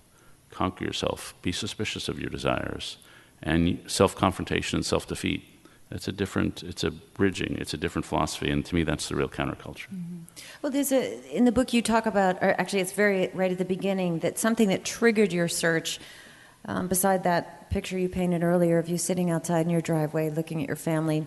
conquer 0.49 0.85
yourself, 0.85 1.33
be 1.41 1.51
suspicious 1.51 2.07
of 2.07 2.19
your 2.19 2.29
desires, 2.29 2.97
and 3.41 3.79
self 3.87 4.15
confrontation 4.15 4.77
and 4.77 4.85
self 4.85 5.07
defeat. 5.07 5.43
It's 5.89 6.07
a 6.07 6.13
different, 6.13 6.63
it's 6.63 6.85
a 6.85 6.91
bridging, 6.91 7.57
it's 7.57 7.73
a 7.73 7.77
different 7.77 8.05
philosophy, 8.05 8.49
and 8.49 8.65
to 8.65 8.75
me, 8.75 8.83
that's 8.83 9.09
the 9.09 9.15
real 9.15 9.27
counterculture. 9.27 9.87
Mm-hmm. 9.93 10.19
Well, 10.61 10.71
there's 10.71 10.93
a, 10.93 11.35
in 11.35 11.43
the 11.43 11.51
book 11.51 11.73
you 11.73 11.81
talk 11.81 12.05
about, 12.05 12.37
or 12.41 12.55
actually, 12.57 12.79
it's 12.79 12.93
very 12.93 13.29
right 13.33 13.51
at 13.51 13.57
the 13.57 13.65
beginning, 13.65 14.19
that 14.19 14.39
something 14.39 14.69
that 14.69 14.85
triggered 14.85 15.33
your 15.33 15.49
search 15.49 15.99
um, 16.65 16.87
beside 16.87 17.23
that 17.23 17.69
picture 17.69 17.97
you 17.97 18.09
painted 18.09 18.43
earlier 18.43 18.77
of 18.77 18.89
you 18.89 18.97
sitting 18.97 19.29
outside 19.29 19.65
in 19.65 19.69
your 19.69 19.81
driveway 19.81 20.29
looking 20.29 20.61
at 20.61 20.67
your 20.67 20.75
family, 20.75 21.25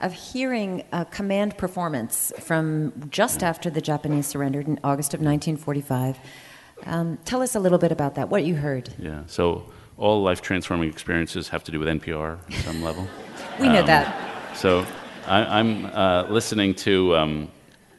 of 0.00 0.12
hearing 0.12 0.84
a 0.92 1.04
command 1.06 1.56
performance 1.56 2.32
from 2.38 3.08
just 3.10 3.42
after 3.42 3.70
the 3.70 3.80
Japanese 3.80 4.26
surrendered 4.26 4.66
in 4.66 4.78
August 4.84 5.14
of 5.14 5.20
1945. 5.20 6.18
Um, 6.84 7.18
tell 7.24 7.40
us 7.40 7.54
a 7.54 7.60
little 7.60 7.78
bit 7.78 7.92
about 7.92 8.16
that, 8.16 8.28
what 8.28 8.44
you 8.44 8.54
heard. 8.56 8.92
Yeah, 8.98 9.22
so 9.26 9.64
all 9.96 10.22
life 10.22 10.42
transforming 10.42 10.90
experiences 10.90 11.48
have 11.48 11.64
to 11.64 11.72
do 11.72 11.78
with 11.78 11.88
NPR 11.88 12.38
on 12.44 12.52
some 12.62 12.82
level. 12.82 13.08
we 13.60 13.68
know 13.68 13.80
um, 13.80 13.86
that. 13.86 14.56
So 14.56 14.86
I, 15.26 15.60
am 15.60 15.86
uh, 15.86 16.24
listening 16.28 16.74
to 16.76 17.16
um, 17.16 17.48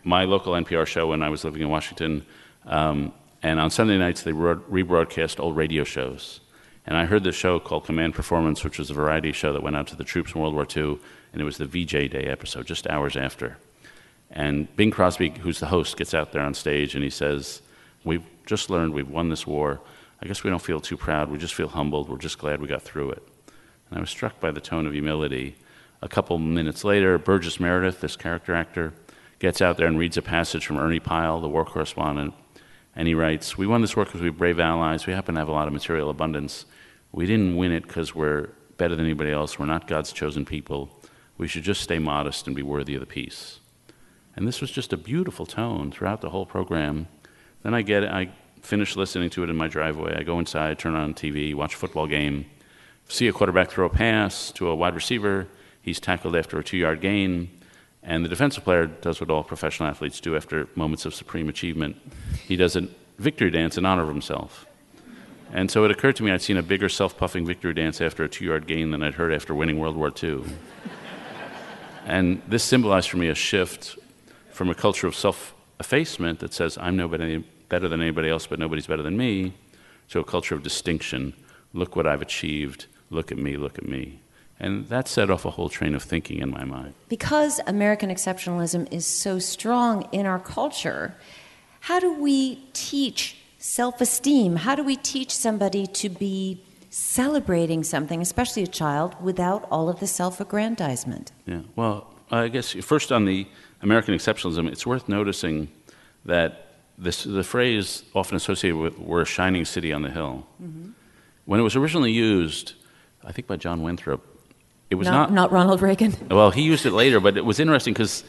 my 0.04 0.26
local 0.26 0.54
NPR 0.54 0.86
show 0.86 1.08
when 1.08 1.24
I 1.24 1.30
was 1.30 1.44
living 1.44 1.64
in 1.64 1.70
Washington, 1.70 2.26
um, 2.66 3.12
and 3.42 3.60
on 3.60 3.72
Sunday 3.72 3.98
nights 3.98 4.22
they 4.22 4.32
rebroadcast 4.32 5.40
old 5.40 5.56
radio 5.56 5.84
shows. 5.84 6.42
And 6.88 6.96
I 6.96 7.06
heard 7.06 7.26
this 7.26 7.36
show 7.36 7.60
called 7.60 7.86
Command 7.86 8.16
Performance, 8.16 8.64
which 8.64 8.80
was 8.80 8.90
a 8.90 8.94
variety 8.94 9.34
show 9.34 9.52
that 9.52 9.62
went 9.62 9.76
out 9.76 9.88
to 9.88 9.98
the 9.98 10.06
troops 10.06 10.34
in 10.34 10.40
World 10.40 10.54
War 10.54 10.66
II, 10.66 10.98
and 11.34 11.42
it 11.42 11.46
was 11.46 11.58
the 11.58 11.66
VJ 11.66 12.10
Day 12.10 12.28
episode, 12.30 12.66
just 12.66 12.88
hours 12.88 13.18
after. 13.18 13.58
And 14.32 14.74
Bing 14.78 14.92
Crosby, 14.92 15.30
who's 15.42 15.60
the 15.60 15.68
host, 15.68 15.98
gets 15.98 16.14
out 16.14 16.32
there 16.32 16.42
on 16.42 16.54
stage 16.54 16.96
and 16.96 17.04
he 17.04 17.10
says, 17.10 17.62
We've 18.04 18.24
just 18.46 18.70
learned 18.70 18.94
we've 18.94 19.10
won 19.10 19.30
this 19.30 19.46
war. 19.46 19.82
I 20.22 20.28
guess 20.28 20.44
we 20.44 20.50
don't 20.50 20.62
feel 20.62 20.80
too 20.80 20.96
proud. 20.96 21.30
We 21.30 21.38
just 21.38 21.54
feel 21.54 21.68
humbled. 21.68 22.10
We're 22.10 22.18
just 22.18 22.40
glad 22.40 22.62
we 22.62 22.68
got 22.68 22.82
through 22.82 23.12
it. 23.12 23.24
And 23.90 23.98
I 23.98 24.02
was 24.02 24.10
struck 24.10 24.40
by 24.40 24.52
the 24.52 24.62
tone 24.62 24.88
of 24.88 24.94
humility. 24.94 25.56
A 26.02 26.08
couple 26.08 26.38
minutes 26.38 26.84
later, 26.84 27.18
Burgess 27.18 27.60
Meredith, 27.60 28.00
this 28.00 28.16
character 28.16 28.54
actor, 28.54 28.94
gets 29.40 29.62
out 29.62 29.78
there 29.78 29.88
and 29.88 30.00
reads 30.00 30.18
a 30.18 30.22
passage 30.22 30.66
from 30.66 30.78
Ernie 30.78 31.00
Pyle, 31.00 31.42
the 31.42 31.50
war 31.50 31.66
correspondent. 31.66 32.34
And 32.98 33.08
he 33.08 33.14
writes, 33.14 33.58
We 33.58 33.68
won 33.68 33.82
this 33.82 33.96
war 33.96 34.06
because 34.06 34.22
we 34.22 34.28
have 34.28 34.40
brave 34.40 34.60
allies. 34.60 35.06
We 35.06 35.14
happen 35.14 35.36
to 35.36 35.40
have 35.40 35.48
a 35.48 35.54
lot 35.54 35.68
of 35.68 35.74
material 35.74 36.10
abundance. 36.10 36.66
We 37.12 37.28
didn't 37.28 37.56
win 37.56 37.72
it 37.72 37.88
because 37.88 38.16
we're 38.16 38.50
better 38.78 38.96
than 38.96 39.06
anybody 39.06 39.32
else. 39.32 39.60
We're 39.60 39.68
not 39.68 39.88
God's 39.88 40.12
chosen 40.12 40.46
people. 40.46 40.90
We 41.38 41.48
should 41.48 41.64
just 41.64 41.82
stay 41.82 42.00
modest 42.00 42.48
and 42.48 42.56
be 42.56 42.64
worthy 42.64 42.96
of 42.96 43.00
the 43.00 43.06
peace. 43.06 43.60
And 44.36 44.48
this 44.48 44.62
was 44.62 44.72
just 44.72 44.94
a 44.94 44.98
beautiful 44.98 45.46
tone 45.46 45.92
throughout 45.92 46.22
the 46.22 46.32
whole 46.32 46.48
program. 46.48 47.08
Then 47.62 47.76
I 47.76 47.84
get 47.84 48.04
it, 48.04 48.10
I 48.10 48.32
finish 48.62 48.96
listening 48.96 49.30
to 49.32 49.44
it 49.44 49.50
in 49.50 49.56
my 49.56 49.68
driveway. 49.68 50.16
I 50.18 50.24
go 50.24 50.40
inside, 50.40 50.80
turn 50.80 50.96
on 50.96 51.14
TV, 51.14 51.54
watch 51.54 51.76
a 51.76 51.78
football 51.78 52.08
game, 52.08 52.48
see 53.08 53.28
a 53.28 53.34
quarterback 53.34 53.70
throw 53.70 53.86
a 53.86 53.90
pass 53.90 54.52
to 54.54 54.70
a 54.70 54.76
wide 54.76 54.96
receiver. 54.96 55.48
He's 55.84 56.00
tackled 56.00 56.36
after 56.36 56.58
a 56.58 56.64
two 56.64 56.78
yard 56.78 57.02
gain. 57.02 57.50
And 58.08 58.24
the 58.24 58.30
defensive 58.30 58.64
player 58.64 58.86
does 58.88 59.20
what 59.20 59.30
all 59.30 59.44
professional 59.44 59.90
athletes 59.90 60.22
do 60.22 60.38
after 60.38 60.70
moments 60.76 61.06
of 61.06 61.14
supreme 61.14 61.50
achievement. 61.50 61.98
He 62.48 62.56
does 62.56 62.78
a 62.78 62.88
victory 63.20 63.52
dance 63.52 63.78
in 63.78 63.86
honor 63.86 64.04
of 64.04 64.08
himself. 64.08 64.66
And 65.52 65.70
so 65.70 65.84
it 65.84 65.92
occurred 65.92 66.16
to 66.16 66.24
me 66.24 66.32
I'd 66.32 66.42
seen 66.42 66.56
a 66.56 66.64
bigger 66.64 66.88
self 66.88 67.18
puffing 67.18 67.46
victory 67.46 67.74
dance 67.74 68.00
after 68.00 68.24
a 68.24 68.30
two 68.30 68.46
yard 68.46 68.66
gain 68.66 68.92
than 68.92 69.04
I'd 69.04 69.16
heard 69.16 69.34
after 69.34 69.54
winning 69.54 69.78
World 69.78 69.98
War 69.98 70.12
II. 70.24 70.44
and 72.06 72.42
this 72.48 72.64
symbolized 72.64 73.10
for 73.10 73.18
me 73.18 73.28
a 73.28 73.36
shift 73.36 73.98
from 74.52 74.70
a 74.70 74.76
culture 74.76 75.08
of 75.08 75.16
self 75.16 75.54
effacement 75.80 76.40
that 76.40 76.54
says, 76.54 76.78
I'm 76.80 76.96
nobody 76.96 77.44
better 77.68 77.90
than 77.90 78.02
anybody 78.02 78.30
else, 78.30 78.48
but 78.48 78.58
nobody's 78.58 78.88
better 78.88 79.04
than 79.04 79.18
me, 79.18 79.54
to 80.10 80.20
a 80.20 80.24
culture 80.24 80.56
of 80.56 80.64
distinction. 80.64 81.34
Look 81.74 81.98
what 81.98 82.08
I've 82.08 82.22
achieved. 82.22 82.86
Look 83.10 83.32
at 83.34 83.38
me, 83.38 83.58
look 83.58 83.78
at 83.78 83.88
me. 83.88 84.20
And 84.60 84.88
that 84.90 85.08
set 85.08 85.30
off 85.30 85.46
a 85.46 85.52
whole 85.52 85.70
train 85.70 85.94
of 85.94 86.04
thinking 86.04 86.40
in 86.40 86.50
my 86.50 86.64
mind. 86.64 86.94
Because 87.10 87.60
American 87.68 88.10
exceptionalism 88.10 88.92
is 88.92 89.06
so 89.06 89.38
strong 89.38 90.08
in 90.12 90.26
our 90.26 90.40
culture, 90.40 91.16
how 91.82 92.00
do 92.00 92.14
we 92.14 92.56
teach 92.74 93.38
self 93.58 94.02
esteem. 94.02 94.58
How 94.58 94.76
do 94.76 94.84
we 94.84 94.96
teach 94.96 95.36
somebody 95.36 95.88
to 95.88 96.10
be 96.10 96.62
celebrating 96.90 97.84
something, 97.84 98.22
especially 98.22 98.64
a 98.64 98.68
child, 98.68 99.16
without 99.22 99.68
all 99.70 99.90
of 99.90 100.00
the 100.00 100.08
self 100.08 100.40
aggrandizement? 100.40 101.32
Yeah, 101.46 101.62
well, 101.76 102.08
I 102.32 102.48
guess 102.48 102.74
first 102.74 103.12
on 103.12 103.26
the 103.26 103.48
American 103.82 104.14
exceptionalism, 104.14 104.68
it's 104.72 104.86
worth 104.86 105.08
noticing 105.08 105.70
that 106.26 106.66
this, 106.98 107.24
the 107.24 107.44
phrase 107.44 108.04
often 108.16 108.36
associated 108.36 108.78
with 108.78 108.98
we're 108.98 109.22
a 109.22 109.26
shining 109.26 109.66
city 109.66 109.94
on 109.94 110.02
the 110.02 110.10
hill. 110.10 110.48
Mm-hmm. 110.62 110.92
When 111.46 111.60
it 111.60 111.64
was 111.64 111.76
originally 111.76 112.12
used, 112.12 112.74
I 113.24 113.32
think 113.32 113.48
by 113.48 113.56
John 113.56 113.82
Winthrop, 113.84 114.26
it 114.90 114.96
was 114.96 115.08
not, 115.08 115.32
not, 115.32 115.34
not 115.34 115.52
Ronald 115.52 115.82
Reagan. 115.82 116.16
Well, 116.30 116.52
he 116.52 116.62
used 116.62 116.86
it 116.86 116.92
later, 116.94 117.20
but 117.20 117.38
it 117.38 117.46
was 117.46 117.60
interesting 117.60 117.94
because 117.94 118.24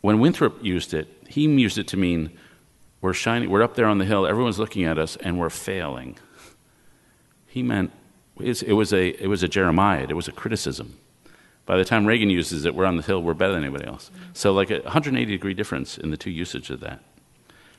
when 0.00 0.20
Winthrop 0.20 0.64
used 0.64 0.94
it, 0.94 1.08
he 1.28 1.42
used 1.42 1.78
it 1.78 1.88
to 1.88 1.96
mean 1.96 2.30
we're 3.00 3.12
shining, 3.12 3.50
we're 3.50 3.62
up 3.62 3.74
there 3.74 3.86
on 3.86 3.98
the 3.98 4.04
hill, 4.04 4.26
everyone's 4.26 4.58
looking 4.58 4.84
at 4.84 4.98
us, 4.98 5.16
and 5.16 5.38
we're 5.38 5.50
failing. 5.50 6.16
He 7.46 7.62
meant 7.62 7.90
it 8.40 8.72
was 8.72 8.92
a, 8.92 9.08
it 9.22 9.28
was 9.28 9.42
a 9.42 9.48
Jeremiah, 9.48 10.06
it 10.08 10.16
was 10.16 10.28
a 10.28 10.32
criticism. 10.32 10.98
By 11.66 11.76
the 11.76 11.84
time 11.84 12.06
Reagan 12.06 12.30
uses 12.30 12.64
it, 12.64 12.74
we're 12.74 12.84
on 12.84 12.96
the 12.96 13.02
hill, 13.02 13.22
we're 13.22 13.34
better 13.34 13.52
than 13.52 13.64
anybody 13.64 13.86
else. 13.86 14.10
So, 14.34 14.52
like 14.52 14.70
a 14.70 14.80
180 14.80 15.30
degree 15.30 15.52
difference 15.52 15.98
in 15.98 16.10
the 16.10 16.16
two 16.16 16.30
usage 16.30 16.70
of 16.70 16.80
that. 16.80 17.00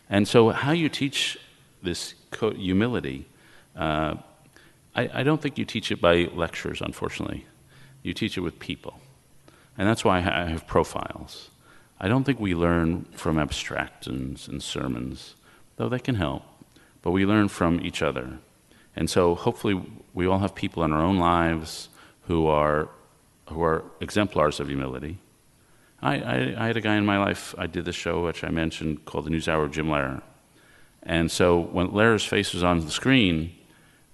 And 0.10 0.28
so, 0.28 0.50
how 0.50 0.72
you 0.72 0.90
teach 0.90 1.40
this 1.82 2.14
humility, 2.38 3.28
uh, 3.76 4.16
I, 4.94 5.10
I, 5.14 5.24
don't 5.24 5.42
think 5.42 5.58
you 5.58 5.64
teach 5.64 5.92
it 5.92 6.02
by 6.02 6.30
lectures, 6.34 6.82
unfortunately. 6.82 7.46
You 8.08 8.14
teach 8.14 8.38
it 8.38 8.42
with 8.42 8.58
people. 8.58 9.02
And 9.78 9.86
that's 9.86 10.06
why 10.06 10.20
I 10.20 10.48
have 10.48 10.66
profiles. 10.66 11.50
I 12.00 12.08
don't 12.08 12.24
think 12.24 12.40
we 12.40 12.56
learn 12.56 13.04
from 13.12 13.38
abstractions 13.38 14.48
and 14.48 14.64
sermons, 14.64 15.36
though 15.76 15.90
they 15.90 16.00
can 16.00 16.16
help, 16.16 16.44
but 17.02 17.12
we 17.12 17.26
learn 17.26 17.50
from 17.50 17.82
each 17.82 18.02
other. 18.02 18.40
And 18.96 19.10
so 19.10 19.36
hopefully 19.36 19.82
we 20.14 20.26
all 20.26 20.40
have 20.40 20.56
people 20.56 20.86
in 20.86 20.94
our 20.94 21.02
own 21.02 21.18
lives 21.18 21.90
who 22.28 22.48
are, 22.48 22.88
who 23.50 23.62
are 23.62 23.84
exemplars 24.00 24.62
of 24.62 24.68
humility. 24.70 25.18
I, 26.02 26.16
I, 26.20 26.64
I 26.64 26.68
had 26.68 26.78
a 26.78 26.82
guy 26.82 26.96
in 26.96 27.06
my 27.06 27.18
life, 27.18 27.54
I 27.58 27.68
did 27.68 27.84
this 27.84 27.96
show, 27.98 28.24
which 28.24 28.46
I 28.46 28.50
mentioned, 28.52 29.04
called 29.04 29.26
The 29.26 29.32
News 29.32 29.50
Hour 29.50 29.66
of 29.66 29.72
Jim 29.74 29.88
Lehrer. 29.88 30.22
And 31.04 31.30
so 31.30 31.60
when 31.60 31.90
Lehrer's 31.90 32.24
face 32.24 32.54
was 32.54 32.64
on 32.64 32.80
the 32.80 32.90
screen, 32.90 33.54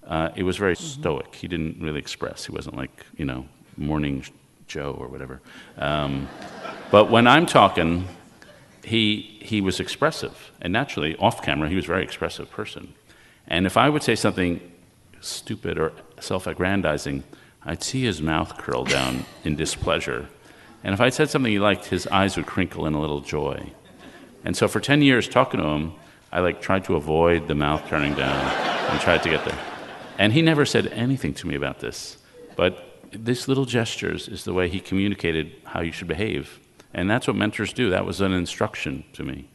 uh, 0.07 0.29
it 0.35 0.43
was 0.43 0.57
very 0.57 0.75
mm-hmm. 0.75 1.01
stoic. 1.01 1.35
He 1.35 1.47
didn't 1.47 1.79
really 1.79 1.99
express. 1.99 2.45
He 2.45 2.51
wasn't 2.51 2.75
like, 2.75 3.05
you 3.17 3.25
know, 3.25 3.45
morning 3.77 4.23
Joe 4.67 4.95
or 4.97 5.07
whatever. 5.07 5.41
Um, 5.77 6.27
but 6.91 7.09
when 7.09 7.27
I'm 7.27 7.45
talking, 7.45 8.07
he, 8.83 9.39
he 9.41 9.61
was 9.61 9.79
expressive. 9.79 10.51
And 10.61 10.73
naturally, 10.73 11.15
off 11.17 11.41
camera, 11.41 11.69
he 11.69 11.75
was 11.75 11.85
a 11.85 11.87
very 11.87 12.03
expressive 12.03 12.49
person. 12.49 12.93
And 13.47 13.65
if 13.65 13.77
I 13.77 13.89
would 13.89 14.03
say 14.03 14.15
something 14.15 14.59
stupid 15.21 15.77
or 15.77 15.93
self 16.19 16.47
aggrandizing, 16.47 17.23
I'd 17.65 17.83
see 17.83 18.03
his 18.03 18.21
mouth 18.21 18.57
curl 18.57 18.83
down 18.83 19.25
in 19.43 19.55
displeasure. 19.55 20.27
And 20.83 20.93
if 20.93 20.99
I 20.99 21.09
said 21.09 21.29
something 21.29 21.51
he 21.51 21.59
liked, 21.59 21.85
his 21.85 22.07
eyes 22.07 22.35
would 22.35 22.45
crinkle 22.45 22.85
in 22.85 22.93
a 22.93 22.99
little 22.99 23.21
joy. 23.21 23.71
And 24.43 24.57
so 24.57 24.67
for 24.67 24.81
10 24.81 25.01
years 25.01 25.29
talking 25.29 25.61
to 25.61 25.65
him, 25.65 25.93
I 26.31 26.39
like 26.39 26.61
tried 26.61 26.83
to 26.85 26.95
avoid 26.95 27.47
the 27.47 27.55
mouth 27.55 27.87
turning 27.87 28.15
down 28.15 28.35
and 28.89 28.99
tried 28.99 29.23
to 29.23 29.29
get 29.29 29.45
there. 29.45 29.57
And 30.17 30.33
he 30.33 30.41
never 30.41 30.65
said 30.65 30.87
anything 30.87 31.33
to 31.35 31.47
me 31.47 31.55
about 31.55 31.79
this. 31.79 32.17
But 32.55 32.92
this 33.13 33.47
little 33.47 33.65
gestures 33.65 34.27
is 34.27 34.43
the 34.43 34.53
way 34.53 34.69
he 34.69 34.79
communicated 34.79 35.53
how 35.65 35.81
you 35.81 35.91
should 35.91 36.07
behave. 36.07 36.59
And 36.93 37.09
that's 37.09 37.27
what 37.27 37.35
mentors 37.35 37.73
do. 37.73 37.89
That 37.89 38.05
was 38.05 38.21
an 38.21 38.33
instruction 38.33 39.03
to 39.13 39.23
me. 39.23 39.49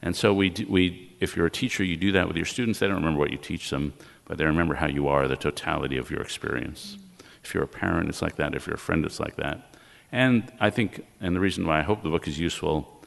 And 0.00 0.14
so 0.14 0.32
we, 0.32 0.54
we, 0.68 1.16
if 1.20 1.36
you're 1.36 1.46
a 1.46 1.50
teacher, 1.50 1.82
you 1.84 1.96
do 1.96 2.12
that 2.12 2.28
with 2.28 2.36
your 2.36 2.46
students. 2.46 2.78
They 2.78 2.86
don't 2.86 2.96
remember 2.96 3.18
what 3.18 3.32
you 3.32 3.38
teach 3.38 3.70
them, 3.70 3.92
but 4.26 4.38
they 4.38 4.44
remember 4.44 4.74
how 4.74 4.86
you 4.86 5.08
are, 5.08 5.26
the 5.26 5.36
totality 5.36 5.96
of 5.98 6.10
your 6.10 6.20
experience. 6.20 6.96
If 7.42 7.54
you're 7.54 7.64
a 7.64 7.68
parent, 7.68 8.08
it's 8.08 8.22
like 8.22 8.36
that. 8.36 8.54
If 8.54 8.66
you're 8.66 8.76
a 8.76 8.78
friend, 8.78 9.04
it's 9.04 9.20
like 9.20 9.36
that. 9.36 9.74
And 10.12 10.50
I 10.60 10.70
think, 10.70 11.04
and 11.20 11.34
the 11.34 11.40
reason 11.40 11.66
why 11.66 11.80
I 11.80 11.82
hope 11.82 12.02
the 12.02 12.10
book 12.10 12.28
is 12.28 12.38
useful, 12.38 13.02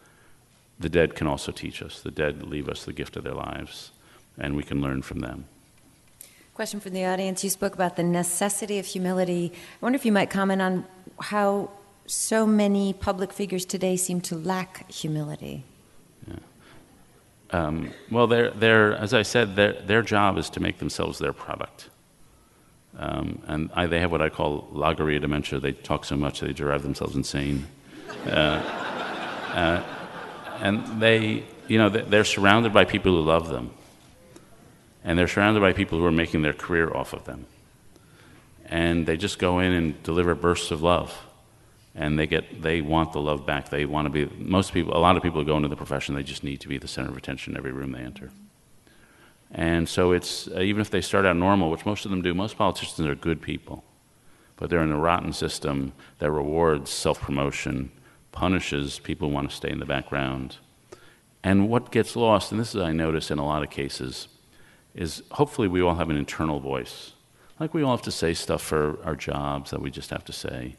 the 0.79 0.89
dead 0.89 1.15
can 1.15 1.27
also 1.27 1.51
teach 1.51 1.81
us. 1.81 2.01
The 2.01 2.11
dead 2.11 2.43
leave 2.43 2.67
us 2.69 2.85
the 2.85 2.93
gift 2.93 3.15
of 3.15 3.23
their 3.23 3.33
lives, 3.33 3.91
and 4.37 4.55
we 4.55 4.63
can 4.63 4.81
learn 4.81 5.01
from 5.01 5.19
them. 5.19 5.45
Question 6.61 6.79
from 6.79 6.93
the 6.93 7.05
audience. 7.05 7.43
You 7.43 7.49
spoke 7.49 7.73
about 7.73 7.95
the 7.95 8.03
necessity 8.03 8.77
of 8.77 8.85
humility. 8.85 9.51
I 9.51 9.77
wonder 9.83 9.95
if 9.95 10.05
you 10.05 10.11
might 10.11 10.29
comment 10.29 10.61
on 10.61 10.85
how 11.19 11.71
so 12.05 12.45
many 12.45 12.93
public 12.93 13.33
figures 13.33 13.65
today 13.65 13.97
seem 13.97 14.21
to 14.21 14.35
lack 14.35 14.87
humility. 14.87 15.63
Yeah. 16.27 16.35
Um, 17.49 17.91
well, 18.11 18.27
they're, 18.27 18.51
they're, 18.51 18.93
as 18.93 19.11
I 19.11 19.23
said, 19.23 19.55
their, 19.55 20.03
job 20.03 20.37
is 20.37 20.51
to 20.51 20.59
make 20.59 20.77
themselves 20.77 21.17
their 21.17 21.33
product. 21.33 21.89
Um, 22.95 23.41
and 23.47 23.71
I, 23.73 23.87
they 23.87 23.99
have 23.99 24.11
what 24.11 24.21
I 24.21 24.29
call 24.29 24.67
logorrhea 24.71 25.19
dementia. 25.19 25.59
They 25.59 25.71
talk 25.71 26.05
so 26.05 26.15
much 26.15 26.41
they 26.41 26.53
drive 26.53 26.83
themselves 26.83 27.15
insane. 27.15 27.65
Uh, 28.27 28.29
uh, 28.29 29.83
and 30.59 31.01
they, 31.01 31.43
you 31.67 31.79
know, 31.79 31.89
they're 31.89 32.23
surrounded 32.23 32.71
by 32.71 32.85
people 32.85 33.13
who 33.13 33.23
love 33.23 33.49
them. 33.49 33.71
And 35.03 35.17
they're 35.17 35.27
surrounded 35.27 35.61
by 35.61 35.73
people 35.73 35.97
who 35.97 36.05
are 36.05 36.11
making 36.11 36.41
their 36.41 36.53
career 36.53 36.93
off 36.93 37.13
of 37.13 37.25
them. 37.25 37.45
And 38.65 39.05
they 39.05 39.17
just 39.17 39.39
go 39.39 39.59
in 39.59 39.73
and 39.73 40.03
deliver 40.03 40.35
bursts 40.35 40.71
of 40.71 40.81
love 40.81 41.17
and 41.93 42.17
they 42.17 42.27
get 42.27 42.61
they 42.61 42.81
want 42.81 43.13
the 43.13 43.19
love 43.19 43.45
back. 43.45 43.69
They 43.69 43.85
want 43.85 44.05
to 44.05 44.09
be 44.09 44.25
most 44.37 44.73
people. 44.73 44.95
A 44.95 44.99
lot 44.99 45.17
of 45.17 45.23
people 45.23 45.43
go 45.43 45.57
into 45.57 45.67
the 45.67 45.75
profession. 45.75 46.15
They 46.15 46.23
just 46.23 46.43
need 46.43 46.61
to 46.61 46.67
be 46.67 46.77
the 46.77 46.87
center 46.87 47.09
of 47.09 47.17
attention 47.17 47.53
in 47.53 47.57
every 47.57 47.71
room 47.71 47.91
they 47.91 47.99
enter. 47.99 48.31
And 49.51 49.89
so 49.89 50.13
it's 50.13 50.47
uh, 50.47 50.59
even 50.61 50.81
if 50.81 50.89
they 50.89 51.01
start 51.01 51.25
out 51.25 51.35
normal, 51.35 51.69
which 51.69 51.85
most 51.85 52.05
of 52.05 52.11
them 52.11 52.21
do. 52.21 52.33
Most 52.33 52.57
politicians 52.57 53.05
are 53.05 53.15
good 53.15 53.41
people, 53.41 53.83
but 54.55 54.69
they're 54.69 54.83
in 54.83 54.91
a 54.91 54.99
rotten 54.99 55.33
system 55.33 55.91
that 56.19 56.31
rewards 56.31 56.89
self 56.89 57.19
promotion, 57.19 57.91
punishes 58.31 58.99
people 58.99 59.27
who 59.27 59.33
want 59.33 59.49
to 59.49 59.55
stay 59.55 59.69
in 59.69 59.79
the 59.79 59.85
background. 59.85 60.57
And 61.43 61.69
what 61.69 61.91
gets 61.91 62.15
lost, 62.15 62.51
and 62.51 62.61
this 62.61 62.75
is 62.75 62.81
I 62.81 62.93
notice 62.93 63.31
in 63.31 63.39
a 63.39 63.45
lot 63.45 63.63
of 63.63 63.69
cases, 63.69 64.27
is 64.95 65.23
hopefully 65.31 65.67
we 65.67 65.81
all 65.81 65.95
have 65.95 66.09
an 66.09 66.17
internal 66.17 66.59
voice. 66.59 67.13
Like 67.59 67.73
we 67.73 67.83
all 67.83 67.95
have 67.95 68.03
to 68.03 68.11
say 68.11 68.33
stuff 68.33 68.61
for 68.61 68.97
our 69.03 69.15
jobs 69.15 69.71
that 69.71 69.81
we 69.81 69.91
just 69.91 70.09
have 70.09 70.25
to 70.25 70.33
say. 70.33 70.75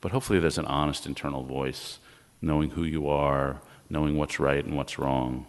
But 0.00 0.12
hopefully, 0.12 0.40
there's 0.40 0.58
an 0.58 0.66
honest 0.66 1.06
internal 1.06 1.44
voice, 1.44 1.98
knowing 2.40 2.70
who 2.70 2.82
you 2.82 3.08
are, 3.08 3.60
knowing 3.88 4.16
what's 4.16 4.40
right 4.40 4.64
and 4.64 4.76
what's 4.76 4.98
wrong. 4.98 5.46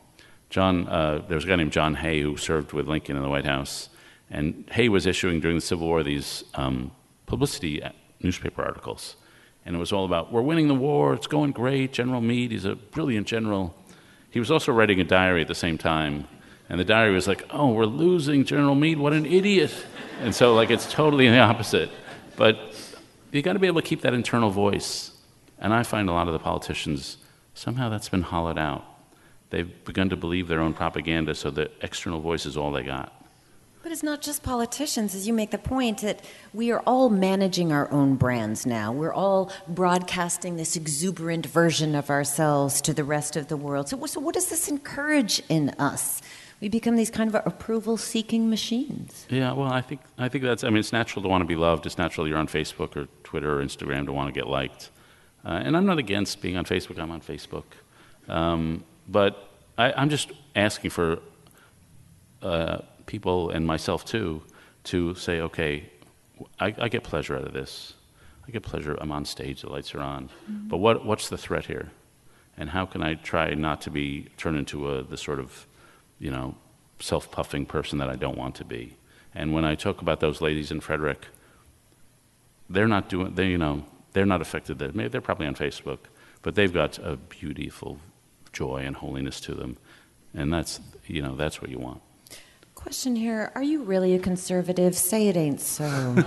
John, 0.50 0.88
uh, 0.88 1.24
there 1.28 1.36
was 1.36 1.46
a 1.46 1.48
guy 1.48 1.56
named 1.56 1.72
John 1.72 1.96
Hay 1.96 2.22
who 2.22 2.38
served 2.38 2.74
with 2.74 2.88
Lincoln 2.88 3.16
in 3.16 3.24
the 3.24 3.30
White 3.30 3.46
House, 3.46 3.90
and 4.30 4.66
Hay 4.72 4.90
was 4.90 5.08
issuing 5.08 5.40
during 5.40 5.58
the 5.58 5.62
Civil 5.62 5.88
War 5.88 6.04
these 6.04 6.44
um, 6.54 6.92
publicity 7.26 7.82
newspaper 8.20 8.64
articles, 8.64 9.16
and 9.66 9.76
it 9.76 9.80
was 9.80 9.92
all 9.92 10.06
about 10.06 10.32
we're 10.32 10.42
winning 10.42 10.68
the 10.68 10.76
war, 10.76 11.16
it's 11.16 11.26
going 11.26 11.52
great. 11.52 11.94
General 11.94 12.22
Meade, 12.22 12.52
he's 12.52 12.66
a 12.66 12.76
brilliant 12.76 13.26
general. 13.26 13.74
He 14.30 14.40
was 14.40 14.52
also 14.52 14.72
writing 14.72 15.00
a 15.00 15.04
diary 15.04 15.42
at 15.42 15.48
the 15.48 15.56
same 15.56 15.80
time, 15.80 16.28
and 16.70 16.80
the 16.80 16.86
diary 16.86 17.14
was 17.14 17.28
like, 17.28 17.46
"Oh, 17.50 17.72
we're 17.72 17.86
losing 17.86 18.46
General 18.46 18.76
Meade, 18.76 18.98
what 18.98 19.14
an 19.14 19.26
idiot!" 19.26 19.74
And 20.22 20.34
so, 20.34 20.54
like, 20.54 20.70
it's 20.70 20.92
totally 20.92 21.30
the 21.30 21.40
opposite. 21.40 21.90
But 22.36 22.58
you've 23.32 23.44
got 23.44 23.54
to 23.54 23.60
be 23.60 23.68
able 23.68 23.82
to 23.82 23.88
keep 23.88 24.02
that 24.02 24.14
internal 24.14 24.50
voice. 24.50 25.12
And 25.60 25.74
I 25.74 25.84
find 25.84 26.10
a 26.10 26.14
lot 26.14 26.28
of 26.28 26.34
the 26.34 26.40
politicians, 26.40 27.18
somehow 27.54 27.90
that's 27.90 28.10
been 28.10 28.22
hollowed 28.22 28.58
out. 28.58 28.86
They've 29.50 29.86
begun 29.86 30.10
to 30.10 30.16
believe 30.16 30.48
their 30.48 30.60
own 30.60 30.74
propaganda, 30.74 31.36
so 31.36 31.52
the 31.52 31.70
external 31.82 32.20
voice 32.20 32.46
is 32.46 32.58
all 32.58 32.72
they 32.72 32.84
got. 32.84 33.14
But 33.84 33.92
it's 33.92 34.02
not 34.02 34.22
just 34.22 34.44
politicians, 34.44 35.14
as 35.14 35.28
you 35.28 35.34
make 35.34 35.52
the 35.52 35.58
point 35.58 36.00
that 36.02 36.24
we 36.54 36.72
are 36.72 36.80
all 36.88 37.10
managing 37.10 37.74
our 37.74 37.92
own 37.92 38.16
brands 38.16 38.66
now. 38.66 38.94
We're 38.94 39.14
all 39.14 39.52
broadcasting 39.68 40.56
this 40.56 40.78
exuberant 40.78 41.46
version 41.46 41.94
of 41.94 42.10
ourselves 42.10 42.80
to 42.82 42.94
the 42.94 43.04
rest 43.04 43.36
of 43.36 43.50
the 43.50 43.58
world. 43.58 43.90
So, 43.90 44.06
so 44.06 44.22
what 44.22 44.36
does 44.36 44.48
this 44.48 44.70
encourage 44.70 45.44
in 45.50 45.70
us? 45.80 46.22
We 46.64 46.70
become 46.70 46.96
these 46.96 47.10
kind 47.10 47.36
of 47.36 47.46
approval 47.46 47.98
seeking 47.98 48.50
machines. 48.50 49.28
Yeah, 49.30 49.52
well, 49.52 49.68
I 49.68 49.82
think, 49.82 50.00
I 50.18 50.30
think 50.30 50.46
that's, 50.46 50.64
I 50.64 50.70
mean, 50.70 50.78
it's 50.78 50.94
natural 50.94 51.22
to 51.24 51.28
want 51.28 51.42
to 51.42 51.46
be 51.46 51.58
loved. 51.58 51.86
It's 51.86 51.98
natural 51.98 52.26
you're 52.26 52.38
on 52.38 52.48
Facebook 52.48 52.96
or 52.96 53.10
Twitter 53.26 53.60
or 53.60 53.62
Instagram 53.62 54.06
to 54.06 54.14
want 54.14 54.30
to 54.30 54.32
get 54.34 54.48
liked. 54.48 54.90
Uh, 55.44 55.62
and 55.62 55.76
I'm 55.76 55.86
not 55.86 55.98
against 55.98 56.42
being 56.42 56.56
on 56.56 56.64
Facebook, 56.64 56.98
I'm 57.00 57.12
on 57.12 57.20
Facebook. 57.20 57.66
Um, 58.30 58.86
but 59.10 59.50
I, 59.78 60.02
am 60.02 60.10
just 60.10 60.32
asking 60.56 60.92
for 60.92 61.20
uh, 62.42 62.78
people 63.08 63.50
and 63.50 63.68
myself 63.68 64.06
too 64.06 64.42
to 64.86 65.16
say, 65.16 65.42
okay, 65.42 65.90
I, 66.62 66.74
I, 66.78 66.88
get 66.88 67.04
pleasure 67.04 67.36
out 67.36 67.44
of 67.44 67.52
this. 67.52 67.94
I 68.48 68.52
get 68.52 68.64
pleasure, 68.64 68.98
I'm 69.02 69.12
on 69.12 69.26
stage, 69.26 69.64
the 69.64 69.70
lights 69.70 69.94
are 69.96 70.02
on. 70.02 70.30
Mm-hmm. 70.50 70.70
But 70.70 70.78
what, 70.78 71.06
what's 71.06 71.28
the 71.28 71.38
threat 71.38 71.66
here? 71.66 71.92
And 72.56 72.70
how 72.70 72.86
can 72.86 73.04
I 73.04 73.16
try 73.16 73.54
not 73.54 73.82
to 73.82 73.90
be 73.90 74.30
turned 74.38 74.56
into 74.56 74.90
a, 74.90 75.04
the 75.04 75.18
sort 75.18 75.42
of 75.42 75.68
you 76.24 76.32
know, 76.32 76.56
self 77.02 77.30
puffing 77.30 77.66
person 77.66 78.00
that 78.00 78.10
I 78.10 78.16
don't 78.16 78.38
want 78.38 78.56
to 78.56 78.64
be. 78.64 78.96
And 79.36 79.54
when 79.54 79.66
I 79.66 79.76
talk 79.76 80.02
about 80.02 80.22
those 80.22 80.40
ladies 80.40 80.72
in 80.72 80.80
Frederick, 80.80 81.28
they're 82.70 82.88
not 82.88 83.10
doing, 83.10 83.36
they, 83.36 83.48
you 83.48 83.58
know, 83.58 83.84
they're 84.14 84.26
not 84.26 84.42
affected. 84.42 84.80
Maybe 84.96 85.10
they're 85.10 85.20
probably 85.20 85.48
on 85.48 85.56
Facebook, 85.56 86.00
but 86.42 86.56
they've 86.56 86.74
got 86.74 86.98
a 87.00 87.18
beautiful 87.18 88.00
joy 88.54 88.84
and 88.86 88.96
holiness 88.96 89.42
to 89.42 89.54
them. 89.54 89.76
And 90.34 90.54
that's, 90.54 90.80
you 91.06 91.22
know, 91.22 91.36
that's 91.36 91.62
what 91.62 91.70
you 91.70 91.78
want. 91.78 92.02
Question 92.74 93.18
here 93.18 93.52
Are 93.54 93.64
you 93.64 93.84
really 93.84 94.16
a 94.16 94.20
conservative? 94.20 94.96
Say 94.96 95.28
it 95.28 95.36
ain't 95.36 95.60
so. 95.60 95.84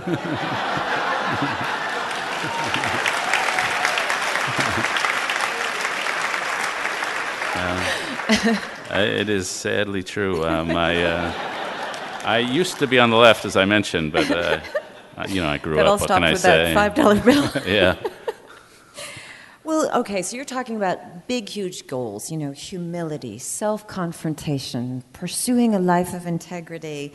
uh, 7.55 8.73
it 9.01 9.29
is 9.29 9.47
sadly 9.47 10.03
true. 10.03 10.45
Um, 10.45 10.71
I, 10.71 11.03
uh, 11.03 11.33
I 12.23 12.37
used 12.39 12.79
to 12.79 12.87
be 12.87 12.99
on 12.99 13.09
the 13.09 13.17
left, 13.17 13.45
as 13.45 13.55
I 13.55 13.65
mentioned, 13.65 14.11
but 14.11 14.29
uh, 14.29 14.59
you 15.27 15.41
know, 15.41 15.49
I 15.49 15.57
grew 15.57 15.75
that 15.75 15.85
up. 15.85 15.91
All 15.91 15.97
what 15.97 16.09
can 16.09 16.23
I 16.23 16.31
with 16.31 16.41
say? 16.41 16.73
That 16.73 16.73
five 16.73 16.95
dollar 16.95 17.19
bill. 17.19 17.49
yeah. 17.65 17.95
Well, 19.67 19.91
okay, 19.99 20.21
so 20.21 20.37
you're 20.37 20.45
talking 20.45 20.77
about 20.77 21.27
big, 21.27 21.49
huge 21.49 21.87
goals, 21.87 22.31
you 22.31 22.37
know, 22.37 22.51
humility, 22.51 23.37
self 23.37 23.85
confrontation, 23.85 25.03
pursuing 25.11 25.75
a 25.75 25.79
life 25.79 26.13
of 26.13 26.25
integrity, 26.25 27.13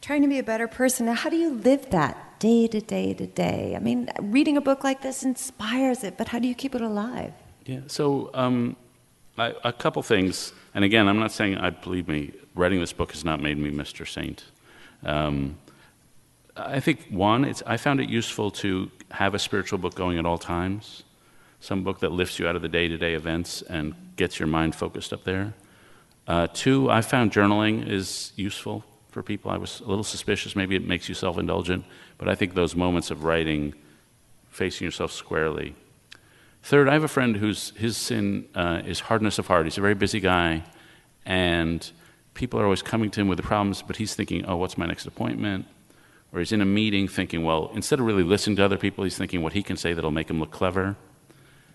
trying 0.00 0.22
to 0.22 0.28
be 0.28 0.40
a 0.40 0.42
better 0.42 0.66
person. 0.66 1.06
Now, 1.06 1.14
how 1.14 1.30
do 1.30 1.36
you 1.36 1.50
live 1.50 1.90
that 1.90 2.40
day 2.40 2.66
to 2.66 2.80
day 2.80 3.14
to 3.14 3.28
day? 3.28 3.74
I 3.76 3.78
mean, 3.78 4.08
reading 4.20 4.56
a 4.56 4.60
book 4.60 4.82
like 4.82 5.02
this 5.02 5.22
inspires 5.22 6.02
it, 6.02 6.18
but 6.18 6.26
how 6.26 6.40
do 6.40 6.48
you 6.48 6.56
keep 6.56 6.74
it 6.74 6.80
alive? 6.80 7.32
Yeah, 7.66 7.82
so 7.86 8.30
um, 8.34 8.74
I, 9.38 9.54
a 9.62 9.72
couple 9.72 10.02
things. 10.02 10.52
And 10.74 10.84
again, 10.84 11.08
I'm 11.08 11.18
not 11.18 11.32
saying, 11.32 11.58
I 11.58 11.70
believe 11.70 12.08
me, 12.08 12.32
writing 12.54 12.80
this 12.80 12.92
book 12.92 13.12
has 13.12 13.24
not 13.24 13.40
made 13.40 13.58
me 13.58 13.70
Mr. 13.70 14.08
Saint. 14.08 14.44
Um, 15.04 15.58
I 16.56 16.80
think, 16.80 17.06
one, 17.08 17.44
it's, 17.44 17.62
I 17.66 17.76
found 17.76 18.00
it 18.00 18.08
useful 18.08 18.50
to 18.52 18.90
have 19.10 19.34
a 19.34 19.38
spiritual 19.38 19.78
book 19.78 19.94
going 19.94 20.18
at 20.18 20.26
all 20.26 20.38
times 20.38 21.02
some 21.62 21.84
book 21.84 22.00
that 22.00 22.10
lifts 22.10 22.40
you 22.40 22.48
out 22.48 22.56
of 22.56 22.62
the 22.62 22.68
day 22.68 22.88
to 22.88 22.98
day 22.98 23.14
events 23.14 23.62
and 23.62 23.94
gets 24.16 24.40
your 24.40 24.48
mind 24.48 24.74
focused 24.74 25.12
up 25.12 25.22
there. 25.22 25.54
Uh, 26.26 26.48
two, 26.52 26.90
I 26.90 27.02
found 27.02 27.32
journaling 27.32 27.88
is 27.88 28.32
useful 28.34 28.84
for 29.10 29.22
people. 29.22 29.50
I 29.50 29.58
was 29.58 29.80
a 29.80 29.84
little 29.84 30.04
suspicious, 30.04 30.56
maybe 30.56 30.74
it 30.74 30.86
makes 30.86 31.08
you 31.08 31.14
self 31.14 31.38
indulgent, 31.38 31.84
but 32.18 32.28
I 32.28 32.34
think 32.34 32.54
those 32.54 32.74
moments 32.74 33.12
of 33.12 33.22
writing, 33.22 33.74
facing 34.50 34.84
yourself 34.84 35.12
squarely. 35.12 35.76
Third, 36.62 36.88
I 36.88 36.92
have 36.92 37.04
a 37.04 37.08
friend 37.08 37.36
whose 37.36 37.72
his 37.76 37.96
sin 37.96 38.48
uh, 38.54 38.82
is 38.86 39.00
hardness 39.00 39.38
of 39.38 39.48
heart. 39.48 39.66
He's 39.66 39.78
a 39.78 39.80
very 39.80 39.94
busy 39.94 40.20
guy, 40.20 40.62
and 41.26 41.90
people 42.34 42.60
are 42.60 42.64
always 42.64 42.82
coming 42.82 43.10
to 43.10 43.20
him 43.20 43.28
with 43.28 43.36
the 43.36 43.42
problems, 43.42 43.82
but 43.82 43.96
he's 43.96 44.14
thinking, 44.14 44.44
oh, 44.46 44.56
what's 44.56 44.78
my 44.78 44.86
next 44.86 45.06
appointment? 45.06 45.66
Or 46.32 46.38
he's 46.38 46.52
in 46.52 46.60
a 46.60 46.66
meeting 46.66 47.08
thinking, 47.08 47.44
well, 47.44 47.70
instead 47.74 48.00
of 48.00 48.06
really 48.06 48.22
listening 48.22 48.56
to 48.56 48.64
other 48.64 48.78
people, 48.78 49.04
he's 49.04 49.18
thinking 49.18 49.42
what 49.42 49.52
he 49.52 49.62
can 49.62 49.76
say 49.76 49.92
that'll 49.92 50.10
make 50.10 50.30
him 50.30 50.40
look 50.40 50.50
clever. 50.50 50.96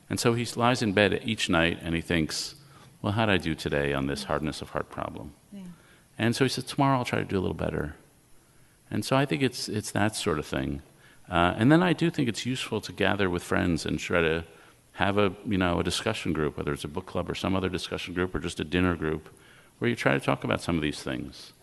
And 0.09 0.19
so 0.19 0.33
he 0.33 0.45
lies 0.55 0.81
in 0.81 0.93
bed 0.93 1.21
each 1.23 1.49
night 1.49 1.79
and 1.81 1.93
he 1.93 2.01
thinks, 2.01 2.55
well, 3.01 3.13
how 3.13 3.25
did 3.25 3.33
I 3.33 3.37
do 3.37 3.53
today 3.53 3.93
on 3.93 4.07
this 4.07 4.23
hardness 4.23 4.61
of 4.61 4.69
heart 4.69 4.89
problem? 4.89 5.33
Yeah. 5.51 5.61
And 6.17 6.35
so 6.35 6.45
he 6.45 6.49
says, 6.49 6.63
tomorrow 6.63 6.97
I'll 6.97 7.05
try 7.05 7.19
to 7.19 7.25
do 7.25 7.37
a 7.37 7.41
little 7.41 7.53
better. 7.53 7.95
And 8.89 9.05
so 9.05 9.15
I 9.15 9.25
think 9.25 9.43
it's, 9.43 9.69
it's 9.69 9.91
that 9.91 10.15
sort 10.15 10.39
of 10.39 10.45
thing. 10.45 10.81
Uh, 11.29 11.53
and 11.57 11.71
then 11.71 11.83
I 11.83 11.93
do 11.93 12.09
think 12.09 12.29
it's 12.29 12.45
useful 12.45 12.81
to 12.81 12.91
gather 12.93 13.29
with 13.29 13.43
friends 13.43 13.85
and 13.85 13.99
try 13.99 14.21
to 14.21 14.45
have 14.97 15.19
a, 15.19 15.31
you 15.45 15.59
know, 15.59 15.79
a 15.79 15.83
discussion 15.83 16.33
group, 16.33 16.57
whether 16.57 16.73
it's 16.73 16.83
a 16.83 16.87
book 16.87 17.05
club 17.05 17.29
or 17.29 17.35
some 17.35 17.55
other 17.55 17.69
discussion 17.69 18.15
group 18.15 18.33
or 18.33 18.39
just 18.39 18.59
a 18.59 18.63
dinner 18.63 18.95
group, 18.95 19.29
where 19.77 19.87
you 19.87 19.95
try 19.95 20.13
to 20.13 20.19
talk 20.19 20.43
about 20.43 20.59
some 20.59 20.75
of 20.75 20.81
these 20.81 21.03
things. 21.03 21.53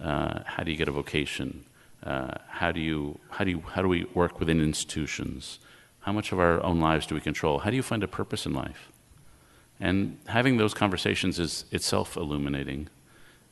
Uh, 0.00 0.40
how 0.46 0.62
do 0.62 0.70
you 0.70 0.76
get 0.78 0.88
a 0.88 0.90
vocation? 0.90 1.66
Uh, 2.02 2.32
how, 2.48 2.72
do 2.72 2.80
you, 2.80 3.18
how, 3.28 3.44
do 3.44 3.50
you, 3.50 3.62
how 3.74 3.82
do 3.82 3.88
we 3.88 4.04
work 4.14 4.40
within 4.40 4.58
institutions? 4.58 5.58
How 6.00 6.12
much 6.12 6.32
of 6.32 6.40
our 6.40 6.64
own 6.64 6.80
lives 6.80 7.04
do 7.04 7.14
we 7.14 7.20
control? 7.20 7.58
How 7.58 7.68
do 7.68 7.76
you 7.76 7.82
find 7.82 8.02
a 8.02 8.08
purpose 8.08 8.46
in 8.46 8.54
life? 8.54 8.90
And 9.78 10.16
having 10.26 10.56
those 10.56 10.72
conversations 10.72 11.38
is 11.38 11.66
itself 11.70 12.16
illuminating. 12.16 12.88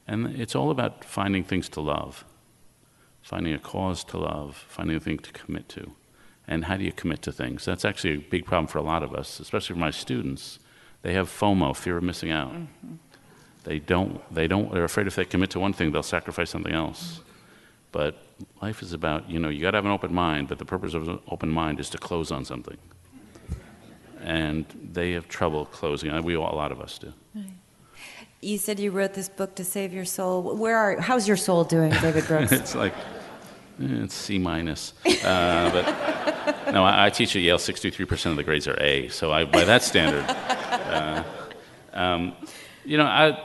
And 0.09 0.29
it's 0.41 0.57
all 0.57 0.71
about 0.71 1.05
finding 1.05 1.45
things 1.45 1.69
to 1.71 1.83
love, 1.83 2.25
finding 3.21 3.53
a 3.53 3.59
cause 3.59 4.03
to 4.05 4.17
love, 4.17 4.65
finding 4.67 4.97
a 4.97 5.01
thing 5.01 5.19
to 5.19 5.33
commit 5.33 5.69
to. 5.71 5.93
And 6.49 6.67
how 6.67 6.77
do 6.77 6.85
you 6.85 6.93
commit 6.93 7.23
to 7.23 7.33
things? 7.33 7.65
That's 7.65 7.85
actually 7.85 8.15
a 8.15 8.19
big 8.19 8.45
problem 8.45 8.69
for 8.69 8.79
a 8.79 8.83
lot 8.83 9.03
of 9.03 9.15
us, 9.15 9.41
especially 9.41 9.75
for 9.75 9.81
my 9.81 9.91
students. 9.91 10.59
They 11.03 11.13
have 11.15 11.29
FOMO, 11.29 11.75
fear 11.75 11.97
of 11.97 12.05
missing 12.05 12.31
out. 12.31 12.53
Mm-hmm. 12.53 12.95
They 13.65 13.81
don't, 13.81 14.23
they 14.33 14.47
don't, 14.47 14.73
they're 14.73 14.85
afraid 14.85 15.09
if 15.09 15.17
they 15.17 15.25
commit 15.25 15.51
to 15.51 15.61
one 15.61 15.73
thing, 15.73 15.91
they'll 15.91 16.05
sacrifice 16.05 16.51
something 16.51 16.73
else. 16.73 17.21
But 17.91 18.17
life 18.63 18.81
is 18.81 18.93
about, 18.93 19.29
you 19.29 19.41
know, 19.41 19.49
you 19.49 19.61
got 19.61 19.73
to 19.73 19.79
have 19.79 19.85
an 19.85 19.91
open 19.91 20.15
mind, 20.15 20.49
but 20.49 20.59
the 20.59 20.65
purpose 20.65 20.95
of 20.95 21.09
an 21.09 21.19
open 21.29 21.49
mind 21.49 21.81
is 21.81 21.91
to 21.91 21.99
close 21.99 22.31
on 22.31 22.45
something. 22.45 22.79
And 24.21 24.67
they 24.93 25.13
have 25.13 25.27
trouble 25.29 25.67
closing. 25.67 26.23
We 26.23 26.37
all, 26.37 26.53
a 26.53 26.55
lot 26.55 26.71
of 26.71 26.81
us 26.81 26.99
do. 26.99 27.13
You 28.41 28.59
said 28.59 28.79
you 28.79 28.91
wrote 28.91 29.15
this 29.15 29.29
book 29.29 29.55
to 29.57 29.65
save 29.65 29.93
your 29.93 30.05
soul. 30.05 30.57
Where 30.57 30.77
are? 30.77 31.01
How's 31.01 31.27
your 31.27 31.37
soul 31.37 31.65
doing, 31.65 31.91
David 31.91 32.25
Brooks? 32.29 32.53
it's 32.53 32.75
like 32.75 32.95
it's 33.79 34.15
C 34.15 34.39
minus. 34.39 34.93
Uh, 35.25 35.71
but 35.71 36.73
no, 36.73 36.85
I, 36.85 37.07
I, 37.07 37.11
teach 37.11 37.37
at 37.37 37.43
Yale. 37.43 37.59
Sixty-three 37.59 38.07
percent 38.07 38.33
of 38.33 38.37
the 38.37 38.45
grades 38.45 38.67
are 38.67 38.81
A. 38.81 39.09
So 39.09 39.33
I, 39.33 39.45
by 39.45 39.65
that 39.65 39.83
standard, 39.83 40.25
uh, 40.29 41.25
um, 41.93 42.35
you 42.85 42.97
know, 42.97 43.05
I, 43.05 43.43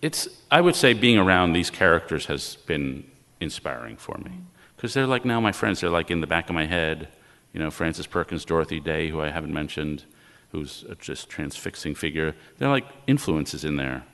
it's. 0.00 0.28
I 0.50 0.60
would 0.60 0.76
say 0.76 0.92
being 0.92 1.18
around 1.18 1.52
these 1.52 1.70
characters 1.70 2.26
has 2.26 2.56
been 2.66 3.04
inspiring 3.40 3.96
for 3.96 4.18
me 4.18 4.32
because 4.76 4.94
they're 4.94 5.06
like 5.06 5.24
now 5.24 5.40
my 5.40 5.52
friends. 5.52 5.80
They're 5.80 5.90
like 5.90 6.10
in 6.10 6.20
the 6.20 6.26
back 6.26 6.48
of 6.48 6.54
my 6.54 6.66
head. 6.66 7.08
You 7.52 7.60
know, 7.60 7.70
Frances 7.70 8.06
Perkins, 8.06 8.44
Dorothy 8.44 8.80
Day, 8.80 9.10
who 9.10 9.20
I 9.20 9.30
haven't 9.30 9.52
mentioned, 9.52 10.04
who's 10.52 10.84
just 10.98 11.28
transfixing 11.28 11.94
figure. 11.94 12.34
They're 12.58 12.70
like 12.70 12.86
influences 13.06 13.64
in 13.64 13.76
there. 13.76 14.04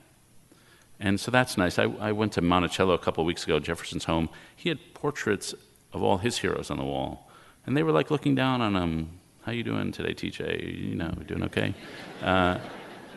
And 0.99 1.19
so 1.19 1.31
that's 1.31 1.57
nice. 1.57 1.79
I, 1.79 1.83
I 1.83 2.11
went 2.11 2.33
to 2.33 2.41
Monticello 2.41 2.93
a 2.93 2.99
couple 2.99 3.21
of 3.21 3.25
weeks 3.25 3.43
ago, 3.43 3.59
Jefferson's 3.59 4.05
home. 4.05 4.29
He 4.55 4.69
had 4.69 4.79
portraits 4.93 5.53
of 5.93 6.03
all 6.03 6.17
his 6.17 6.39
heroes 6.39 6.69
on 6.69 6.77
the 6.77 6.83
wall. 6.83 7.29
And 7.65 7.75
they 7.77 7.83
were 7.83 7.91
like 7.91 8.11
looking 8.11 8.35
down 8.35 8.61
on 8.61 8.75
him. 8.75 9.19
How 9.45 9.53
you 9.53 9.63
doing 9.63 9.91
today, 9.91 10.13
TJ? 10.13 10.89
You 10.89 10.95
know, 10.95 11.11
doing 11.27 11.43
okay? 11.43 11.73
Uh, 12.21 12.59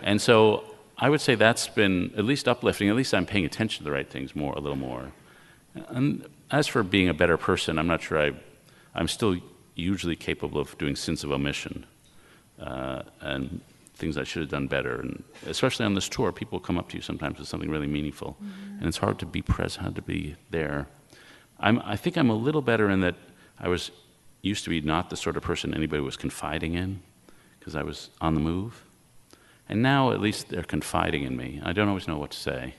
and 0.04 0.22
so 0.22 0.62
I 0.96 1.08
would 1.08 1.20
say 1.20 1.34
that's 1.34 1.66
been 1.66 2.12
at 2.16 2.24
least 2.24 2.46
uplifting. 2.46 2.88
At 2.88 2.94
least 2.94 3.12
I'm 3.14 3.26
paying 3.26 3.44
attention 3.44 3.78
to 3.78 3.84
the 3.84 3.90
right 3.90 4.08
things 4.08 4.36
more, 4.36 4.52
a 4.52 4.60
little 4.60 4.78
more. 4.78 5.10
And 5.88 6.24
as 6.52 6.68
for 6.68 6.84
being 6.84 7.08
a 7.08 7.14
better 7.14 7.36
person, 7.36 7.80
I'm 7.80 7.88
not 7.88 8.00
sure 8.00 8.20
I, 8.20 8.30
I'm 8.94 9.08
still 9.08 9.38
usually 9.74 10.14
capable 10.14 10.60
of 10.60 10.78
doing 10.78 10.94
sins 10.94 11.24
of 11.24 11.32
omission 11.32 11.84
uh, 12.60 13.02
and 13.20 13.60
things 13.94 14.16
I 14.16 14.24
should 14.24 14.42
have 14.42 14.50
done 14.50 14.66
better. 14.66 15.00
And 15.00 15.22
especially 15.46 15.86
on 15.86 15.94
this 15.94 16.08
tour, 16.08 16.32
people 16.32 16.58
come 16.60 16.78
up 16.78 16.88
to 16.90 16.96
you 16.96 17.02
sometimes 17.02 17.38
with 17.38 17.48
something 17.48 17.70
really 17.70 17.86
meaningful, 17.86 18.36
mm-hmm. 18.42 18.78
and 18.78 18.86
it's 18.86 18.98
hard 18.98 19.18
to 19.20 19.26
be 19.26 19.42
present, 19.42 19.82
hard 19.82 19.96
to 19.96 20.02
be 20.02 20.36
there. 20.50 20.86
I'm, 21.60 21.80
I 21.84 21.96
think 21.96 22.16
I'm 22.16 22.30
a 22.30 22.34
little 22.34 22.62
better 22.62 22.90
in 22.90 23.00
that 23.00 23.14
I 23.58 23.68
was 23.68 23.90
used 24.42 24.64
to 24.64 24.70
be 24.70 24.80
not 24.80 25.10
the 25.10 25.16
sort 25.16 25.36
of 25.36 25.42
person 25.42 25.72
anybody 25.72 26.02
was 26.02 26.16
confiding 26.16 26.74
in 26.74 27.00
because 27.58 27.76
I 27.76 27.82
was 27.82 28.10
on 28.20 28.34
the 28.34 28.40
move. 28.40 28.84
And 29.68 29.82
now 29.82 30.10
at 30.10 30.20
least 30.20 30.48
they're 30.48 30.64
confiding 30.64 31.22
in 31.22 31.36
me. 31.36 31.60
I 31.64 31.72
don't 31.72 31.88
always 31.88 32.08
know 32.08 32.18
what 32.18 32.32
to 32.32 32.38
say. 32.38 32.74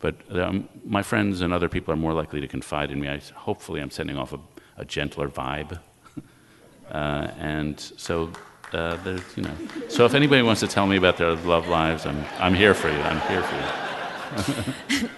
But 0.00 0.16
um, 0.36 0.68
my 0.84 1.02
friends 1.02 1.40
and 1.40 1.52
other 1.52 1.68
people 1.68 1.92
are 1.92 1.96
more 1.96 2.12
likely 2.12 2.40
to 2.40 2.48
confide 2.48 2.90
in 2.90 3.00
me. 3.00 3.08
I, 3.08 3.20
hopefully, 3.34 3.80
I'm 3.80 3.90
sending 3.90 4.16
off 4.16 4.32
a, 4.32 4.38
a 4.76 4.84
gentler 4.84 5.28
vibe. 5.28 5.78
uh, 6.90 7.28
and 7.38 7.80
so, 7.80 8.30
uh, 8.72 8.96
there's, 9.04 9.22
you 9.36 9.42
know, 9.42 9.54
so 9.88 10.04
if 10.04 10.14
anybody 10.14 10.42
wants 10.42 10.60
to 10.60 10.68
tell 10.68 10.86
me 10.86 10.96
about 10.96 11.16
their 11.16 11.34
love 11.34 11.68
lives, 11.68 12.06
I'm, 12.06 12.24
I'm 12.38 12.54
here 12.54 12.74
for 12.74 12.88
you. 12.88 12.98
I'm 12.98 13.20
here 13.28 13.42
for 13.42 15.02
you. 15.02 15.08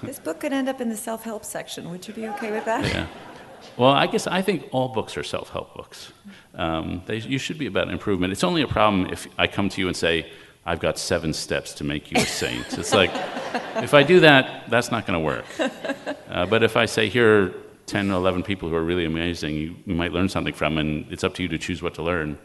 this 0.02 0.18
book 0.18 0.40
could 0.40 0.52
end 0.52 0.68
up 0.68 0.80
in 0.80 0.88
the 0.88 0.96
self 0.96 1.24
help 1.24 1.44
section. 1.44 1.90
Would 1.90 2.06
you 2.06 2.14
be 2.14 2.28
okay 2.28 2.50
with 2.52 2.64
that? 2.64 2.84
Yeah. 2.84 3.06
Well, 3.76 3.90
I 3.90 4.06
guess 4.06 4.26
I 4.26 4.42
think 4.42 4.68
all 4.72 4.88
books 4.88 5.16
are 5.16 5.22
self 5.22 5.50
help 5.50 5.74
books. 5.74 6.12
Um, 6.54 7.02
they, 7.06 7.16
you 7.16 7.38
should 7.38 7.58
be 7.58 7.66
about 7.66 7.90
improvement. 7.90 8.32
It's 8.32 8.44
only 8.44 8.62
a 8.62 8.68
problem 8.68 9.06
if 9.12 9.26
I 9.38 9.46
come 9.46 9.68
to 9.68 9.80
you 9.80 9.88
and 9.88 9.96
say, 9.96 10.30
I've 10.64 10.80
got 10.80 10.98
seven 10.98 11.32
steps 11.32 11.72
to 11.74 11.84
make 11.84 12.10
you 12.10 12.20
a 12.20 12.26
saint. 12.26 12.66
It's 12.78 12.92
like, 12.92 13.10
if 13.76 13.94
I 13.94 14.02
do 14.02 14.20
that, 14.20 14.68
that's 14.68 14.90
not 14.90 15.06
going 15.06 15.18
to 15.18 15.24
work. 15.24 15.46
Uh, 16.28 16.46
but 16.46 16.62
if 16.62 16.76
I 16.76 16.86
say, 16.86 17.08
here 17.08 17.42
are 17.42 17.54
10 17.86 18.10
or 18.10 18.14
11 18.14 18.42
people 18.42 18.68
who 18.68 18.76
are 18.76 18.84
really 18.84 19.04
amazing, 19.04 19.54
you, 19.56 19.76
you, 19.86 19.94
might 19.94 20.12
learn 20.12 20.28
something 20.28 20.54
from, 20.54 20.78
and 20.78 21.10
it's 21.10 21.24
up 21.24 21.34
to 21.34 21.42
you 21.42 21.48
to 21.48 21.58
choose 21.58 21.82
what 21.82 21.94
to 21.94 22.02
learn. 22.02 22.38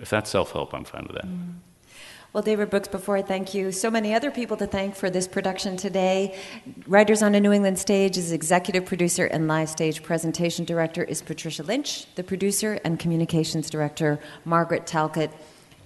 If 0.00 0.10
that's 0.10 0.30
self 0.30 0.52
help, 0.52 0.74
I'm 0.74 0.84
fine 0.84 1.04
with 1.08 1.16
that. 1.16 1.26
Mm. 1.26 1.54
Well, 2.32 2.42
David 2.42 2.68
Brooks, 2.68 2.88
before 2.88 3.16
I 3.16 3.22
thank 3.22 3.54
you, 3.54 3.72
so 3.72 3.90
many 3.90 4.12
other 4.12 4.30
people 4.30 4.58
to 4.58 4.66
thank 4.66 4.94
for 4.94 5.08
this 5.08 5.26
production 5.26 5.78
today. 5.78 6.38
Writers 6.86 7.22
on 7.22 7.34
a 7.34 7.40
New 7.40 7.50
England 7.50 7.78
Stage 7.78 8.18
is 8.18 8.30
executive 8.30 8.84
producer 8.84 9.24
and 9.24 9.48
live 9.48 9.70
stage 9.70 10.02
presentation 10.02 10.66
director 10.66 11.02
is 11.02 11.22
Patricia 11.22 11.62
Lynch. 11.62 12.14
The 12.14 12.22
producer 12.22 12.78
and 12.84 12.98
communications 12.98 13.70
director, 13.70 14.20
Margaret 14.44 14.86
Talcott. 14.86 15.30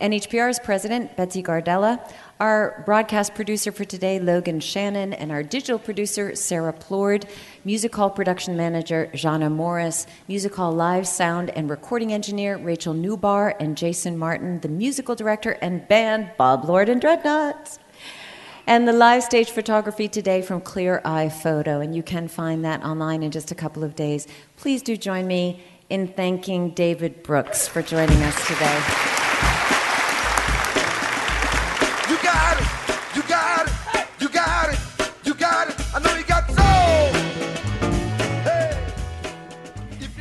NHPR's 0.01 0.59
president, 0.59 1.14
Betsy 1.14 1.42
Gardella, 1.42 2.01
our 2.40 2.82
broadcast 2.86 3.34
producer 3.34 3.70
for 3.70 3.84
today, 3.84 4.18
Logan 4.18 4.59
Shannon, 4.59 5.12
and 5.12 5.30
our 5.30 5.42
digital 5.42 5.78
producer, 5.78 6.34
Sarah 6.34 6.72
Plourde, 6.72 7.28
music 7.66 7.94
hall 7.94 8.09
production 8.09 8.57
manager, 8.57 9.11
Jana 9.14 9.51
Morris, 9.51 10.07
music 10.26 10.55
hall 10.55 10.72
live 10.72 11.07
sound 11.07 11.51
and 11.51 11.68
recording 11.68 12.14
engineer, 12.14 12.57
Rachel 12.57 12.94
Newbar, 12.94 13.55
and 13.61 13.76
Jason 13.76 14.16
Martin, 14.16 14.61
the 14.61 14.68
musical 14.68 15.14
director 15.14 15.59
and 15.61 15.86
band, 15.86 16.30
Bob 16.38 16.64
Lord 16.64 16.88
and 16.88 17.01
Dreadnoughts. 17.01 17.78
And 18.66 18.88
the 18.88 18.92
live 18.92 19.22
stage 19.22 19.51
photography 19.51 20.09
today 20.09 20.40
from 20.40 20.62
Clear 20.62 21.03
Eye 21.05 21.28
Photo, 21.28 21.80
and 21.80 21.94
you 21.94 22.03
can 22.03 22.26
find 22.28 22.64
that 22.64 22.82
online 22.82 23.22
in 23.22 23.32
just 23.32 23.51
a 23.51 23.55
couple 23.55 23.84
of 23.84 23.94
days. 23.96 24.26
Please 24.57 24.80
do 24.80 24.96
join 24.96 25.26
me 25.26 25.62
in 25.90 26.09
thanking 26.09 26.70
David 26.70 27.22
Brooks 27.22 27.68
for 27.68 27.82
joining 27.82 28.22
us 28.22 28.46
today. 28.46 29.20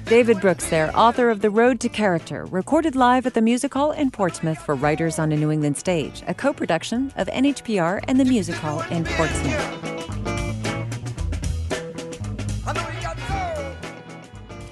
David 0.10 0.42
Brooks, 0.42 0.68
there, 0.72 0.92
author 0.98 1.30
of 1.30 1.42
The 1.42 1.52
Road 1.52 1.80
to 1.82 1.88
Character, 1.88 2.46
recorded 2.46 2.96
live 2.96 3.28
at 3.28 3.36
the 3.36 3.44
Music 3.44 3.72
Hall 3.72 3.92
in 3.92 4.10
Portsmouth 4.10 4.58
for 4.58 4.74
Writers 4.74 5.20
on 5.20 5.32
a 5.32 5.38
New 5.38 5.52
England 5.52 5.78
Stage, 5.78 6.24
a 6.26 6.34
co 6.34 6.52
production 6.52 7.14
of 7.16 7.28
NHPR 7.28 8.04
and 8.08 8.20
the 8.20 8.26
Music 8.26 8.56
Hall 8.56 8.82
in 8.90 9.06
Portsmouth. 9.06 9.86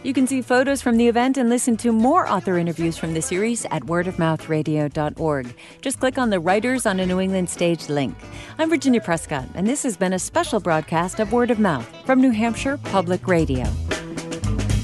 You 0.01 0.11
can 0.11 0.25
see 0.25 0.41
photos 0.41 0.81
from 0.81 0.97
the 0.97 1.07
event 1.07 1.38
and 1.38 1.49
listen 1.49 1.77
to 1.77 1.91
more 1.91 2.27
author 2.27 2.57
interviews 2.57 2.97
from 2.97 3.13
the 3.13 3.21
series 3.21 3.63
at 3.65 3.83
wordofmouthradio.org. 3.83 5.55
Just 5.81 5.99
click 5.99 6.17
on 6.17 6.31
the 6.31 6.39
Writers 6.39 6.88
on 6.88 6.99
a 6.99 7.05
New 7.05 7.19
England 7.19 7.51
Stage 7.51 7.89
link. 7.89 8.15
I'm 8.57 8.71
Virginia 8.71 9.01
Prescott, 9.01 9.47
and 9.53 9.67
this 9.67 9.83
has 9.83 9.97
been 9.97 10.13
a 10.13 10.19
special 10.19 10.59
broadcast 10.59 11.19
of 11.19 11.31
Word 11.31 11.51
of 11.51 11.59
Mouth 11.59 11.88
from 12.07 12.21
New 12.21 12.31
Hampshire 12.31 12.77
Public 12.77 13.27
Radio. 13.27 13.67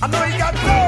I 0.04 0.08
know 0.08 0.26
you 0.26 0.38
got 0.38 0.54
gold. 0.54 0.83